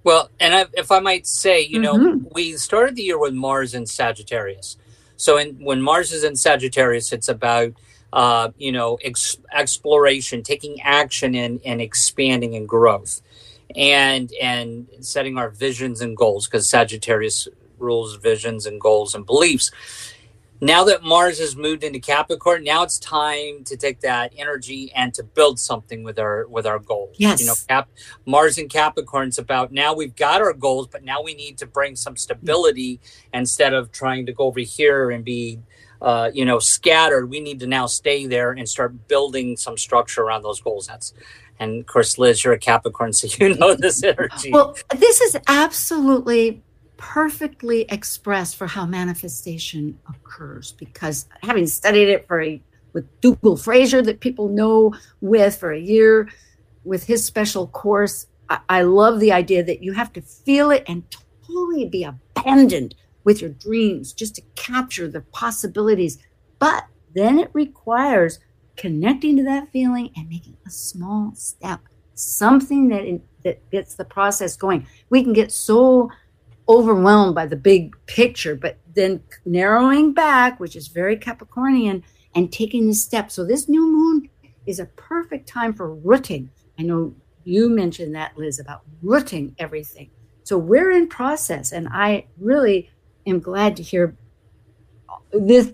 Well, 0.03 0.31
and 0.39 0.55
I, 0.55 0.65
if 0.73 0.89
I 0.89 0.99
might 0.99 1.27
say, 1.27 1.61
you 1.61 1.79
know, 1.79 1.95
mm-hmm. 1.95 2.27
we 2.31 2.53
started 2.53 2.95
the 2.95 3.03
year 3.03 3.19
with 3.19 3.33
Mars 3.33 3.75
in 3.75 3.85
Sagittarius. 3.85 4.77
So 5.17 5.37
in, 5.37 5.63
when 5.63 5.81
Mars 5.81 6.13
is 6.13 6.23
in 6.23 6.37
Sagittarius, 6.37 7.11
it's 7.11 7.27
about 7.27 7.73
uh, 8.13 8.51
you 8.57 8.71
know 8.71 8.97
ex- 9.03 9.37
exploration, 9.53 10.43
taking 10.43 10.81
action, 10.81 11.35
and, 11.35 11.59
and 11.65 11.81
expanding 11.81 12.55
and 12.55 12.69
growth, 12.69 13.21
and 13.75 14.31
and 14.41 14.87
setting 15.01 15.37
our 15.37 15.49
visions 15.49 15.99
and 15.99 16.15
goals 16.15 16.47
because 16.47 16.69
Sagittarius 16.69 17.49
rules 17.77 18.15
visions 18.15 18.65
and 18.65 18.79
goals 18.79 19.13
and 19.13 19.25
beliefs 19.25 19.71
now 20.59 20.83
that 20.85 21.03
Mars 21.03 21.39
has 21.39 21.55
moved 21.55 21.83
into 21.83 21.99
Capricorn, 21.99 22.63
now 22.63 22.83
it's 22.83 22.97
time 22.97 23.63
to 23.65 23.77
take 23.77 23.99
that 24.01 24.33
energy 24.35 24.91
and 24.95 25.13
to 25.13 25.23
build 25.23 25.59
something 25.59 26.03
with 26.03 26.17
our 26.17 26.47
with 26.47 26.65
our 26.65 26.79
goals. 26.79 27.15
Yes. 27.19 27.39
You 27.39 27.47
know, 27.47 27.55
Cap, 27.67 27.89
Mars 28.25 28.57
and 28.57 28.69
Capricorn's 28.69 29.37
about 29.37 29.71
now 29.71 29.93
we've 29.93 30.15
got 30.15 30.41
our 30.41 30.53
goals, 30.53 30.87
but 30.87 31.03
now 31.03 31.21
we 31.21 31.35
need 31.35 31.57
to 31.59 31.67
bring 31.67 31.95
some 31.95 32.17
stability 32.17 32.99
instead 33.33 33.73
of 33.73 33.91
trying 33.91 34.25
to 34.25 34.33
go 34.33 34.45
over 34.45 34.59
here 34.59 35.11
and 35.11 35.23
be 35.23 35.59
uh, 36.01 36.31
you 36.33 36.45
know 36.45 36.59
scattered. 36.59 37.29
We 37.29 37.39
need 37.39 37.59
to 37.59 37.67
now 37.67 37.85
stay 37.85 38.25
there 38.25 38.51
and 38.51 38.67
start 38.67 39.07
building 39.07 39.57
some 39.57 39.77
structure 39.77 40.21
around 40.21 40.43
those 40.43 40.59
goals. 40.59 40.87
That's 40.87 41.13
and 41.59 41.81
of 41.81 41.85
course, 41.87 42.17
Liz, 42.17 42.43
you're 42.43 42.53
a 42.53 42.59
Capricorn, 42.59 43.13
so 43.13 43.27
you 43.45 43.55
know 43.55 43.75
this 43.75 44.03
energy. 44.03 44.51
Well, 44.51 44.75
this 44.95 45.21
is 45.21 45.37
absolutely 45.47 46.63
perfectly 46.97 47.85
expressed 47.89 48.55
for 48.55 48.67
how 48.67 48.85
manifestation 48.85 49.97
occurs 50.09 50.73
because 50.73 51.27
having 51.43 51.67
studied 51.67 52.09
it 52.09 52.27
for 52.27 52.41
a, 52.41 52.61
with 52.93 53.21
Dougall 53.21 53.57
Fraser 53.57 54.01
that 54.01 54.19
people 54.19 54.49
know 54.49 54.93
with 55.21 55.57
for 55.57 55.71
a 55.71 55.79
year 55.79 56.29
with 56.83 57.05
his 57.05 57.23
special 57.23 57.67
course 57.67 58.27
I, 58.49 58.59
I 58.69 58.81
love 58.83 59.19
the 59.19 59.31
idea 59.31 59.63
that 59.63 59.83
you 59.83 59.93
have 59.93 60.13
to 60.13 60.21
feel 60.21 60.71
it 60.71 60.83
and 60.87 61.03
totally 61.47 61.85
be 61.85 62.03
abandoned 62.03 62.95
with 63.23 63.41
your 63.41 63.49
dreams 63.49 64.13
just 64.13 64.35
to 64.35 64.41
capture 64.55 65.07
the 65.07 65.21
possibilities. 65.21 66.17
But 66.59 66.85
then 67.13 67.39
it 67.39 67.49
requires 67.53 68.39
connecting 68.75 69.37
to 69.37 69.43
that 69.43 69.71
feeling 69.71 70.11
and 70.15 70.29
making 70.29 70.57
a 70.65 70.69
small 70.69 71.33
step 71.35 71.81
something 72.13 72.89
that 72.89 73.05
in, 73.05 73.21
that 73.43 73.69
gets 73.69 73.95
the 73.95 74.05
process 74.05 74.55
going. 74.55 74.87
We 75.09 75.23
can 75.23 75.33
get 75.33 75.51
so 75.51 76.09
overwhelmed 76.69 77.35
by 77.35 77.45
the 77.45 77.55
big 77.55 77.95
picture, 78.05 78.55
but 78.55 78.77
then 78.93 79.21
narrowing 79.45 80.13
back, 80.13 80.59
which 80.59 80.75
is 80.75 80.87
very 80.87 81.17
Capricornian, 81.17 82.03
and 82.35 82.51
taking 82.51 82.87
the 82.87 82.93
step. 82.93 83.31
So 83.31 83.45
this 83.45 83.69
new 83.69 83.85
moon 83.85 84.29
is 84.65 84.79
a 84.79 84.85
perfect 84.85 85.47
time 85.47 85.73
for 85.73 85.93
rooting. 85.93 86.49
I 86.77 86.83
know 86.83 87.15
you 87.43 87.69
mentioned 87.69 88.13
that, 88.15 88.37
Liz, 88.37 88.59
about 88.59 88.81
rooting 89.01 89.55
everything. 89.57 90.09
So 90.43 90.57
we're 90.57 90.91
in 90.91 91.07
process, 91.07 91.71
and 91.71 91.87
I 91.91 92.25
really 92.37 92.89
am 93.25 93.39
glad 93.39 93.77
to 93.77 93.83
hear 93.83 94.15
this 95.31 95.73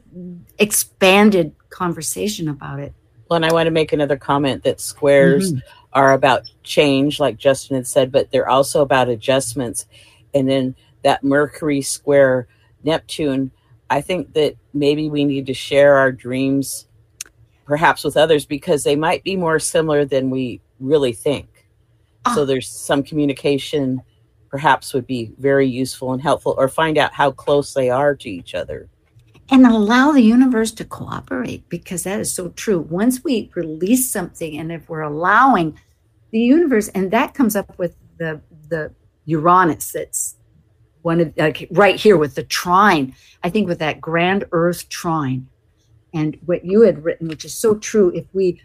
expanded 0.60 1.56
conversation 1.70 2.48
about 2.50 2.80
it. 2.80 2.94
Well, 3.30 3.38
and 3.38 3.46
I 3.46 3.54
want 3.54 3.68
to 3.68 3.72
make 3.72 3.94
another 3.94 4.18
comment 4.18 4.64
that 4.64 4.80
squares 4.80 5.54
mm-hmm. 5.54 5.60
are 5.94 6.14
about 6.14 6.50
change, 6.64 7.20
like 7.20 7.38
Justin 7.38 7.76
had 7.76 7.88
said, 7.88 8.12
but 8.12 8.32
they're 8.32 8.50
also 8.50 8.82
about 8.82 9.10
adjustments. 9.10 9.86
And 10.34 10.50
then 10.50 10.76
that 11.04 11.24
Mercury 11.24 11.82
square 11.82 12.48
Neptune, 12.84 13.52
I 13.90 14.02
think 14.02 14.34
that 14.34 14.56
maybe 14.74 15.10
we 15.10 15.26
need 15.26 15.46
to 15.48 15.54
share 15.54 15.98
our 15.98 16.12
dreams 16.12 16.88
perhaps 17.66 18.04
with 18.04 18.18
others 18.18 18.46
because 18.46 18.84
they 18.84 18.96
might 18.96 19.24
be 19.24 19.36
more 19.36 19.60
similar 19.60 20.06
than 20.06 20.30
we 20.30 20.62
really 20.80 21.14
think. 21.14 21.48
So 22.34 22.42
ah. 22.42 22.46
there's 22.46 22.70
some 22.70 23.04
communication 23.04 24.02
perhaps 24.50 24.94
would 24.94 25.08
be 25.08 25.34
very 25.40 25.68
useful 25.68 26.14
and 26.14 26.22
helpful 26.22 26.54
or 26.60 26.68
find 26.68 26.98
out 26.98 27.12
how 27.12 27.32
close 27.32 27.74
they 27.74 27.90
are 27.90 28.16
to 28.16 28.30
each 28.30 28.54
other. 28.54 28.88
And 29.50 29.66
allow 29.66 30.12
the 30.12 30.22
universe 30.22 30.72
to 30.74 30.86
cooperate 30.86 31.68
because 31.70 32.04
that 32.04 32.20
is 32.20 32.32
so 32.32 32.50
true. 32.50 32.80
Once 32.80 33.24
we 33.24 33.50
release 33.56 34.12
something 34.12 34.56
and 34.58 34.72
if 34.72 34.88
we're 34.88 35.02
allowing 35.02 35.80
the 36.32 36.40
universe, 36.40 36.88
and 36.90 37.10
that 37.10 37.34
comes 37.34 37.56
up 37.56 37.78
with 37.80 37.96
the 38.20 38.42
the 38.70 38.94
Uranus 39.26 39.92
that's 39.92 40.36
one 41.04 41.20
of 41.20 41.34
like 41.38 41.68
right 41.72 41.96
here 41.96 42.18
with 42.18 42.36
the 42.36 42.44
trine. 42.44 43.16
I 43.44 43.50
think 43.50 43.68
with 43.68 43.80
that 43.80 44.02
grand 44.02 44.46
earth 44.52 44.90
trine. 44.90 45.48
And 46.14 46.38
what 46.46 46.66
you 46.66 46.82
had 46.82 47.04
written 47.04 47.28
which 47.28 47.46
is 47.46 47.54
so 47.54 47.76
true 47.76 48.12
if 48.16 48.26
we 48.34 48.62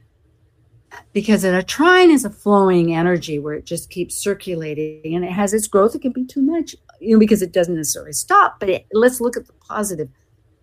because 1.12 1.44
a 1.44 1.62
trine 1.62 2.10
is 2.10 2.24
a 2.24 2.30
flowing 2.30 2.94
energy 2.94 3.38
where 3.38 3.54
it 3.54 3.66
just 3.66 3.90
keeps 3.90 4.16
circulating 4.16 5.14
and 5.14 5.24
it 5.24 5.32
has 5.32 5.52
its 5.52 5.66
growth 5.66 5.94
it 5.94 6.00
can 6.00 6.12
be 6.12 6.24
too 6.24 6.40
much 6.40 6.74
you 6.98 7.12
know 7.12 7.18
because 7.18 7.42
it 7.42 7.52
doesn't 7.52 7.76
necessarily 7.76 8.12
stop 8.12 8.58
but 8.58 8.70
it, 8.70 8.86
let's 8.92 9.20
look 9.20 9.36
at 9.36 9.46
the 9.46 9.52
positive. 9.54 10.08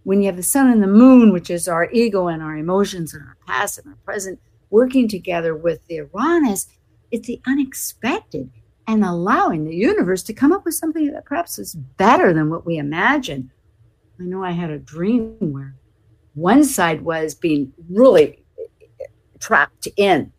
When 0.03 0.21
you 0.21 0.27
have 0.27 0.35
the 0.35 0.43
sun 0.43 0.71
and 0.71 0.83
the 0.83 0.87
moon 0.87 1.33
which 1.33 1.49
is 1.49 1.67
our 1.67 1.89
ego 1.91 2.27
and 2.27 2.41
our 2.41 2.55
emotions 2.55 3.13
and 3.13 3.23
our 3.23 3.37
past 3.47 3.79
and 3.79 3.87
our 3.87 3.97
present 4.05 4.39
working 4.69 5.07
together 5.07 5.55
with 5.55 5.85
the 5.87 5.95
uranus 5.95 6.67
it's 7.11 7.27
the 7.27 7.41
unexpected 7.47 8.49
and 8.87 9.03
allowing 9.03 9.65
the 9.65 9.75
universe 9.75 10.23
to 10.23 10.33
come 10.33 10.51
up 10.51 10.65
with 10.65 10.75
something 10.75 11.11
that 11.11 11.25
perhaps 11.25 11.57
is 11.57 11.75
better 11.75 12.33
than 12.33 12.49
what 12.49 12.65
we 12.65 12.77
imagine. 12.77 13.51
I 14.19 14.23
know 14.23 14.43
I 14.43 14.51
had 14.51 14.69
a 14.69 14.79
dream 14.79 15.35
where 15.39 15.75
one 16.33 16.63
side 16.63 17.01
was 17.01 17.33
being 17.33 17.73
really 17.89 18.43
trapped 19.39 19.87
in 19.97 20.31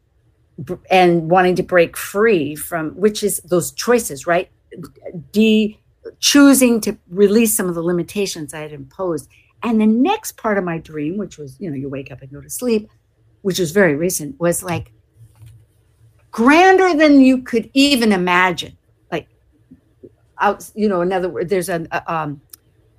and 0.91 1.31
wanting 1.31 1.55
to 1.57 1.63
break 1.63 1.97
free 1.97 2.55
from 2.55 2.91
which 2.93 3.23
is 3.23 3.39
those 3.41 3.73
choices, 3.73 4.27
right? 4.27 4.51
D 5.33 5.81
choosing 6.21 6.81
to 6.81 6.97
release 7.09 7.55
some 7.55 7.69
of 7.69 7.75
the 7.75 7.83
limitations 7.83 8.55
I 8.55 8.61
had 8.61 8.73
imposed. 8.73 9.29
And 9.63 9.81
the 9.81 9.87
next 9.87 10.37
part 10.37 10.59
of 10.59 10.65
my 10.65 10.79
dream, 10.79 11.17
which 11.17 11.39
was, 11.39 11.59
you 11.59 11.69
know, 11.71 11.77
you 11.77 11.89
wake 11.89 12.13
up 12.13 12.23
and 12.23 12.31
go 12.31 12.41
to 12.41 12.51
sleep, 12.51 12.89
which 13.43 13.59
was 13.59 13.73
very 13.73 13.97
recent, 13.97 14.39
was 14.39 14.63
like 14.63 14.93
grander 16.37 16.93
than 16.93 17.23
you 17.23 17.41
could 17.41 17.71
even 17.73 18.13
imagine. 18.13 18.77
Like, 19.11 19.27
out, 20.39 20.71
you 20.75 20.87
know, 20.87 21.01
in 21.01 21.11
other 21.11 21.31
words, 21.31 21.49
there's 21.49 21.71
a, 21.71 21.87
um, 22.13 22.43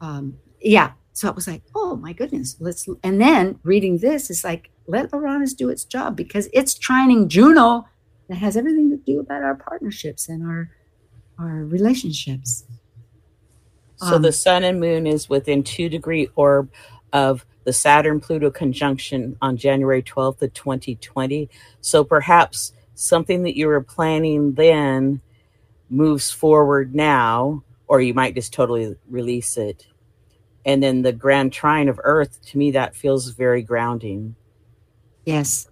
um, 0.02 0.40
yeah. 0.60 0.94
So 1.14 1.30
it 1.30 1.36
was 1.36 1.48
like, 1.48 1.62
oh 1.76 1.96
my 1.98 2.14
goodness, 2.14 2.58
let's. 2.60 2.90
And 3.04 3.22
then 3.22 3.60
reading 3.62 4.00
this 4.00 4.32
is 4.32 4.44
like, 4.44 4.72
let 4.88 5.14
Uranus 5.14 5.54
do 5.54 5.70
its 5.70 5.86
job 5.86 6.16
because 6.16 6.50
it's 6.52 6.80
trining 6.80 7.28
Juno 7.28 7.88
that 8.28 8.40
has 8.40 8.58
everything 8.58 8.90
to 8.90 8.98
do 8.98 9.20
about 9.20 9.44
our 9.44 9.54
partnerships 9.56 10.30
and 10.30 10.44
our 10.44 10.72
our 11.38 11.64
relationships. 11.66 12.66
So 13.98 14.16
um, 14.16 14.24
the 14.24 14.32
sun 14.32 14.64
and 14.64 14.80
moon 14.80 15.06
is 15.06 15.30
within 15.30 15.64
two 15.64 15.90
degree 15.90 16.28
orb 16.36 16.72
of 17.14 17.46
the 17.66 17.74
Saturn 17.74 18.20
Pluto 18.20 18.50
conjunction 18.50 19.38
on 19.44 19.58
January 19.58 20.02
12th 20.02 20.42
of 20.42 20.54
2020. 20.56 21.50
So 21.82 22.04
perhaps 22.04 22.74
something 22.98 23.44
that 23.44 23.56
you 23.56 23.68
were 23.68 23.82
planning 23.82 24.54
then 24.54 25.22
moves 25.90 26.32
forward 26.32 26.94
now, 26.96 27.64
or 27.88 28.02
you 28.02 28.14
might 28.14 28.36
just 28.36 28.52
totally 28.52 28.96
release 29.10 29.56
it. 29.56 29.88
And 30.66 30.84
then 30.84 31.02
the 31.02 31.14
grand 31.14 31.54
trine 31.54 31.88
of 31.88 32.00
Earth, 32.04 32.42
to 32.48 32.58
me, 32.58 32.72
that 32.72 32.96
feels 32.96 33.30
very 33.30 33.62
grounding. 33.62 34.36
Yes. 35.26 35.70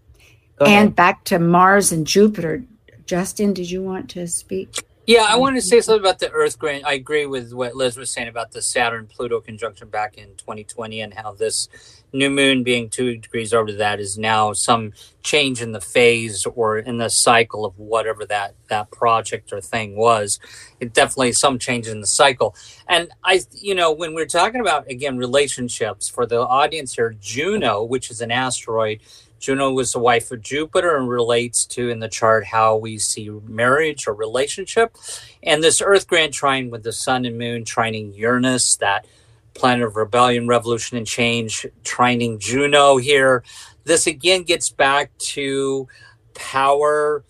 And 0.61 0.95
back 0.95 1.25
to 1.25 1.39
Mars 1.39 1.91
and 1.91 2.07
Jupiter. 2.07 2.63
Justin, 3.05 3.53
did 3.53 3.69
you 3.69 3.83
want 3.83 4.09
to 4.11 4.27
speak? 4.27 4.85
Yeah, 5.07 5.27
I 5.29 5.35
want 5.35 5.55
to 5.55 5.59
mm-hmm. 5.59 5.67
say 5.67 5.81
something 5.81 6.01
about 6.01 6.17
the 6.17 6.31
Earth 6.31 6.57
grand. 6.57 6.83
I 6.83 6.93
agree 6.93 7.27
with 7.27 7.53
what 7.53 7.75
Liz 7.75 7.95
was 7.95 8.09
saying 8.09 8.27
about 8.27 8.53
the 8.53 8.61
Saturn 8.61 9.05
Pluto 9.05 9.39
conjunction 9.39 9.87
back 9.89 10.17
in 10.17 10.29
2020 10.37 10.99
and 11.01 11.13
how 11.13 11.33
this 11.33 11.69
new 12.11 12.29
moon 12.29 12.63
being 12.63 12.89
two 12.89 13.17
degrees 13.17 13.53
over 13.53 13.71
that 13.73 13.99
is 13.99 14.17
now 14.17 14.53
some 14.53 14.93
change 15.21 15.61
in 15.61 15.73
the 15.73 15.81
phase 15.81 16.47
or 16.55 16.79
in 16.79 16.97
the 16.97 17.09
cycle 17.09 17.65
of 17.65 17.77
whatever 17.77 18.25
that 18.25 18.55
that 18.69 18.89
project 18.89 19.53
or 19.53 19.61
thing 19.61 19.95
was. 19.95 20.39
It 20.79 20.93
definitely 20.93 21.33
some 21.33 21.59
change 21.59 21.87
in 21.87 22.01
the 22.01 22.07
cycle. 22.07 22.55
And 22.87 23.11
I, 23.23 23.41
you 23.51 23.75
know, 23.75 23.91
when 23.91 24.15
we're 24.15 24.25
talking 24.25 24.61
about 24.61 24.89
again 24.89 25.17
relationships 25.17 26.09
for 26.09 26.25
the 26.25 26.39
audience 26.39 26.95
here, 26.95 27.15
Juno, 27.19 27.83
which 27.83 28.09
is 28.09 28.21
an 28.21 28.31
asteroid 28.31 29.01
Juno 29.39 29.71
was 29.71 29.91
the 29.91 29.99
wife 29.99 30.31
of 30.31 30.41
Jupiter 30.41 30.95
and 30.97 31.09
relates 31.09 31.65
to 31.67 31.89
in 31.89 31.99
the 31.99 32.07
chart 32.07 32.45
how 32.45 32.77
we 32.77 32.97
see 32.97 33.29
marriage 33.29 34.07
or 34.07 34.13
relationship. 34.13 34.95
And 35.43 35.63
this 35.63 35.81
Earth 35.81 36.07
grand 36.07 36.33
trine 36.33 36.69
with 36.69 36.83
the 36.83 36.91
sun 36.91 37.25
and 37.25 37.37
moon 37.37 37.63
trining 37.63 38.15
Uranus, 38.17 38.77
that 38.77 39.05
planet 39.53 39.85
of 39.85 39.95
rebellion, 39.95 40.47
revolution, 40.47 40.97
and 40.97 41.07
change, 41.07 41.65
trining 41.83 42.39
Juno 42.39 42.97
here. 42.97 43.43
This 43.83 44.07
again 44.07 44.43
gets 44.43 44.69
back 44.69 45.17
to 45.17 45.87
power, 46.33 47.23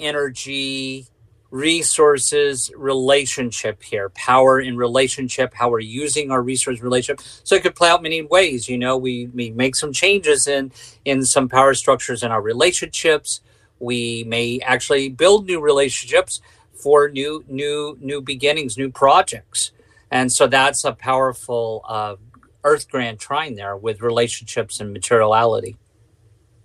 energy, 0.00 1.06
resources 1.54 2.72
relationship 2.76 3.80
here 3.80 4.08
power 4.08 4.60
in 4.60 4.76
relationship 4.76 5.54
how 5.54 5.70
we're 5.70 5.78
using 5.78 6.32
our 6.32 6.42
resource 6.42 6.80
relationship. 6.80 7.24
So 7.44 7.54
it 7.54 7.62
could 7.62 7.76
play 7.76 7.90
out 7.90 8.02
many 8.02 8.22
ways 8.22 8.68
you 8.68 8.76
know 8.76 8.96
we, 8.96 9.26
we 9.26 9.52
make 9.52 9.76
some 9.76 9.92
changes 9.92 10.48
in 10.48 10.72
in 11.04 11.24
some 11.24 11.48
power 11.48 11.74
structures 11.74 12.24
in 12.24 12.32
our 12.32 12.42
relationships. 12.42 13.40
We 13.78 14.24
may 14.26 14.58
actually 14.64 15.10
build 15.10 15.46
new 15.46 15.60
relationships 15.60 16.40
for 16.72 17.08
new 17.08 17.44
new 17.46 17.96
new 18.00 18.20
beginnings 18.20 18.76
new 18.76 18.90
projects. 18.90 19.70
And 20.10 20.32
so 20.32 20.48
that's 20.48 20.84
a 20.84 20.92
powerful 20.92 21.84
uh, 21.88 22.16
earth 22.64 22.90
grand 22.90 23.20
trine 23.20 23.54
there 23.54 23.76
with 23.76 24.02
relationships 24.02 24.80
and 24.80 24.92
materiality. 24.92 25.76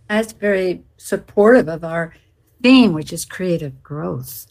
That's 0.08 0.34
very 0.34 0.82
supportive 0.98 1.68
of 1.68 1.84
our 1.84 2.16
theme 2.64 2.94
which 2.94 3.14
is 3.14 3.24
creative 3.24 3.84
growth 3.84 4.48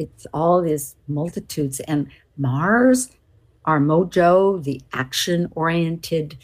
it's 0.00 0.26
all 0.32 0.62
these 0.62 0.96
multitudes. 1.06 1.78
And 1.80 2.08
mars 2.36 3.10
our 3.66 3.78
mojo 3.78 4.62
the 4.64 4.80
action 4.94 5.46
oriented 5.54 6.38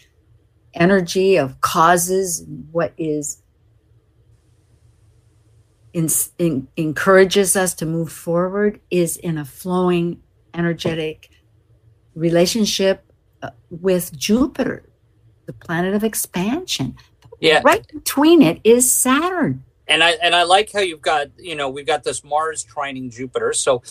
energy 0.74 1.36
of 1.36 1.58
causes 1.62 2.44
what 2.70 2.92
is 2.98 3.42
in, 5.94 6.08
in, 6.36 6.68
encourages 6.76 7.56
us 7.56 7.72
to 7.72 7.86
move 7.86 8.12
forward 8.12 8.78
is 8.90 9.16
in 9.16 9.38
a 9.38 9.44
flowing 9.46 10.20
energetic 10.52 11.30
relationship 12.14 13.10
uh, 13.42 13.50
with 13.70 14.14
jupiter 14.14 14.90
the 15.46 15.54
planet 15.54 15.94
of 15.94 16.04
expansion. 16.04 16.96
Yeah. 17.40 17.62
Right 17.64 17.86
between 17.88 18.42
it 18.42 18.60
is 18.64 18.90
saturn 18.90 19.64
and 19.88 20.02
I 20.02 20.12
and 20.22 20.34
I 20.34 20.44
like 20.44 20.72
how 20.72 20.80
you've 20.80 21.02
got 21.02 21.28
you 21.38 21.54
know 21.54 21.68
we've 21.68 21.86
got 21.86 22.04
this 22.04 22.24
Mars 22.24 22.64
trining 22.64 23.10
Jupiter. 23.10 23.52
So 23.52 23.82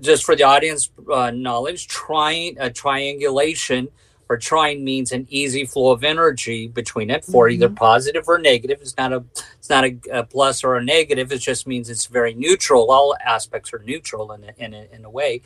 just 0.00 0.24
for 0.24 0.34
the 0.34 0.44
audience 0.44 0.90
uh, 1.12 1.30
knowledge, 1.30 1.88
trying 1.88 2.56
a 2.58 2.70
triangulation 2.70 3.88
or 4.32 4.38
trine 4.38 4.82
means 4.82 5.12
an 5.12 5.26
easy 5.28 5.66
flow 5.66 5.90
of 5.90 6.02
energy 6.02 6.66
between 6.66 7.10
it 7.10 7.22
for 7.22 7.46
mm-hmm. 7.46 7.54
either 7.54 7.68
positive 7.68 8.24
or 8.26 8.38
negative. 8.38 8.78
It's 8.80 8.96
not 8.96 9.12
a 9.12 9.22
it's 9.58 9.68
not 9.68 9.84
a, 9.84 9.98
a, 10.10 10.24
plus 10.24 10.64
or 10.64 10.76
a 10.76 10.82
negative. 10.82 11.30
It 11.30 11.38
just 11.38 11.66
means 11.66 11.90
it's 11.90 12.06
very 12.06 12.32
neutral. 12.32 12.90
All 12.90 13.14
aspects 13.24 13.74
are 13.74 13.80
neutral 13.80 14.32
in 14.32 14.44
a, 14.44 14.52
in 14.56 14.72
a, 14.72 14.88
in 14.90 15.04
a 15.04 15.10
way, 15.10 15.42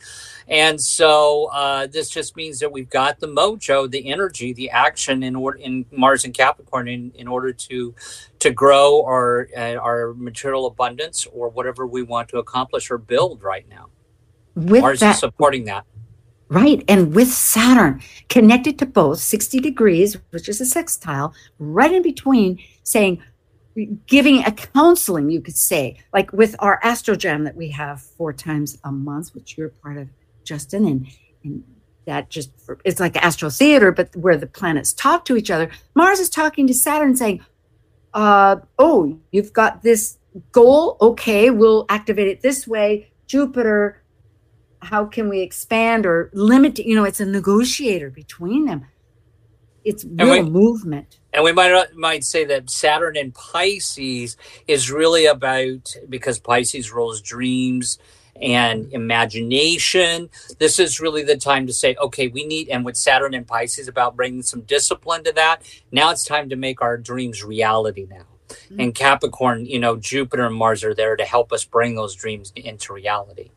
and 0.47 0.79
so 0.79 1.49
uh, 1.51 1.87
this 1.87 2.09
just 2.09 2.37
means 2.37 2.59
that 2.59 2.71
we've 2.71 2.89
got 2.89 3.19
the 3.19 3.27
mojo, 3.27 3.91
the 3.91 4.09
energy, 4.09 4.53
the 4.53 4.69
action 4.69 5.21
in 5.21 5.35
order 5.35 5.57
in 5.57 5.85
Mars 5.91 6.23
and 6.23 6.33
Capricorn 6.33 6.87
in, 6.87 7.11
in 7.15 7.27
order 7.27 7.51
to 7.51 7.93
to 8.39 8.51
grow 8.51 9.03
our 9.03 9.49
uh, 9.55 9.75
our 9.75 10.13
material 10.13 10.65
abundance 10.65 11.27
or 11.33 11.49
whatever 11.49 11.85
we 11.85 12.03
want 12.03 12.29
to 12.29 12.37
accomplish 12.37 12.89
or 12.89 12.97
build 12.97 13.43
right 13.43 13.67
now. 13.69 13.87
With 14.55 14.81
Mars 14.81 15.01
that, 15.01 15.15
is 15.15 15.19
supporting 15.19 15.65
that. 15.65 15.85
Right. 16.49 16.83
And 16.87 17.13
with 17.13 17.27
Saturn 17.27 18.01
connected 18.29 18.79
to 18.79 18.85
both 18.85 19.19
60 19.19 19.59
degrees, 19.59 20.15
which 20.29 20.47
is 20.47 20.61
a 20.61 20.65
sextile, 20.65 21.33
right 21.59 21.93
in 21.93 22.01
between, 22.01 22.59
saying, 22.83 23.21
giving 24.05 24.43
a 24.43 24.51
counseling, 24.51 25.29
you 25.29 25.41
could 25.41 25.57
say, 25.57 25.99
like 26.13 26.31
with 26.31 26.55
our 26.59 26.79
Astrojam 26.83 27.43
that 27.43 27.55
we 27.55 27.69
have 27.69 28.01
four 28.01 28.31
times 28.33 28.77
a 28.83 28.91
month, 28.91 29.35
which 29.35 29.57
you're 29.57 29.69
part 29.69 29.97
of, 29.97 30.07
Justin, 30.43 30.85
and, 30.85 31.07
and 31.43 31.63
that 32.05 32.29
just, 32.29 32.51
it's 32.85 33.01
like 33.01 33.17
Astro 33.17 33.49
Theater, 33.49 33.91
but 33.91 34.15
where 34.15 34.37
the 34.37 34.47
planets 34.47 34.93
talk 34.93 35.25
to 35.25 35.35
each 35.35 35.51
other. 35.51 35.69
Mars 35.93 36.19
is 36.19 36.29
talking 36.29 36.65
to 36.67 36.73
Saturn 36.73 37.17
saying, 37.17 37.45
uh, 38.13 38.55
oh, 38.79 39.19
you've 39.31 39.51
got 39.51 39.83
this 39.83 40.17
goal. 40.53 40.97
Okay, 41.01 41.49
we'll 41.49 41.85
activate 41.89 42.27
it 42.27 42.41
this 42.41 42.65
way. 42.65 43.11
Jupiter, 43.27 44.01
how 44.87 45.05
can 45.05 45.27
we 45.27 45.41
expand 45.41 46.05
or 46.05 46.29
limit 46.33 46.79
you 46.79 46.95
know 46.95 47.03
it's 47.03 47.19
a 47.19 47.25
negotiator 47.25 48.09
between 48.09 48.65
them. 48.65 48.85
It's 49.83 50.03
real 50.03 50.43
we, 50.43 50.49
movement. 50.49 51.19
And 51.33 51.43
we 51.43 51.51
might 51.51 51.93
might 51.95 52.23
say 52.23 52.45
that 52.45 52.69
saturn 52.69 53.17
in 53.17 53.31
pisces 53.31 54.37
is 54.67 54.91
really 54.91 55.25
about 55.25 55.95
because 56.09 56.39
pisces 56.39 56.91
rules 56.91 57.21
dreams 57.21 57.99
and 58.39 58.93
imagination 58.93 60.29
this 60.59 60.77
is 60.77 60.99
really 60.99 61.23
the 61.23 61.35
time 61.35 61.65
to 61.65 61.73
say 61.73 61.95
okay 61.95 62.27
we 62.27 62.45
need 62.45 62.69
and 62.69 62.85
with 62.85 62.95
saturn 62.95 63.33
and 63.33 63.47
pisces 63.47 63.87
about 63.87 64.15
bringing 64.15 64.43
some 64.43 64.61
discipline 64.61 65.23
to 65.23 65.31
that 65.31 65.63
now 65.91 66.11
it's 66.11 66.23
time 66.23 66.47
to 66.47 66.55
make 66.55 66.79
our 66.79 66.97
dreams 66.97 67.43
reality 67.43 68.05
now. 68.07 68.27
Mm-hmm. 68.47 68.79
and 68.79 68.93
capricorn 68.93 69.65
you 69.65 69.79
know 69.79 69.97
jupiter 69.97 70.45
and 70.45 70.55
mars 70.55 70.83
are 70.83 70.93
there 70.93 71.15
to 71.15 71.25
help 71.25 71.51
us 71.51 71.65
bring 71.65 71.95
those 71.95 72.13
dreams 72.13 72.53
into 72.55 72.93
reality 72.93 73.49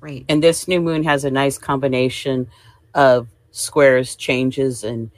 Right. 0.00 0.24
And 0.28 0.42
this 0.42 0.66
new 0.66 0.80
moon 0.80 1.04
has 1.04 1.24
a 1.24 1.30
nice 1.30 1.58
combination 1.58 2.48
of 2.94 3.28
squares, 3.50 4.16
changes, 4.16 4.84
and 4.84 5.10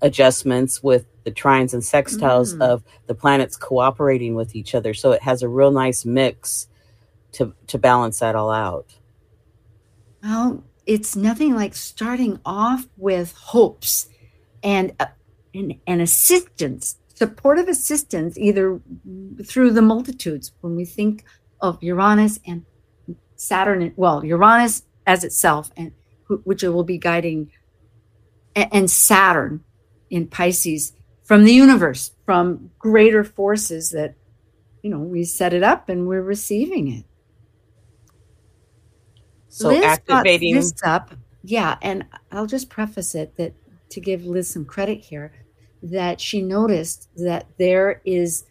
adjustments 0.00 0.82
with 0.82 1.06
the 1.24 1.30
trines 1.30 1.72
and 1.72 1.82
sextiles 1.82 2.54
mm. 2.54 2.62
of 2.62 2.82
the 3.06 3.14
planets 3.14 3.56
cooperating 3.56 4.34
with 4.34 4.56
each 4.56 4.74
other. 4.74 4.94
So 4.94 5.12
it 5.12 5.22
has 5.22 5.42
a 5.42 5.48
real 5.48 5.70
nice 5.70 6.04
mix 6.04 6.68
to 7.32 7.54
to 7.68 7.78
balance 7.78 8.18
that 8.20 8.34
all 8.34 8.50
out. 8.50 8.94
Well, 10.22 10.64
it's 10.86 11.16
nothing 11.16 11.54
like 11.54 11.74
starting 11.74 12.40
off 12.44 12.86
with 12.96 13.32
hopes 13.32 14.08
and 14.62 14.92
uh, 15.00 15.06
and, 15.54 15.74
and 15.86 16.00
assistance, 16.00 16.96
supportive 17.14 17.68
assistance, 17.68 18.36
either 18.38 18.80
through 19.44 19.72
the 19.72 19.82
multitudes. 19.82 20.52
When 20.60 20.76
we 20.76 20.84
think 20.84 21.24
of 21.60 21.82
Uranus 21.82 22.40
and 22.46 22.64
Saturn, 23.42 23.92
well, 23.96 24.24
Uranus 24.24 24.84
as 25.04 25.24
itself, 25.24 25.72
and 25.76 25.90
which 26.44 26.62
will 26.62 26.84
be 26.84 26.96
guiding, 26.96 27.50
and 28.54 28.88
Saturn 28.88 29.64
in 30.10 30.28
Pisces 30.28 30.92
from 31.24 31.42
the 31.42 31.52
universe, 31.52 32.12
from 32.24 32.70
greater 32.78 33.24
forces 33.24 33.90
that, 33.90 34.14
you 34.82 34.90
know, 34.90 35.00
we 35.00 35.24
set 35.24 35.52
it 35.52 35.64
up 35.64 35.88
and 35.88 36.06
we're 36.06 36.22
receiving 36.22 36.86
it. 36.86 37.04
So 39.48 39.68
Liz 39.68 39.84
activating 39.84 40.54
this 40.54 40.72
up, 40.84 41.12
yeah, 41.42 41.78
and 41.82 42.06
I'll 42.30 42.46
just 42.46 42.70
preface 42.70 43.16
it 43.16 43.36
that 43.38 43.54
to 43.90 44.00
give 44.00 44.24
Liz 44.24 44.48
some 44.48 44.64
credit 44.64 45.00
here, 45.00 45.32
that 45.82 46.20
she 46.20 46.42
noticed 46.42 47.08
that 47.16 47.48
there 47.58 48.02
is 48.04 48.44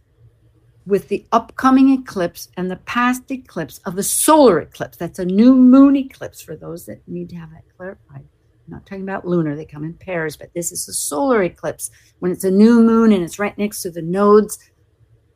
with 0.85 1.07
the 1.09 1.25
upcoming 1.31 1.91
eclipse 1.91 2.49
and 2.57 2.69
the 2.69 2.77
past 2.77 3.29
eclipse 3.29 3.79
of 3.85 3.95
the 3.95 4.03
solar 4.03 4.59
eclipse. 4.59 4.97
That's 4.97 5.19
a 5.19 5.25
new 5.25 5.55
moon 5.55 5.95
eclipse 5.95 6.41
for 6.41 6.55
those 6.55 6.85
that 6.85 7.07
need 7.07 7.29
to 7.29 7.35
have 7.35 7.51
that 7.51 7.63
clarified. 7.77 8.25
I'm 8.67 8.73
not 8.73 8.85
talking 8.85 9.03
about 9.03 9.27
lunar, 9.27 9.55
they 9.55 9.65
come 9.65 9.83
in 9.83 9.93
pairs, 9.93 10.37
but 10.37 10.53
this 10.53 10.71
is 10.71 10.87
a 10.87 10.93
solar 10.93 11.43
eclipse 11.43 11.91
when 12.19 12.31
it's 12.31 12.43
a 12.43 12.51
new 12.51 12.81
moon 12.81 13.11
and 13.11 13.23
it's 13.23 13.39
right 13.39 13.57
next 13.57 13.81
to 13.83 13.91
the 13.91 14.01
nodes 14.01 14.57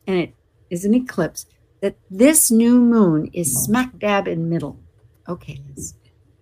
and 0.06 0.16
it 0.16 0.34
is 0.70 0.84
an 0.84 0.94
eclipse. 0.94 1.46
That 1.80 1.96
this 2.10 2.50
new 2.50 2.80
moon 2.80 3.28
is 3.32 3.64
smack 3.64 3.98
dab 3.98 4.26
in 4.26 4.48
middle. 4.48 4.80
Okay. 5.28 5.60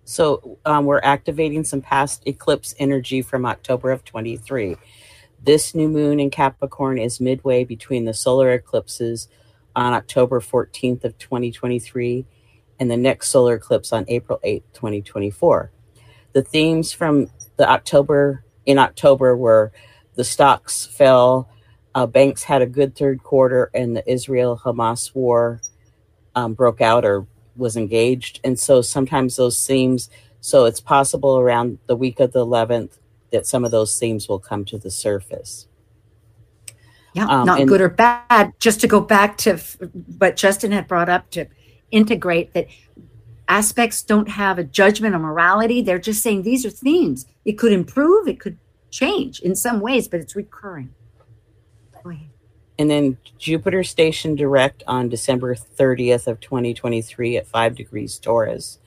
So 0.05 0.59
um, 0.65 0.85
we're 0.85 1.01
activating 1.03 1.63
some 1.63 1.81
past 1.81 2.23
eclipse 2.25 2.73
energy 2.79 3.21
from 3.21 3.45
October 3.45 3.91
of 3.91 4.05
23. 4.05 4.77
This 5.45 5.75
new 5.75 5.87
moon 5.87 6.19
in 6.19 6.31
Capricorn 6.31 6.97
is 6.97 7.21
midway 7.21 7.63
between 7.65 8.05
the 8.05 8.15
solar 8.15 8.51
eclipses 8.51 9.27
on 9.75 9.93
October 9.93 10.39
14th 10.39 11.03
of 11.03 11.19
2023 11.19 12.25
and 12.79 12.89
the 12.89 12.97
next 12.97 13.29
solar 13.29 13.53
eclipse 13.53 13.93
on 13.93 14.05
April 14.07 14.39
8th, 14.43 14.63
2024. 14.73 15.71
The 16.33 16.41
themes 16.41 16.91
from 16.91 17.27
the 17.57 17.69
October 17.69 18.43
in 18.65 18.79
October 18.79 19.37
were 19.37 19.71
the 20.15 20.23
stocks 20.23 20.87
fell, 20.87 21.47
uh, 21.93 22.07
banks 22.07 22.41
had 22.41 22.63
a 22.63 22.65
good 22.65 22.95
third 22.95 23.21
quarter, 23.21 23.69
and 23.71 23.95
the 23.95 24.11
Israel 24.11 24.59
Hamas 24.65 25.13
war 25.13 25.61
um, 26.33 26.55
broke 26.55 26.81
out 26.81 27.05
or 27.05 27.27
was 27.55 27.77
engaged. 27.77 28.39
And 28.43 28.59
so 28.59 28.81
sometimes 28.81 29.35
those 29.35 29.63
themes, 29.63 30.09
so 30.41 30.65
it's 30.65 30.81
possible 30.81 31.37
around 31.37 31.77
the 31.85 31.95
week 31.95 32.19
of 32.19 32.31
the 32.31 32.43
11th 32.43 32.97
that 33.31 33.45
some 33.45 33.65
of 33.65 33.71
those 33.71 33.97
themes 33.99 34.27
will 34.27 34.39
come 34.39 34.65
to 34.65 34.77
the 34.77 34.91
surface. 34.91 35.67
Yeah, 37.13 37.27
um, 37.27 37.45
not 37.45 37.61
and, 37.61 37.69
good 37.69 37.81
or 37.81 37.89
bad. 37.89 38.53
Just 38.59 38.81
to 38.81 38.87
go 38.87 38.99
back 38.99 39.37
to 39.39 39.57
what 40.17 40.35
Justin 40.35 40.71
had 40.71 40.87
brought 40.87 41.09
up 41.09 41.29
to 41.31 41.47
integrate 41.91 42.53
that 42.53 42.67
aspects 43.47 44.01
don't 44.01 44.29
have 44.29 44.59
a 44.59 44.63
judgment 44.63 45.15
or 45.15 45.19
morality. 45.19 45.81
They're 45.81 45.99
just 45.99 46.21
saying 46.21 46.43
these 46.43 46.65
are 46.65 46.69
themes. 46.69 47.25
It 47.45 47.53
could 47.53 47.71
improve, 47.71 48.27
it 48.27 48.39
could 48.39 48.57
change 48.89 49.39
in 49.39 49.55
some 49.55 49.79
ways, 49.79 50.07
but 50.07 50.19
it's 50.19 50.35
recurring. 50.35 50.93
And 52.77 52.89
then 52.89 53.17
Jupiter 53.37 53.83
Station 53.83 54.35
direct 54.35 54.83
on 54.85 55.09
December 55.09 55.55
30th 55.55 56.27
of 56.27 56.39
2023 56.41 57.37
at 57.37 57.47
5 57.47 57.75
degrees 57.75 58.19
Taurus, 58.19 58.79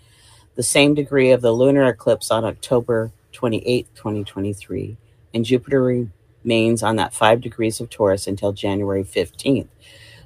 the 0.56 0.62
same 0.62 0.94
degree 0.94 1.30
of 1.30 1.40
the 1.40 1.52
lunar 1.52 1.88
eclipse 1.88 2.30
on 2.30 2.44
October 2.44 3.12
28th, 3.32 3.86
2023. 3.94 4.96
And 5.34 5.44
Jupiter 5.44 6.08
remains 6.44 6.82
on 6.82 6.96
that 6.96 7.14
five 7.14 7.40
degrees 7.40 7.80
of 7.80 7.90
Taurus 7.90 8.26
until 8.26 8.52
January 8.52 9.04
15th. 9.04 9.68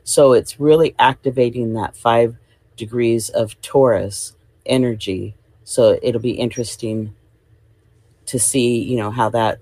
So 0.05 0.33
it's 0.33 0.59
really 0.59 0.95
activating 0.99 1.75
that 1.75 1.97
five 1.97 2.37
degrees 2.77 3.29
of 3.29 3.61
Taurus 3.61 4.35
energy. 4.67 5.35
So 5.65 5.99
it'll 6.03 6.21
be 6.21 6.33
interesting 6.33 7.15
to 8.27 8.39
see, 8.39 8.83
you 8.83 8.97
know, 8.97 9.11
how 9.11 9.29
that 9.31 9.61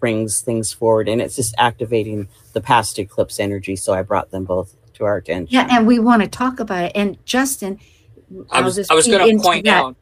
brings 0.00 0.40
things 0.40 0.72
forward. 0.72 1.08
And 1.08 1.20
it's 1.20 1.36
just 1.36 1.54
activating 1.58 2.28
the 2.52 2.60
past 2.60 2.98
eclipse 2.98 3.40
energy. 3.40 3.76
So 3.76 3.94
I 3.94 4.02
brought 4.02 4.30
them 4.30 4.44
both 4.44 4.76
to 4.94 5.04
our 5.04 5.16
attention. 5.16 5.52
Yeah, 5.52 5.66
and 5.70 5.86
we 5.86 5.98
want 5.98 6.22
to 6.22 6.28
talk 6.28 6.60
about 6.60 6.84
it. 6.84 6.92
And 6.94 7.24
Justin, 7.26 7.80
I 8.50 8.58
I'll 8.58 8.64
was 8.64 8.78
I 8.90 8.94
was 8.94 9.06
going 9.06 9.36
to 9.36 9.42
point 9.42 9.64
that. 9.64 9.82
out. 9.82 9.96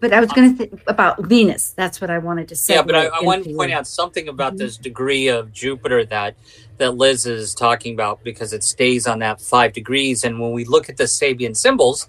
But 0.00 0.12
I 0.12 0.20
was 0.20 0.30
going 0.30 0.56
to 0.56 0.56
think 0.56 0.82
about 0.86 1.24
Venus. 1.24 1.70
That's 1.70 2.00
what 2.00 2.08
I 2.08 2.18
wanted 2.18 2.48
to 2.48 2.56
say. 2.56 2.74
Yeah, 2.74 2.82
but 2.82 2.94
I, 2.94 3.06
I 3.06 3.20
wanted 3.22 3.44
to 3.46 3.54
point 3.54 3.72
out 3.72 3.86
something 3.86 4.28
about 4.28 4.56
this 4.56 4.76
degree 4.76 5.26
of 5.28 5.52
Jupiter 5.52 6.04
that 6.06 6.36
that 6.76 6.96
Liz 6.96 7.26
is 7.26 7.54
talking 7.54 7.94
about 7.94 8.22
because 8.22 8.52
it 8.52 8.62
stays 8.62 9.08
on 9.08 9.18
that 9.18 9.40
five 9.40 9.72
degrees. 9.72 10.22
And 10.22 10.38
when 10.40 10.52
we 10.52 10.64
look 10.64 10.88
at 10.88 10.96
the 10.96 11.04
Sabian 11.04 11.56
symbols, 11.56 12.06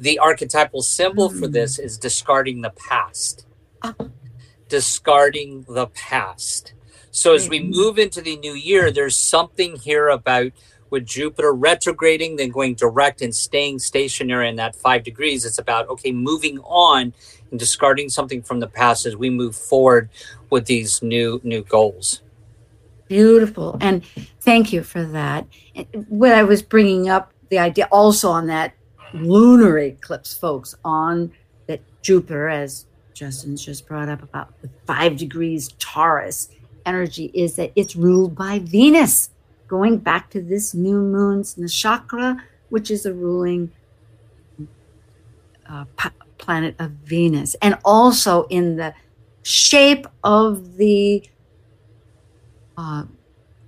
the 0.00 0.18
archetypal 0.18 0.82
symbol 0.82 1.28
for 1.28 1.46
Mm. 1.46 1.52
this 1.52 1.78
is 1.78 1.96
discarding 1.96 2.62
the 2.62 2.70
past. 2.70 3.46
Ah. 3.82 3.94
Discarding 4.68 5.64
the 5.68 5.86
past. 5.86 6.72
So 7.10 7.34
as 7.34 7.48
we 7.48 7.62
move 7.62 7.98
into 7.98 8.20
the 8.20 8.36
new 8.36 8.52
year, 8.52 8.90
there's 8.90 9.16
something 9.16 9.76
here 9.76 10.08
about 10.08 10.52
with 10.90 11.06
Jupiter 11.06 11.52
retrograding, 11.52 12.36
then 12.36 12.50
going 12.50 12.74
direct 12.74 13.22
and 13.22 13.34
staying 13.34 13.78
stationary 13.78 14.48
in 14.48 14.56
that 14.56 14.76
five 14.76 15.02
degrees. 15.02 15.44
It's 15.44 15.58
about 15.58 15.88
okay, 15.88 16.12
moving 16.12 16.58
on 16.60 17.12
and 17.50 17.58
discarding 17.58 18.08
something 18.08 18.42
from 18.42 18.60
the 18.60 18.66
past 18.66 19.06
as 19.06 19.16
we 19.16 19.30
move 19.30 19.56
forward 19.56 20.10
with 20.50 20.66
these 20.66 21.02
new 21.02 21.40
new 21.44 21.62
goals. 21.64 22.22
Beautiful. 23.08 23.78
And 23.80 24.04
thank 24.40 24.72
you 24.72 24.82
for 24.82 25.02
that. 25.02 25.46
What 26.08 26.32
I 26.32 26.42
was 26.42 26.62
bringing 26.62 27.08
up, 27.08 27.32
the 27.48 27.58
idea 27.58 27.88
also 27.90 28.30
on 28.30 28.46
that 28.48 28.74
lunar 29.14 29.78
eclipse, 29.78 30.36
folks, 30.36 30.74
on 30.84 31.32
that 31.66 31.80
Jupiter, 32.02 32.48
as 32.48 32.84
Justin's 33.14 33.64
just 33.64 33.86
brought 33.86 34.10
up 34.10 34.22
about 34.22 34.60
the 34.60 34.68
five 34.86 35.16
degrees 35.16 35.74
Taurus 35.78 36.50
energy, 36.84 37.30
is 37.32 37.56
that 37.56 37.72
it's 37.76 37.96
ruled 37.96 38.36
by 38.36 38.58
Venus, 38.58 39.30
going 39.68 39.98
back 39.98 40.30
to 40.30 40.40
this 40.40 40.74
new 40.74 41.00
moon's 41.00 41.54
nakshatra, 41.54 42.40
which 42.70 42.90
is 42.90 43.06
a 43.06 43.12
ruling 43.12 43.70
uh, 45.68 45.84
pa- 45.96 46.12
planet 46.38 46.74
of 46.78 46.90
Venus, 47.04 47.54
and 47.62 47.78
also 47.84 48.44
in 48.44 48.76
the 48.76 48.94
shape 49.42 50.06
of 50.24 50.76
the 50.76 51.22
uh, 52.76 53.04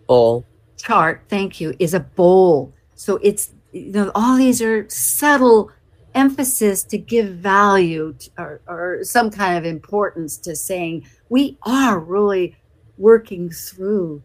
Bull. 0.07 0.45
chart, 0.77 1.23
thank 1.29 1.61
you, 1.61 1.75
is 1.79 1.95
a 1.95 2.01
bowl. 2.01 2.73
So 2.95 3.19
it's 3.23 3.53
you 3.73 3.93
know 3.93 4.11
all 4.15 4.37
these 4.37 4.63
are 4.63 4.89
subtle 4.89 5.71
emphasis 6.15 6.83
to 6.83 6.99
give 6.99 7.29
value 7.35 8.15
to, 8.19 8.31
or, 8.39 8.61
or 8.67 9.05
some 9.05 9.31
kind 9.31 9.57
of 9.57 9.65
importance 9.65 10.37
to 10.39 10.57
saying 10.57 11.07
we 11.29 11.57
are 11.63 12.01
really 12.01 12.57
working 12.99 13.51
through 13.51 14.23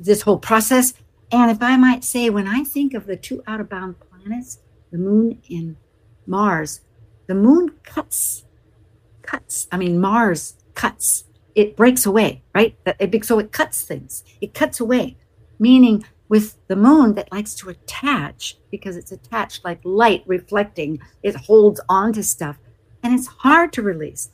this 0.00 0.22
whole 0.22 0.38
process. 0.38 0.94
And 1.30 1.50
if 1.50 1.62
I 1.62 1.76
might 1.76 2.02
say, 2.02 2.30
when 2.30 2.48
I 2.48 2.64
think 2.64 2.94
of 2.94 3.06
the 3.06 3.16
two 3.16 3.42
out 3.46 3.60
of 3.60 3.68
bound 3.68 3.96
planets, 4.00 4.58
the 4.90 4.98
moon 4.98 5.40
and 5.48 5.76
Mars, 6.26 6.80
the 7.28 7.34
moon 7.34 7.70
cuts, 7.84 8.44
cuts. 9.22 9.68
I 9.70 9.76
mean, 9.76 10.00
Mars 10.00 10.56
cuts. 10.74 11.24
It 11.54 11.76
breaks 11.76 12.06
away, 12.06 12.42
right? 12.54 12.76
So 13.22 13.38
it 13.38 13.52
cuts 13.52 13.82
things. 13.82 14.24
It 14.40 14.54
cuts 14.54 14.80
away, 14.80 15.16
meaning 15.58 16.04
with 16.28 16.56
the 16.68 16.76
moon 16.76 17.14
that 17.14 17.30
likes 17.32 17.54
to 17.56 17.68
attach 17.68 18.56
because 18.70 18.96
it's 18.96 19.12
attached 19.12 19.64
like 19.64 19.80
light 19.84 20.22
reflecting. 20.26 21.00
It 21.22 21.36
holds 21.36 21.80
on 21.88 22.12
to 22.14 22.22
stuff, 22.22 22.56
and 23.02 23.12
it's 23.14 23.26
hard 23.26 23.72
to 23.74 23.82
release. 23.82 24.30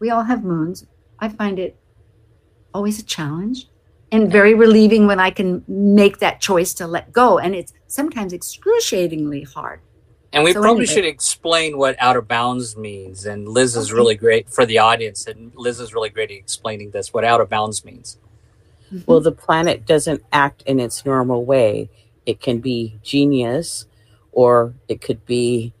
We 0.00 0.10
all 0.10 0.24
have 0.24 0.44
moons. 0.44 0.86
I 1.18 1.28
find 1.28 1.58
it 1.58 1.78
always 2.74 2.98
a 2.98 3.04
challenge 3.04 3.68
and 4.10 4.30
very 4.32 4.54
relieving 4.54 5.06
when 5.06 5.20
I 5.20 5.30
can 5.30 5.62
make 5.68 6.18
that 6.18 6.40
choice 6.40 6.72
to 6.74 6.86
let 6.86 7.12
go. 7.12 7.38
And 7.38 7.54
it's 7.54 7.72
sometimes 7.86 8.32
excruciatingly 8.32 9.42
hard. 9.42 9.80
And 10.32 10.44
we 10.44 10.52
So 10.52 10.60
probably 10.60 10.82
anyway. 10.84 10.94
should 10.94 11.04
explain 11.06 11.78
what 11.78 11.96
outer 11.98 12.22
bounds 12.22 12.76
means. 12.76 13.24
And 13.26 13.48
Liz 13.48 13.76
is 13.76 13.92
really 13.92 14.14
great 14.14 14.50
for 14.50 14.66
the 14.66 14.78
audience, 14.78 15.26
and 15.26 15.52
Liz 15.54 15.80
is 15.80 15.94
really 15.94 16.10
great 16.10 16.30
at 16.30 16.36
explaining 16.36 16.90
this 16.90 17.12
what 17.14 17.24
outer 17.24 17.46
bounds 17.46 17.84
means. 17.84 18.18
Mm-hmm. 18.92 19.04
Well, 19.06 19.20
the 19.20 19.32
planet 19.32 19.86
doesn't 19.86 20.22
act 20.32 20.62
in 20.62 20.80
its 20.80 21.04
normal 21.04 21.44
way. 21.44 21.88
It 22.26 22.40
can 22.40 22.60
be 22.60 22.98
genius 23.02 23.86
or 24.32 24.74
it 24.88 25.00
could 25.00 25.24
be 25.26 25.72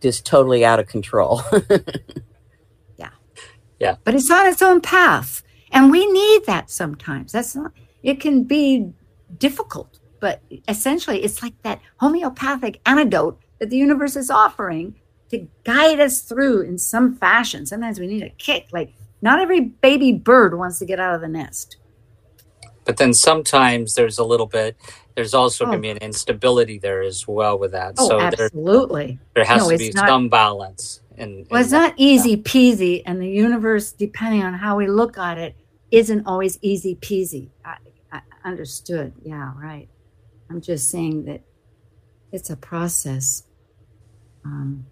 just 0.00 0.26
totally 0.26 0.64
out 0.64 0.80
of 0.80 0.86
control. 0.88 1.42
Yeah. 2.96 3.10
Yeah. 3.78 3.96
But 4.04 4.14
it's 4.14 4.30
on 4.30 4.46
its 4.46 4.62
own 4.62 4.80
path 4.80 5.42
and 5.74 5.90
we 5.90 6.10
need 6.10 6.46
that 6.46 6.70
sometimes 6.70 7.32
that's 7.32 7.54
not 7.54 7.72
it 8.02 8.20
can 8.20 8.44
be 8.44 8.90
difficult 9.38 9.98
but 10.20 10.40
essentially 10.68 11.22
it's 11.22 11.42
like 11.42 11.54
that 11.62 11.80
homeopathic 11.98 12.80
antidote 12.86 13.38
that 13.58 13.68
the 13.70 13.76
universe 13.76 14.16
is 14.16 14.30
offering 14.30 14.94
to 15.30 15.46
guide 15.64 16.00
us 16.00 16.20
through 16.22 16.62
in 16.62 16.78
some 16.78 17.14
fashion 17.14 17.66
sometimes 17.66 17.98
we 18.00 18.06
need 18.06 18.22
a 18.22 18.30
kick 18.30 18.66
like 18.72 18.94
not 19.20 19.38
every 19.38 19.60
baby 19.60 20.12
bird 20.12 20.56
wants 20.56 20.78
to 20.78 20.86
get 20.86 20.98
out 21.00 21.14
of 21.14 21.20
the 21.20 21.28
nest 21.28 21.76
But 22.84 22.98
then 22.98 23.14
sometimes 23.14 23.94
there's 23.94 24.18
a 24.18 24.24
little 24.24 24.46
bit, 24.46 24.76
there's 25.16 25.32
also 25.32 25.64
going 25.64 25.78
Oh. 25.78 25.78
to 25.78 25.82
be 25.82 25.88
an 25.88 25.96
instability 26.10 26.78
there 26.78 27.00
as 27.02 27.26
well 27.26 27.58
with 27.58 27.72
that. 27.72 27.94
oh 27.96 28.08
so 28.08 28.18
there, 28.18 28.26
absolutely 28.46 29.18
there 29.34 29.44
has 29.46 29.62
No, 29.62 29.70
to 29.70 29.78
be 29.78 29.90
not- 29.94 30.08
some 30.08 30.28
balance. 30.28 31.00
In, 31.16 31.46
well 31.50 31.62
it's 31.62 31.70
that. 31.70 31.78
not 31.78 31.94
easy 31.96 32.36
peasy 32.36 33.02
and 33.06 33.20
the 33.22 33.28
universe 33.46 33.92
depending 33.92 34.42
on 34.42 34.52
how 34.52 34.76
we 34.76 34.86
look 34.88 35.16
at 35.16 35.38
it 35.38 35.54
isn't 35.94 36.26
always 36.26 36.58
easy 36.62 36.96
peasy. 36.96 37.50
I, 37.64 37.76
I 38.12 38.20
understood. 38.44 39.14
Yeah 39.22 39.52
right. 39.56 39.88
I'm 40.50 40.60
just 40.60 40.90
saying 40.90 41.24
that 41.24 41.42
it's 42.32 42.50
a 42.50 42.56
process. 42.56 43.44
Um, 44.44 44.86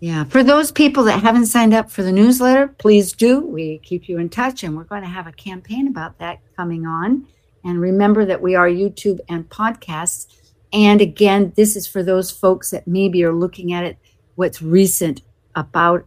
yeah 0.00 0.24
for 0.24 0.42
those 0.42 0.70
people 0.70 1.04
that 1.04 1.22
haven't 1.22 1.46
signed 1.46 1.74
up 1.74 1.90
for 1.90 2.02
the 2.02 2.12
newsletter 2.12 2.68
please 2.68 3.12
do. 3.12 3.40
We 3.40 3.78
keep 3.78 4.08
you 4.08 4.18
in 4.18 4.28
touch 4.28 4.62
and 4.62 4.76
we're 4.76 4.84
going 4.84 5.02
to 5.02 5.08
have 5.08 5.26
a 5.26 5.32
campaign 5.32 5.88
about 5.88 6.18
that 6.18 6.40
coming 6.56 6.86
on. 6.86 7.26
And 7.64 7.80
remember 7.80 8.24
that 8.24 8.40
we 8.40 8.54
are 8.54 8.68
youtube 8.68 9.20
and 9.28 9.48
podcasts. 9.48 10.26
And 10.72 11.00
again, 11.00 11.52
this 11.56 11.76
is 11.76 11.86
for 11.86 12.02
those 12.02 12.30
folks 12.30 12.70
that 12.70 12.86
maybe 12.86 13.24
are 13.24 13.32
looking 13.32 13.72
at 13.72 13.84
it, 13.84 13.98
what's 14.34 14.60
recent 14.60 15.22
about 15.54 16.06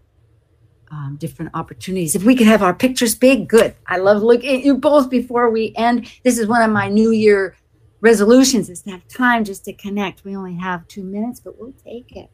um, 0.92 1.18
different 1.20 1.52
opportunities. 1.54 2.16
If 2.16 2.24
we 2.24 2.36
could 2.36 2.48
have 2.48 2.64
our 2.64 2.74
pictures 2.74 3.16
big, 3.16 3.48
good. 3.48 3.76
I 3.88 3.98
love 3.98 4.22
looking 4.22 4.58
at 4.58 4.66
you 4.66 4.76
both 4.78 5.10
before 5.10 5.50
we 5.50 5.74
end. 5.76 6.12
This 6.24 6.38
is 6.38 6.48
one 6.48 6.62
of 6.62 6.72
my 6.72 6.88
New 6.90 7.12
Year 7.12 7.56
resolutions 8.02 8.70
is 8.70 8.82
to 8.84 8.92
have 8.92 9.08
time 9.08 9.44
just 9.44 9.66
to 9.66 9.74
connect. 9.74 10.24
We 10.24 10.36
only 10.36 10.56
have 10.56 10.88
two 10.88 11.04
minutes, 11.04 11.40
but 11.40 11.60
we'll 11.60 11.74
take 11.84 12.16
it. 12.16 12.30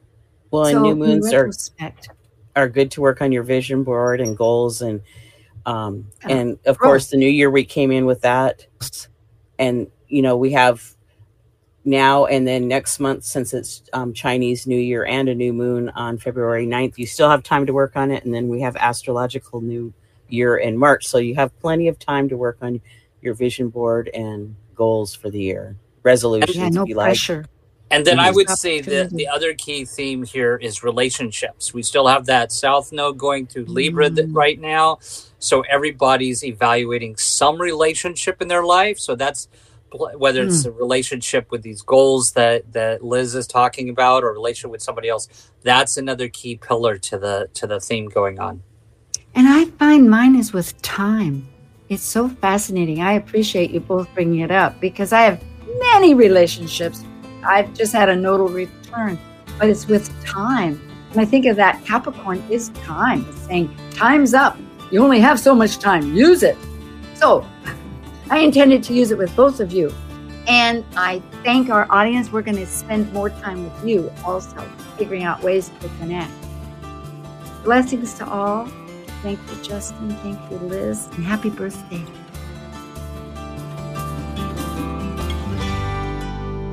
well, 0.51 0.66
and 0.68 0.82
new 0.84 0.95
moons 0.95 1.34
are, 1.34 1.51
are 2.56 2.70
good 2.70 2.91
to 2.91 3.01
work 3.01 3.22
on 3.22 3.32
your 3.32 3.43
vision 3.43 3.84
board 3.84 4.22
and 4.22 4.38
goals 4.38 4.82
and 4.82 5.01
um 5.66 6.06
and 6.22 6.60
of 6.68 6.78
course 6.78 7.10
the 7.10 7.18
new 7.18 7.28
year 7.28 7.49
we 7.49 7.66
came 7.66 7.91
in 7.91 8.06
with 8.06 8.22
that 8.22 8.68
and 9.58 9.88
you 10.08 10.22
know 10.22 10.38
we 10.38 10.51
have 10.51 10.95
now 11.86 12.26
and 12.26 12.48
then 12.48 12.68
next 12.68 13.00
month 13.00 13.24
since 13.24 13.54
it's 13.54 13.84
um, 13.94 14.12
chinese 14.14 14.66
new 14.68 14.78
year 14.78 15.06
and 15.06 15.30
a 15.30 15.36
new 15.36 15.54
moon 15.54 15.90
on 15.90 16.18
february 16.18 16.66
9th 16.66 16.98
you 16.98 17.06
still 17.06 17.30
have 17.30 17.44
time 17.44 17.66
to 17.66 17.74
work 17.74 17.96
on 17.96 18.12
it 18.12 18.26
and 18.26 18.34
then 18.34 18.48
we 18.48 18.60
have 18.62 18.76
astrological 18.76 19.62
new 19.62 19.94
year 20.28 20.58
in 20.58 20.76
march 20.78 21.06
so 21.08 21.18
you 21.20 21.36
have 21.36 21.58
plenty 21.60 21.88
of 21.88 22.00
time 22.00 22.28
to 22.28 22.36
work 22.36 22.58
on 22.62 22.82
your 23.22 23.34
vision 23.36 23.70
board 23.70 24.10
and 24.10 24.56
goals 24.74 25.14
for 25.14 25.30
the 25.30 25.40
year 25.40 25.76
resolutions 26.04 26.58
yeah, 26.58 26.70
no 26.70 26.84
if 26.84 26.90
you 26.90 26.96
like. 26.96 27.10
And 27.92 28.06
then 28.06 28.20
I 28.20 28.32
would 28.32 28.50
say 28.50 28.82
that 28.82 29.12
the 29.12 29.28
other 29.28 29.54
key 29.54 29.86
theme 29.86 30.24
here 30.24 30.56
is 30.58 30.84
relationships. 30.84 31.72
We 31.72 31.84
still 31.84 32.08
have 32.08 32.26
that 32.26 32.52
South 32.52 32.92
Node 32.92 33.18
going 33.18 33.46
through 33.46 33.66
Libra 33.66 34.10
th- 34.10 34.28
Mm. 34.28 34.36
right 34.36 34.60
now. 34.60 34.98
So 35.38 35.62
everybody's 35.62 36.44
evaluating 36.44 37.16
some 37.18 37.62
relationship 37.62 38.42
in 38.42 38.48
their 38.48 38.66
life. 38.66 38.98
So 38.98 39.16
that's 39.16 39.48
pl- 39.48 39.74
whether 39.98 40.43
it's 40.43 40.64
hmm. 40.64 40.70
a 40.70 40.72
relationship 40.72 41.52
with 41.52 41.62
these 41.62 41.82
goals 41.82 42.32
that, 42.34 42.72
that 42.74 43.04
Liz 43.04 43.36
is 43.36 43.48
talking 43.48 43.89
about 43.89 44.24
or 44.24 44.30
a 44.30 44.34
relationship 44.34 44.72
with 44.72 44.82
somebody 44.82 45.10
else. 45.10 45.52
That's 45.64 45.98
another 45.98 46.30
key 46.30 46.58
pillar 46.58 46.98
to 46.98 47.18
the 47.18 47.50
to 47.56 47.68
the 47.68 47.80
theme 47.80 48.08
going 48.08 48.39
on. 48.39 48.62
And 49.34 49.48
I 49.48 49.66
find 49.66 50.10
mine 50.10 50.36
is 50.36 50.54
with 50.54 50.82
time. 50.82 51.48
It's 51.89 52.04
so 52.04 52.30
fascinating. 52.30 53.02
I 53.02 53.14
appreciate 53.14 53.72
you 53.72 53.80
both 53.80 54.12
bringing 54.14 54.39
it 54.39 54.52
up 54.52 54.80
because 54.80 55.12
I 55.12 55.22
have 55.22 55.43
many 55.80 56.14
relationships. 56.14 57.04
I've 57.43 57.74
just 57.74 57.93
had 57.93 58.10
a 58.10 58.16
nodal 58.16 58.48
return, 58.48 59.20
but 59.60 59.70
it's 59.70 59.88
with 59.88 60.10
time. 60.24 60.82
And 61.12 61.22
I 61.22 61.26
think 61.26 61.46
of 61.46 61.56
that 61.58 61.84
Capricorn 61.86 62.43
is 62.50 62.70
time. 62.70 63.26
It's 63.30 63.41
saying, 63.41 63.76
time's 63.91 64.34
up. 64.34 64.58
You 64.91 65.04
only 65.04 65.20
have 65.20 65.39
so 65.39 65.54
much 65.54 65.78
time. 65.78 66.16
Use 66.16 66.43
it. 66.43 66.58
So 67.16 67.46
I 68.30 68.39
intended 68.39 68.84
to 68.84 68.93
use 68.93 69.11
it 69.11 69.17
with 69.17 69.36
both 69.36 69.59
of 69.59 69.71
you. 69.71 69.93
And 70.47 70.86
I 70.95 71.21
thank 71.43 71.69
our 71.69 71.88
audience. 71.89 72.32
We're 72.32 72.41
going 72.43 72.57
to 72.57 72.67
spend 72.67 73.11
more 73.13 73.30
time 73.30 73.63
with 73.63 73.88
you 73.88 74.11
also, 74.23 74.57
figuring 74.97 75.23
out 75.23 75.41
ways 75.41 75.71
to 75.82 75.89
connect. 75.99 76.32
Blessings 77.63 78.13
to 78.15 78.28
all. 78.28 78.67
Thank 79.23 79.39
you, 79.49 79.63
Justin. 79.63 80.15
Thank 80.17 80.39
you, 80.51 80.57
Liz. 80.57 81.07
And 81.13 81.23
happy 81.26 81.49
birthday. 81.49 82.03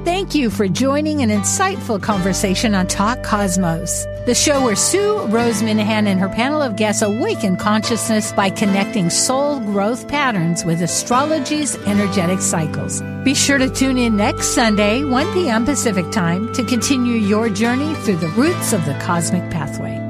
Thank 0.04 0.34
you 0.34 0.50
for 0.50 0.68
joining 0.68 1.22
an 1.22 1.30
insightful 1.30 2.02
conversation 2.02 2.74
on 2.74 2.86
Talk 2.86 3.22
Cosmos, 3.22 4.04
the 4.26 4.34
show 4.34 4.62
where 4.62 4.76
Sue 4.76 5.26
Rose 5.26 5.62
Minahan 5.62 6.06
and 6.06 6.20
her 6.20 6.28
panel 6.28 6.62
of 6.62 6.76
guests 6.76 7.02
awaken 7.02 7.56
consciousness 7.56 8.32
by 8.32 8.50
connecting 8.50 9.10
soul 9.10 9.60
growth 9.60 10.06
patterns 10.08 10.64
with 10.64 10.82
astrology's 10.82 11.76
energetic 11.86 12.40
cycles. 12.40 13.02
Be 13.24 13.34
sure 13.34 13.58
to 13.58 13.68
tune 13.68 13.98
in 13.98 14.16
next 14.16 14.54
Sunday, 14.54 15.04
1 15.04 15.32
p.m. 15.32 15.64
Pacific 15.64 16.10
Time, 16.12 16.52
to 16.54 16.64
continue 16.64 17.14
your 17.14 17.48
journey 17.48 17.94
through 17.96 18.16
the 18.16 18.28
roots 18.28 18.72
of 18.72 18.84
the 18.86 18.94
cosmic 19.00 19.48
pathway. 19.50 20.01